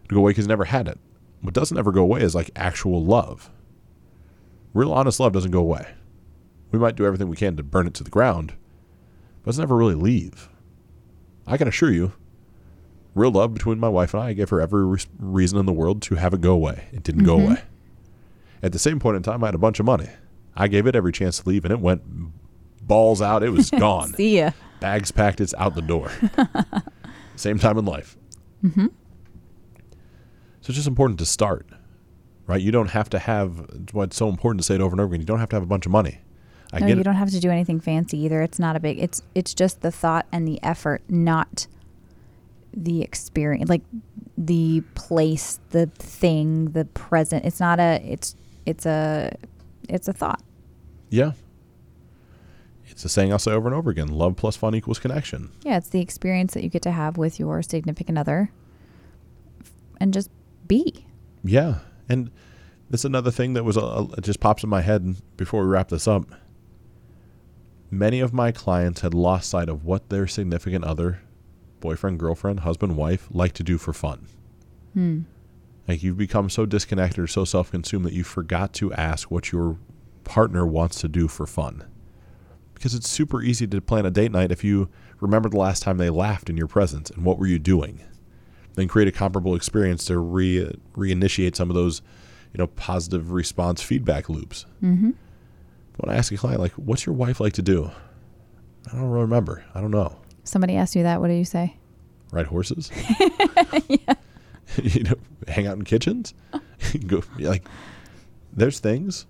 It'll 0.06 0.15
go 0.15 0.19
away 0.19 0.32
because 0.32 0.45
you 0.45 0.50
never 0.50 0.65
had 0.65 0.88
it. 0.88 1.00
What 1.41 1.54
doesn't 1.54 1.78
ever 1.78 1.91
go 1.91 2.02
away 2.02 2.22
is 2.22 2.36
like 2.36 2.52
actual 2.56 3.04
love. 3.04 3.50
Real 4.74 4.93
honest 4.93 5.19
love 5.19 5.34
doesn't 5.34 5.52
go 5.52 5.62
away. 5.62 5.88
We 6.72 6.80
might 6.80 6.95
do 6.95 7.06
everything 7.06 7.30
we 7.30 7.38
can 7.38 7.58
to 7.58 7.63
burn 7.63 7.88
it 7.88 7.93
to 7.95 8.04
the 8.04 8.10
ground, 8.10 8.54
but 9.41 9.43
it 9.43 9.45
doesn't 9.45 9.63
ever 9.63 9.76
really 9.76 9.95
leave. 9.95 10.50
I 11.48 11.58
can 11.58 11.67
assure 11.67 11.91
you, 11.91 12.13
real 13.15 13.32
love 13.32 13.54
between 13.54 13.80
my 13.80 13.89
wife 13.89 14.13
and 14.13 14.22
I, 14.24 14.28
I 14.30 14.34
gave 14.34 14.50
her 14.50 14.62
every 14.62 14.86
re- 14.86 15.00
reason 15.19 15.58
in 15.60 15.65
the 15.65 15.74
world 15.74 16.02
to 16.04 16.15
have 16.15 16.34
it 16.34 16.41
go 16.41 16.54
away. 16.54 16.86
It 16.91 17.04
didn't 17.04 17.24
go 17.24 17.38
Mhm. 17.38 17.45
away. 17.45 17.62
At 18.62 18.72
the 18.74 18.80
same 18.80 19.00
point 19.00 19.17
in 19.17 19.24
time, 19.24 19.43
I 19.43 19.48
had 19.48 19.56
a 19.56 19.60
bunch 19.60 19.80
of 19.80 19.86
money. 19.86 20.08
I 20.56 20.67
gave 20.67 20.86
it 20.88 20.95
every 20.95 21.12
chance 21.13 21.39
to 21.39 21.48
leave, 21.50 21.63
and 21.65 21.72
it 21.72 21.80
went 21.80 22.02
balls 22.86 23.22
out. 23.22 23.43
It 23.43 23.52
was 23.52 23.69
gone. 23.72 24.13
See 24.13 24.38
ya. 24.39 24.52
Bags 24.80 25.12
packed, 25.12 25.41
it's 25.41 25.54
out 25.58 25.76
the 25.76 25.82
door. 25.82 26.12
Same 27.36 27.58
time 27.60 27.78
in 27.78 27.86
life. 27.86 28.17
Mm-hmm. 28.63 28.88
So 30.62 30.72
it's 30.72 30.76
just 30.76 30.88
important 30.88 31.19
to 31.19 31.26
start, 31.26 31.67
right? 32.48 32.62
You 32.62 32.72
don't 32.72 32.89
have 32.89 33.10
to 33.12 33.19
have, 33.19 33.65
it's 33.95 34.15
so 34.17 34.28
important 34.30 34.60
to 34.62 34.65
say 34.65 34.76
it 34.76 34.82
over 34.82 34.93
and 34.93 35.02
over 35.02 35.13
again. 35.13 35.22
You 35.22 35.26
don't 35.26 35.39
have 35.39 35.50
to 35.50 35.56
have 35.56 35.63
a 35.63 35.67
bunch 35.67 35.86
of 35.86 35.91
money. 35.91 36.19
I 36.72 36.80
no, 36.80 36.88
you 36.88 37.00
it. 37.00 37.04
don't 37.04 37.15
have 37.15 37.32
to 37.32 37.39
do 37.39 37.50
anything 37.50 37.80
fancy 37.80 38.17
either. 38.19 38.41
It's 38.43 38.60
not 38.60 38.76
a 38.76 38.80
big. 38.80 39.00
It's 39.00 39.24
it's 39.34 39.56
just 39.56 39.82
the 39.82 39.89
thought 39.91 40.28
and 40.32 40.48
the 40.48 40.62
effort, 40.62 41.02
not 41.10 41.65
the 42.74 43.02
experience, 43.02 43.70
like 43.70 43.84
the 44.38 44.82
place, 44.96 45.60
the 45.72 45.88
thing, 45.88 46.72
the 46.72 46.86
present. 46.86 47.46
It's 47.46 47.60
not 47.60 47.80
a. 47.80 48.02
It's 48.04 48.36
it's 48.66 48.86
a 48.86 49.36
it's 49.88 50.08
a 50.08 50.14
thought. 50.14 50.42
Yeah. 51.10 51.32
It's 52.92 53.06
a 53.06 53.10
saying 53.10 53.32
I'll 53.32 53.40
say 53.40 53.52
over 53.52 53.68
and 53.68 53.76
over 53.76 53.90
again 53.90 54.10
love 54.10 54.36
plus 54.36 54.56
fun 54.56 54.76
equals 54.76 55.00
connection. 55.00 55.52
Yeah, 55.64 55.78
it's 55.78 55.90
the 55.90 56.02
experience 56.02 56.54
that 56.54 56.64
you 56.64 56.70
get 56.70 56.82
to 56.82 56.92
have 56.92 57.18
with 57.18 57.40
your 57.40 57.62
significant 57.62 58.18
other, 58.18 58.52
and 60.00 60.14
just 60.14 60.30
be. 60.68 61.06
Yeah. 61.44 61.80
And 62.10 62.30
that's 62.90 63.06
another 63.06 63.32
thing 63.32 63.54
that 63.54 63.64
was, 63.64 63.78
uh, 63.78 64.08
it 64.18 64.24
just 64.24 64.40
pops 64.40 64.64
in 64.64 64.70
my 64.70 64.82
head 64.82 65.16
before 65.38 65.62
we 65.62 65.70
wrap 65.70 65.90
this 65.90 66.08
up. 66.08 66.26
many 67.92 68.20
of 68.20 68.34
my 68.34 68.52
clients 68.52 69.02
had 69.02 69.14
lost 69.14 69.50
sight 69.50 69.70
of 69.70 69.84
what 69.86 70.10
their 70.10 70.28
significant 70.28 70.86
other, 70.86 71.22
boyfriend, 71.80 72.20
girlfriend, 72.20 72.62
husband, 72.62 72.96
wife, 72.98 73.28
like 73.32 73.54
to 73.54 73.63
do 73.63 73.78
for 73.78 73.94
fun. 73.94 74.28
Hmm. 74.94 75.22
Like 75.88 76.04
you've 76.04 76.18
become 76.18 76.50
so 76.50 76.65
disconnected 76.65 77.20
or 77.20 77.28
so 77.28 77.46
self 77.46 77.72
consumed 77.72 78.06
that 78.06 78.13
you 78.13 78.24
forgot 78.24 78.74
to 78.74 78.94
ask 78.94 79.32
what 79.32 79.52
your 79.52 79.78
partner 80.24 80.65
wants 80.65 81.02
to 81.02 81.08
do 81.08 81.28
for 81.28 81.48
fun. 81.48 81.84
Because 82.74 82.94
it's 82.94 83.10
super 83.10 83.42
easy 83.42 83.68
to 83.68 83.82
plan 83.82 84.06
a 84.06 84.12
date 84.12 84.32
night 84.32 84.52
if 84.52 84.63
you 84.63 84.89
remember 85.20 85.50
the 85.50 85.58
last 85.58 85.84
time 85.84 85.98
they 85.98 86.10
laughed 86.10 86.50
in 86.50 86.58
your 86.58 86.68
presence 86.68 87.10
and 87.10 87.26
what 87.26 87.39
were 87.39 87.48
you 87.48 87.60
doing. 87.60 88.02
Then 88.76 88.88
create 88.88 89.08
a 89.08 89.12
comparable 89.12 89.56
experience 89.56 90.06
to 90.06 90.20
re 90.20 90.72
reinitiate 90.96 91.56
some 91.56 91.70
of 91.70 91.76
those, 91.76 92.02
you 92.54 92.60
know, 92.60 92.68
positive 92.68 93.32
response 93.32 93.82
feedback 93.82 94.30
loops. 94.30 94.65
Mm-hmm. 94.84 95.12
When 95.98 96.15
I 96.15 96.18
ask 96.18 96.32
a 96.32 96.38
client, 96.38 96.62
like, 96.62 96.74
what's 96.74 97.06
your 97.06 97.15
wife 97.15 97.39
like 97.39 97.54
to 97.54 97.62
do? 97.62 97.92
I 98.88 98.96
don't 98.96 99.10
remember. 99.10 99.65
I 99.74 99.82
don't 99.82 99.92
know. 99.92 100.15
Somebody 100.50 100.76
asked 100.76 100.96
you 100.96 101.04
that. 101.04 101.22
What 101.22 101.28
do 101.28 101.34
you 101.34 101.46
say? 101.46 101.76
Ride 102.32 102.48
horses? 102.48 102.92
Yeah. 103.88 103.98
you 104.84 105.04
know, 105.04 105.16
hang 105.48 105.66
out 105.68 105.78
in 105.78 105.84
kitchens? 105.84 106.34
Go 107.08 107.24
like 107.40 107.68
there's 108.54 108.80
things. 108.80 109.26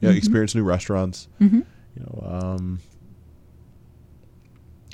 You 0.00 0.08
know, 0.08 0.14
Mhm. 0.14 0.18
experience 0.18 0.54
new 0.54 0.62
restaurants. 0.62 1.28
Mm-hmm. 1.40 1.60
You 1.96 2.02
know, 2.02 2.28
um 2.30 2.78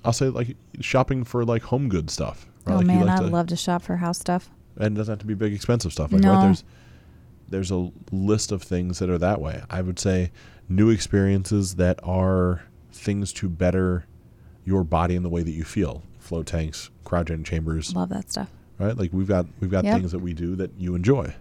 I'll 0.04 0.12
say 0.12 0.28
like 0.28 0.56
shopping 0.80 1.24
for 1.24 1.44
like 1.44 1.62
home 1.62 1.88
good 1.88 2.10
stuff. 2.10 2.46
right? 2.64 2.74
Oh 2.74 2.76
Like, 2.78 2.86
man, 2.86 3.06
like 3.06 3.18
I 3.20 3.22
to- 3.24 3.28
love 3.28 3.48
to 3.48 3.56
shop 3.56 3.82
for 3.82 3.96
house 3.96 4.18
stuff. 4.18 4.50
and 4.76 4.96
it 4.96 4.98
doesn't 4.98 5.12
have 5.12 5.18
to 5.18 5.26
be 5.26 5.34
big 5.34 5.52
expensive 5.52 5.92
stuff. 5.92 6.12
Like 6.12 6.22
No. 6.22 6.32
right 6.32 6.42
there's 6.44 6.64
there's 7.48 7.70
a 7.72 7.90
list 8.12 8.52
of 8.52 8.62
things 8.62 9.00
that 9.00 9.10
are 9.10 9.18
that 9.18 9.40
way. 9.40 9.62
I 9.68 9.82
would 9.82 9.98
say 9.98 10.30
new 10.68 10.88
experiences 10.88 11.74
that 11.76 11.98
are 12.04 12.62
things 12.92 13.32
to 13.34 13.48
better 13.48 14.04
your 14.70 14.84
body 14.84 15.16
and 15.16 15.24
the 15.24 15.28
way 15.28 15.42
that 15.42 15.50
you 15.50 15.64
feel. 15.64 16.02
Float 16.18 16.46
tanks, 16.46 16.90
cryogenic 17.04 17.44
chambers, 17.44 17.92
Love 17.94 18.08
that 18.10 18.30
stuff. 18.30 18.50
right? 18.78 18.96
Like 18.96 19.12
we've 19.12 19.26
got 19.28 19.46
we've 19.58 19.70
got 19.70 19.84
Yep. 19.84 19.96
things 19.98 20.12
that 20.12 20.20
we 20.20 20.32
do 20.32 20.54
that 20.56 20.70
you 20.78 20.94
enjoy. 20.94 21.34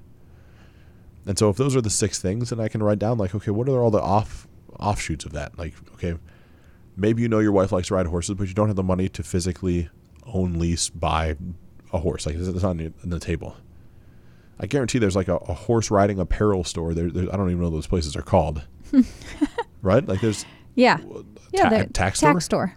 And 1.28 1.38
so 1.38 1.50
if 1.50 1.58
those 1.58 1.76
are 1.76 1.82
the 1.82 1.90
six 1.92 2.20
things, 2.20 2.50
then 2.50 2.60
I 2.60 2.68
can 2.70 2.82
write 2.82 2.98
down 2.98 3.18
like, 3.20 3.36
okay, 3.36 3.52
what 3.52 3.70
are 3.70 3.82
all 3.84 3.92
the 3.92 4.02
off 4.02 4.48
offshoots 4.80 5.26
of 5.26 5.34
that? 5.34 5.58
Like, 5.60 5.74
okay, 5.94 6.16
maybe 6.98 7.22
you 7.22 7.28
know 7.28 7.40
your 7.40 7.52
wife 7.52 7.72
likes 7.72 7.90
to 7.90 7.96
ride 7.96 8.08
horses, 8.08 8.36
but 8.36 8.48
you 8.48 8.54
don't 8.54 8.68
have 8.68 8.76
the 8.76 8.84
money 8.84 9.10
to 9.10 9.22
physically 9.22 9.90
own, 10.26 10.58
lease, 10.58 10.90
buy 10.90 11.36
a 11.94 12.00
horse. 12.00 12.26
Like 12.26 12.36
it's 12.36 12.64
on 12.64 12.78
the, 12.78 12.92
on 13.04 13.10
the 13.10 13.20
table. 13.20 13.56
I 14.60 14.66
guarantee 14.66 14.98
there's 14.98 15.16
like 15.16 15.28
a, 15.28 15.36
a 15.38 15.54
horse 15.54 15.92
riding 15.92 16.20
apparel 16.20 16.64
store. 16.64 16.94
There, 16.94 17.10
there, 17.12 17.32
I 17.32 17.38
don't 17.38 17.50
even 17.50 17.60
know 17.62 17.70
what 17.70 17.76
those 17.76 17.88
places 17.88 18.16
are 18.16 18.22
called. 18.24 18.64
right? 19.82 20.06
Like 20.08 20.22
there's 20.22 20.46
Yeah. 20.76 21.00
Yeah. 21.52 21.64
ta- 21.64 21.70
the 21.70 21.86
tack 21.94 22.16
store. 22.16 22.34
tack 22.34 22.42
store. 22.42 22.76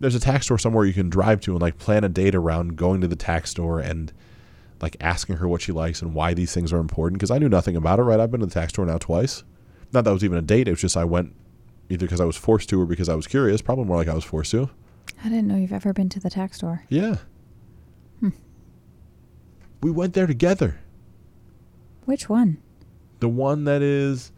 There's 0.00 0.14
a 0.14 0.20
tack 0.20 0.42
store 0.42 0.58
somewhere 0.58 0.84
you 0.84 0.92
can 0.92 1.10
drive 1.10 1.40
to 1.42 1.52
and 1.52 1.60
like 1.60 1.78
plan 1.78 2.04
a 2.04 2.08
date 2.08 2.34
around 2.34 2.76
going 2.76 3.00
to 3.00 3.08
the 3.08 3.16
tack 3.16 3.46
store 3.46 3.80
and 3.80 4.12
like 4.80 4.96
asking 5.00 5.36
her 5.36 5.48
what 5.48 5.60
she 5.60 5.72
likes 5.72 6.02
and 6.02 6.14
why 6.14 6.34
these 6.34 6.52
things 6.54 6.72
are 6.72 6.78
important 6.78 7.18
because 7.18 7.30
I 7.30 7.38
knew 7.38 7.48
nothing 7.48 7.74
about 7.76 7.98
it. 7.98 8.02
Right? 8.02 8.20
I've 8.20 8.30
been 8.30 8.40
to 8.40 8.46
the 8.46 8.54
tack 8.54 8.70
store 8.70 8.86
now 8.86 8.98
twice. 8.98 9.42
Not 9.92 10.04
that 10.04 10.12
was 10.12 10.22
even 10.24 10.38
a 10.38 10.42
date. 10.42 10.68
It 10.68 10.72
was 10.72 10.80
just 10.80 10.96
I 10.96 11.04
went 11.04 11.34
either 11.88 12.06
because 12.06 12.20
I 12.20 12.24
was 12.24 12.36
forced 12.36 12.68
to 12.70 12.80
or 12.80 12.86
because 12.86 13.08
I 13.08 13.14
was 13.14 13.26
curious. 13.26 13.62
Probably 13.62 13.84
more 13.84 13.96
like 13.96 14.08
I 14.08 14.14
was 14.14 14.24
forced 14.24 14.50
to. 14.52 14.70
I 15.24 15.28
didn't 15.28 15.48
know 15.48 15.56
you've 15.56 15.72
ever 15.72 15.92
been 15.92 16.08
to 16.10 16.20
the 16.20 16.30
tack 16.30 16.54
store. 16.54 16.84
Yeah. 16.88 17.16
Hmm. 18.20 18.28
We 19.82 19.90
went 19.90 20.14
there 20.14 20.26
together. 20.26 20.78
Which 22.04 22.28
one? 22.28 22.58
The 23.20 23.28
one 23.28 23.64
that 23.64 23.82
is 23.82 24.32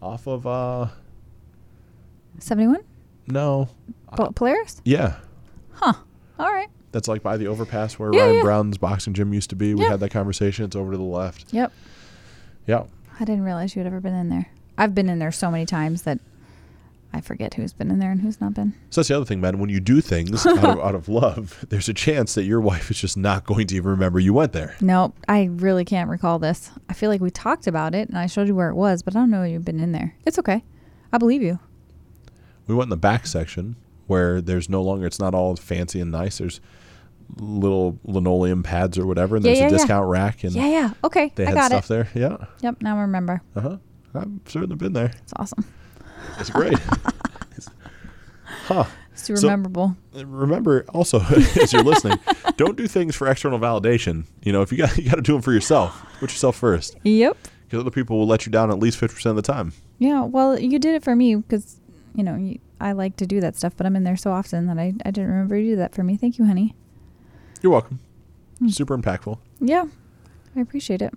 off 0.00 0.26
of 0.26 0.46
uh 0.46 0.88
71? 2.38 2.84
No. 3.30 3.68
Pol- 4.16 4.32
Polaris? 4.32 4.80
Yeah. 4.84 5.16
Huh. 5.72 5.94
All 6.38 6.52
right. 6.52 6.68
That's 6.92 7.06
like 7.08 7.22
by 7.22 7.36
the 7.36 7.46
overpass 7.46 7.98
where 7.98 8.12
Yeah, 8.12 8.22
Ryan 8.22 8.34
yeah. 8.36 8.42
Brown's 8.42 8.78
boxing 8.78 9.14
gym 9.14 9.32
used 9.32 9.50
to 9.50 9.56
be. 9.56 9.74
We 9.74 9.82
Yeah. 9.84 9.90
had 9.90 10.00
that 10.00 10.10
conversation. 10.10 10.64
It's 10.64 10.74
over 10.76 10.90
to 10.92 10.96
the 10.96 11.02
left. 11.04 11.52
Yep. 11.52 11.72
Yeah. 12.66 12.84
I 13.18 13.24
didn't 13.24 13.42
realize 13.44 13.76
you 13.76 13.80
had 13.80 13.86
ever 13.86 14.00
been 14.00 14.14
in 14.14 14.28
there. 14.28 14.48
I've 14.76 14.94
been 14.94 15.08
in 15.08 15.18
there 15.18 15.30
so 15.32 15.50
many 15.50 15.66
times 15.66 16.02
that 16.02 16.18
I 17.12 17.20
forget 17.20 17.54
who's 17.54 17.72
been 17.72 17.90
in 17.90 17.98
there 17.98 18.10
and 18.12 18.20
who's 18.20 18.40
not 18.40 18.54
been. 18.54 18.72
So 18.90 19.00
that's 19.00 19.08
the 19.08 19.16
other 19.16 19.24
thing, 19.24 19.40
man. 19.40 19.58
When 19.58 19.68
you 19.68 19.80
do 19.80 20.00
things 20.00 20.46
out, 20.46 20.58
of, 20.58 20.64
out 20.80 20.94
of 20.94 21.08
love, 21.08 21.64
there's 21.68 21.88
a 21.88 21.94
chance 21.94 22.34
that 22.34 22.44
your 22.44 22.60
wife 22.60 22.90
is 22.90 23.00
just 23.00 23.16
not 23.16 23.44
going 23.44 23.66
to 23.68 23.76
even 23.76 23.90
remember 23.90 24.18
you 24.20 24.32
went 24.32 24.52
there. 24.52 24.74
Nope. 24.80 25.14
I 25.28 25.44
really 25.44 25.84
can't 25.84 26.08
recall 26.08 26.38
this. 26.38 26.70
I 26.88 26.92
feel 26.94 27.10
like 27.10 27.20
we 27.20 27.30
talked 27.30 27.66
about 27.66 27.94
it 27.94 28.08
and 28.08 28.16
I 28.18 28.26
showed 28.26 28.48
you 28.48 28.54
where 28.54 28.70
it 28.70 28.74
was, 28.76 29.02
but 29.02 29.14
I 29.14 29.20
don't 29.20 29.30
know 29.30 29.42
you've 29.42 29.64
been 29.64 29.80
in 29.80 29.92
there. 29.92 30.14
It's 30.24 30.38
okay. 30.38 30.64
I 31.12 31.18
believe 31.18 31.42
you. 31.42 31.58
We 32.70 32.76
went 32.76 32.86
in 32.86 32.90
the 32.90 32.96
back 32.96 33.26
section 33.26 33.74
where 34.06 34.40
there's 34.40 34.68
no 34.68 34.80
longer, 34.80 35.06
it's 35.06 35.18
not 35.18 35.34
all 35.34 35.56
fancy 35.56 36.00
and 36.00 36.12
nice. 36.12 36.38
There's 36.38 36.60
little 37.36 37.98
linoleum 38.04 38.62
pads 38.62 38.96
or 38.96 39.06
whatever, 39.06 39.34
and 39.34 39.44
Yeah, 39.44 39.50
there's 39.50 39.58
yeah, 39.60 39.66
a 39.66 39.70
yeah. 39.72 39.76
discount 39.76 40.08
rack, 40.08 40.44
and 40.44 40.52
Yeah, 40.52 40.68
yeah. 40.68 40.92
Okay. 41.02 41.32
they 41.34 41.44
I 41.46 41.48
had 41.48 41.54
got 41.56 41.66
stuff 41.66 41.84
it. 41.86 41.88
there. 41.88 42.08
Yeah. 42.14 42.46
Yep. 42.62 42.76
Now 42.82 42.96
I 42.98 43.00
remember. 43.00 43.42
Uh 43.56 43.60
huh. 43.60 43.76
I've 44.14 44.28
certainly 44.46 44.76
been 44.76 44.92
there. 44.92 45.06
It's 45.22 45.32
awesome. 45.36 45.64
It's 46.38 46.50
great. 46.50 46.78
huh. 48.44 48.84
Super 49.14 49.40
So- 49.40 49.48
memorable. 49.48 49.96
Remember 50.14 50.84
also 50.90 51.20
as 51.60 51.72
you're 51.72 51.82
listening, 51.82 52.18
don't 52.56 52.76
do 52.76 52.86
things 52.86 53.14
for 53.16 53.28
external 53.28 53.58
validation. 53.58 54.24
You 54.42 54.52
know, 54.52 54.62
if 54.62 54.70
you 54.72 54.78
got 54.78 54.96
you 54.98 55.04
got 55.10 55.16
to 55.16 55.22
do 55.22 55.32
them 55.32 55.42
for 55.42 55.52
yourself. 55.52 56.06
Put 56.20 56.30
yourself 56.30 56.56
first, 56.56 56.96
Yep. 57.02 57.36
because 57.64 57.80
other 57.80 57.90
people 57.90 58.18
will 58.18 58.26
let 58.26 58.46
you 58.46 58.52
down 58.52 58.70
at 58.70 58.78
least 58.78 58.98
fifty 58.98 59.14
percent 59.14 59.30
of 59.38 59.44
the 59.44 59.52
time. 59.52 59.72
Yeah. 59.98 60.22
Well, 60.24 60.58
you 60.58 60.78
did 60.78 60.94
it 60.94 61.02
for 61.02 61.14
me 61.16 61.34
because, 61.36 61.79
you 62.14 62.22
know, 62.22 62.36
you, 62.36 62.58
I 62.80 62.92
like 62.92 63.16
to 63.16 63.26
do 63.26 63.40
that 63.40 63.56
stuff, 63.56 63.76
but 63.76 63.86
I'm 63.86 63.96
in 63.96 64.04
there 64.04 64.16
so 64.16 64.32
often 64.32 64.66
that 64.66 64.78
I, 64.78 64.94
I 65.04 65.10
didn't 65.10 65.30
remember 65.30 65.56
you 65.56 65.70
did 65.70 65.78
that 65.78 65.94
for 65.94 66.02
me. 66.02 66.16
Thank 66.16 66.38
you, 66.38 66.44
honey. 66.44 66.74
You're 67.62 67.72
welcome. 67.72 68.00
Hmm. 68.58 68.68
Super 68.68 68.96
impactful. 68.96 69.38
Yeah. 69.60 69.86
I 70.56 70.60
appreciate 70.60 71.02
it. 71.02 71.14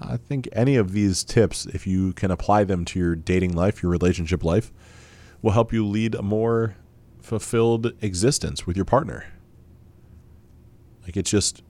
I 0.00 0.16
think 0.16 0.48
any 0.52 0.76
of 0.76 0.92
these 0.92 1.22
tips, 1.22 1.66
if 1.66 1.86
you 1.86 2.12
can 2.14 2.30
apply 2.30 2.64
them 2.64 2.84
to 2.86 2.98
your 2.98 3.14
dating 3.14 3.54
life, 3.54 3.82
your 3.82 3.92
relationship 3.92 4.42
life, 4.42 4.72
will 5.40 5.52
help 5.52 5.72
you 5.72 5.86
lead 5.86 6.14
a 6.14 6.22
more 6.22 6.76
fulfilled 7.20 7.92
existence 8.02 8.66
with 8.66 8.76
your 8.76 8.84
partner. 8.84 9.26
Like 11.04 11.16
it's 11.16 11.30
just, 11.30 11.62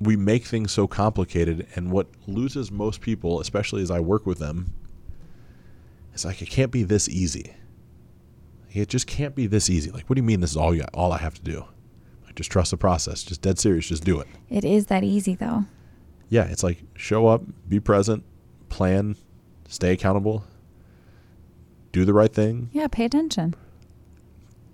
we 0.00 0.16
make 0.16 0.44
things 0.44 0.72
so 0.72 0.86
complicated, 0.86 1.66
and 1.76 1.90
what 1.90 2.08
loses 2.26 2.70
most 2.70 3.00
people, 3.00 3.40
especially 3.40 3.82
as 3.82 3.90
I 3.90 4.00
work 4.00 4.26
with 4.26 4.38
them, 4.38 4.72
is 6.14 6.24
like 6.24 6.40
it 6.40 6.48
can't 6.50 6.70
be 6.70 6.82
this 6.82 7.08
easy. 7.08 7.54
It 8.74 8.88
just 8.88 9.06
can't 9.06 9.34
be 9.34 9.46
this 9.46 9.70
easy. 9.70 9.90
Like, 9.90 10.08
what 10.10 10.16
do 10.16 10.18
you 10.20 10.24
mean 10.24 10.40
this 10.40 10.50
is 10.50 10.56
all 10.56 10.74
you 10.74 10.84
all 10.92 11.12
I 11.12 11.18
have 11.18 11.34
to 11.34 11.42
do? 11.42 11.64
Like, 12.26 12.34
just 12.34 12.50
trust 12.50 12.72
the 12.72 12.76
process. 12.76 13.22
Just 13.22 13.40
dead 13.40 13.58
serious. 13.58 13.86
Just 13.86 14.04
do 14.04 14.18
it. 14.20 14.26
It 14.50 14.64
is 14.64 14.86
that 14.86 15.04
easy, 15.04 15.34
though. 15.36 15.64
Yeah, 16.28 16.44
it's 16.44 16.62
like 16.64 16.82
show 16.96 17.28
up, 17.28 17.42
be 17.68 17.78
present, 17.80 18.24
plan, 18.68 19.16
stay 19.68 19.92
accountable, 19.92 20.44
do 21.92 22.04
the 22.04 22.12
right 22.12 22.32
thing, 22.32 22.68
Yeah. 22.72 22.88
Pay 22.88 23.04
attention. 23.04 23.54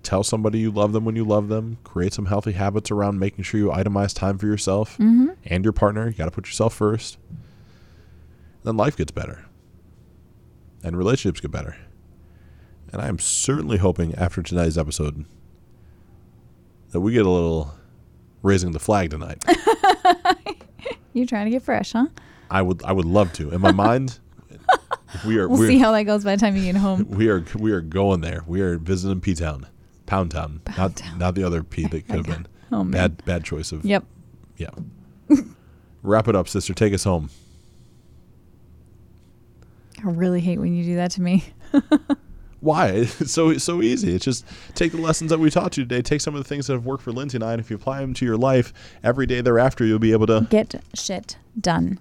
tell 0.01 0.23
somebody 0.23 0.57
you 0.57 0.71
love 0.71 0.93
them 0.93 1.05
when 1.05 1.15
you 1.15 1.23
love 1.23 1.47
them, 1.49 1.77
create 1.83 2.11
some 2.13 2.25
healthy 2.25 2.53
habits 2.53 2.89
around 2.89 3.19
making 3.19 3.43
sure 3.43 3.59
you 3.59 3.67
itemize 3.67 4.15
time 4.15 4.39
for 4.39 4.47
yourself 4.47 4.97
Mm-hmm. 4.97 5.27
and 5.45 5.63
your 5.63 5.73
partner. 5.73 6.07
You 6.07 6.13
got 6.13 6.25
to 6.25 6.31
put 6.31 6.47
yourself 6.47 6.73
first. 6.73 7.19
Then 8.63 8.75
life 8.77 8.97
gets 8.97 9.11
better. 9.11 9.45
And 10.83 10.97
relationships 10.97 11.39
get 11.41 11.51
better. 11.51 11.75
And 12.91 13.01
I 13.01 13.07
am 13.07 13.19
certainly 13.19 13.77
hoping 13.77 14.13
after 14.15 14.41
tonight's 14.41 14.77
episode 14.77 15.25
that 16.91 16.99
we 16.99 17.13
get 17.13 17.25
a 17.25 17.29
little 17.29 17.73
raising 18.43 18.71
the 18.71 18.79
flag 18.79 19.11
tonight. 19.11 19.43
You're 21.13 21.25
trying 21.25 21.45
to 21.45 21.51
get 21.51 21.63
fresh, 21.63 21.93
huh? 21.93 22.07
I 22.49 22.61
would 22.61 22.83
I 22.83 22.91
would 22.91 23.05
love 23.05 23.31
to. 23.33 23.51
In 23.51 23.61
my 23.61 23.71
mind, 23.71 24.19
we 25.25 25.37
are 25.37 25.47
We'll 25.47 25.65
see 25.67 25.77
how 25.77 25.91
that 25.93 26.03
goes 26.03 26.23
by 26.25 26.35
the 26.35 26.39
time 26.39 26.55
you 26.57 26.63
get 26.63 26.75
home. 26.75 27.05
we 27.09 27.29
are 27.29 27.45
we 27.57 27.71
are 27.71 27.81
going 27.81 28.21
there. 28.21 28.43
We 28.45 28.61
are 28.61 28.77
visiting 28.77 29.21
P 29.21 29.35
Town, 29.35 29.67
Pound 30.05 30.31
Town, 30.31 30.61
Pound 30.65 30.77
not 30.77 30.95
Town. 30.97 31.17
not 31.19 31.35
the 31.35 31.43
other 31.45 31.63
P 31.63 31.85
that 31.87 32.07
could 32.07 32.15
have 32.17 32.25
been 32.25 32.47
Oh, 32.73 32.83
man. 32.83 32.91
bad 32.91 33.25
bad 33.25 33.43
choice 33.45 33.71
of 33.71 33.85
Yep. 33.85 34.03
yeah. 34.57 34.69
Wrap 36.03 36.27
it 36.27 36.35
up, 36.35 36.47
sister. 36.49 36.73
Take 36.73 36.93
us 36.93 37.03
home. 37.03 37.29
I 40.03 40.09
really 40.09 40.41
hate 40.41 40.59
when 40.59 40.73
you 40.73 40.83
do 40.83 40.95
that 40.95 41.11
to 41.11 41.21
me. 41.21 41.45
Why? 42.61 42.89
It's 43.19 43.31
so 43.31 43.57
so 43.57 43.81
easy. 43.81 44.15
It's 44.15 44.25
just 44.25 44.45
take 44.75 44.93
the 44.93 45.01
lessons 45.01 45.29
that 45.31 45.39
we 45.39 45.49
taught 45.49 45.77
you 45.77 45.83
today. 45.83 46.01
Take 46.01 46.21
some 46.21 46.35
of 46.35 46.41
the 46.43 46.47
things 46.47 46.67
that 46.67 46.73
have 46.73 46.85
worked 46.85 47.03
for 47.03 47.11
Lindsay 47.11 47.37
and 47.37 47.43
I, 47.43 47.53
and 47.53 47.59
if 47.59 47.69
you 47.69 47.75
apply 47.75 47.99
them 47.99 48.13
to 48.15 48.25
your 48.25 48.37
life 48.37 48.71
every 49.03 49.25
day 49.25 49.41
thereafter, 49.41 49.85
you'll 49.85 49.99
be 49.99 50.13
able 50.13 50.27
to. 50.27 50.47
Get 50.49 50.81
shit 50.93 51.37
done. 51.59 51.99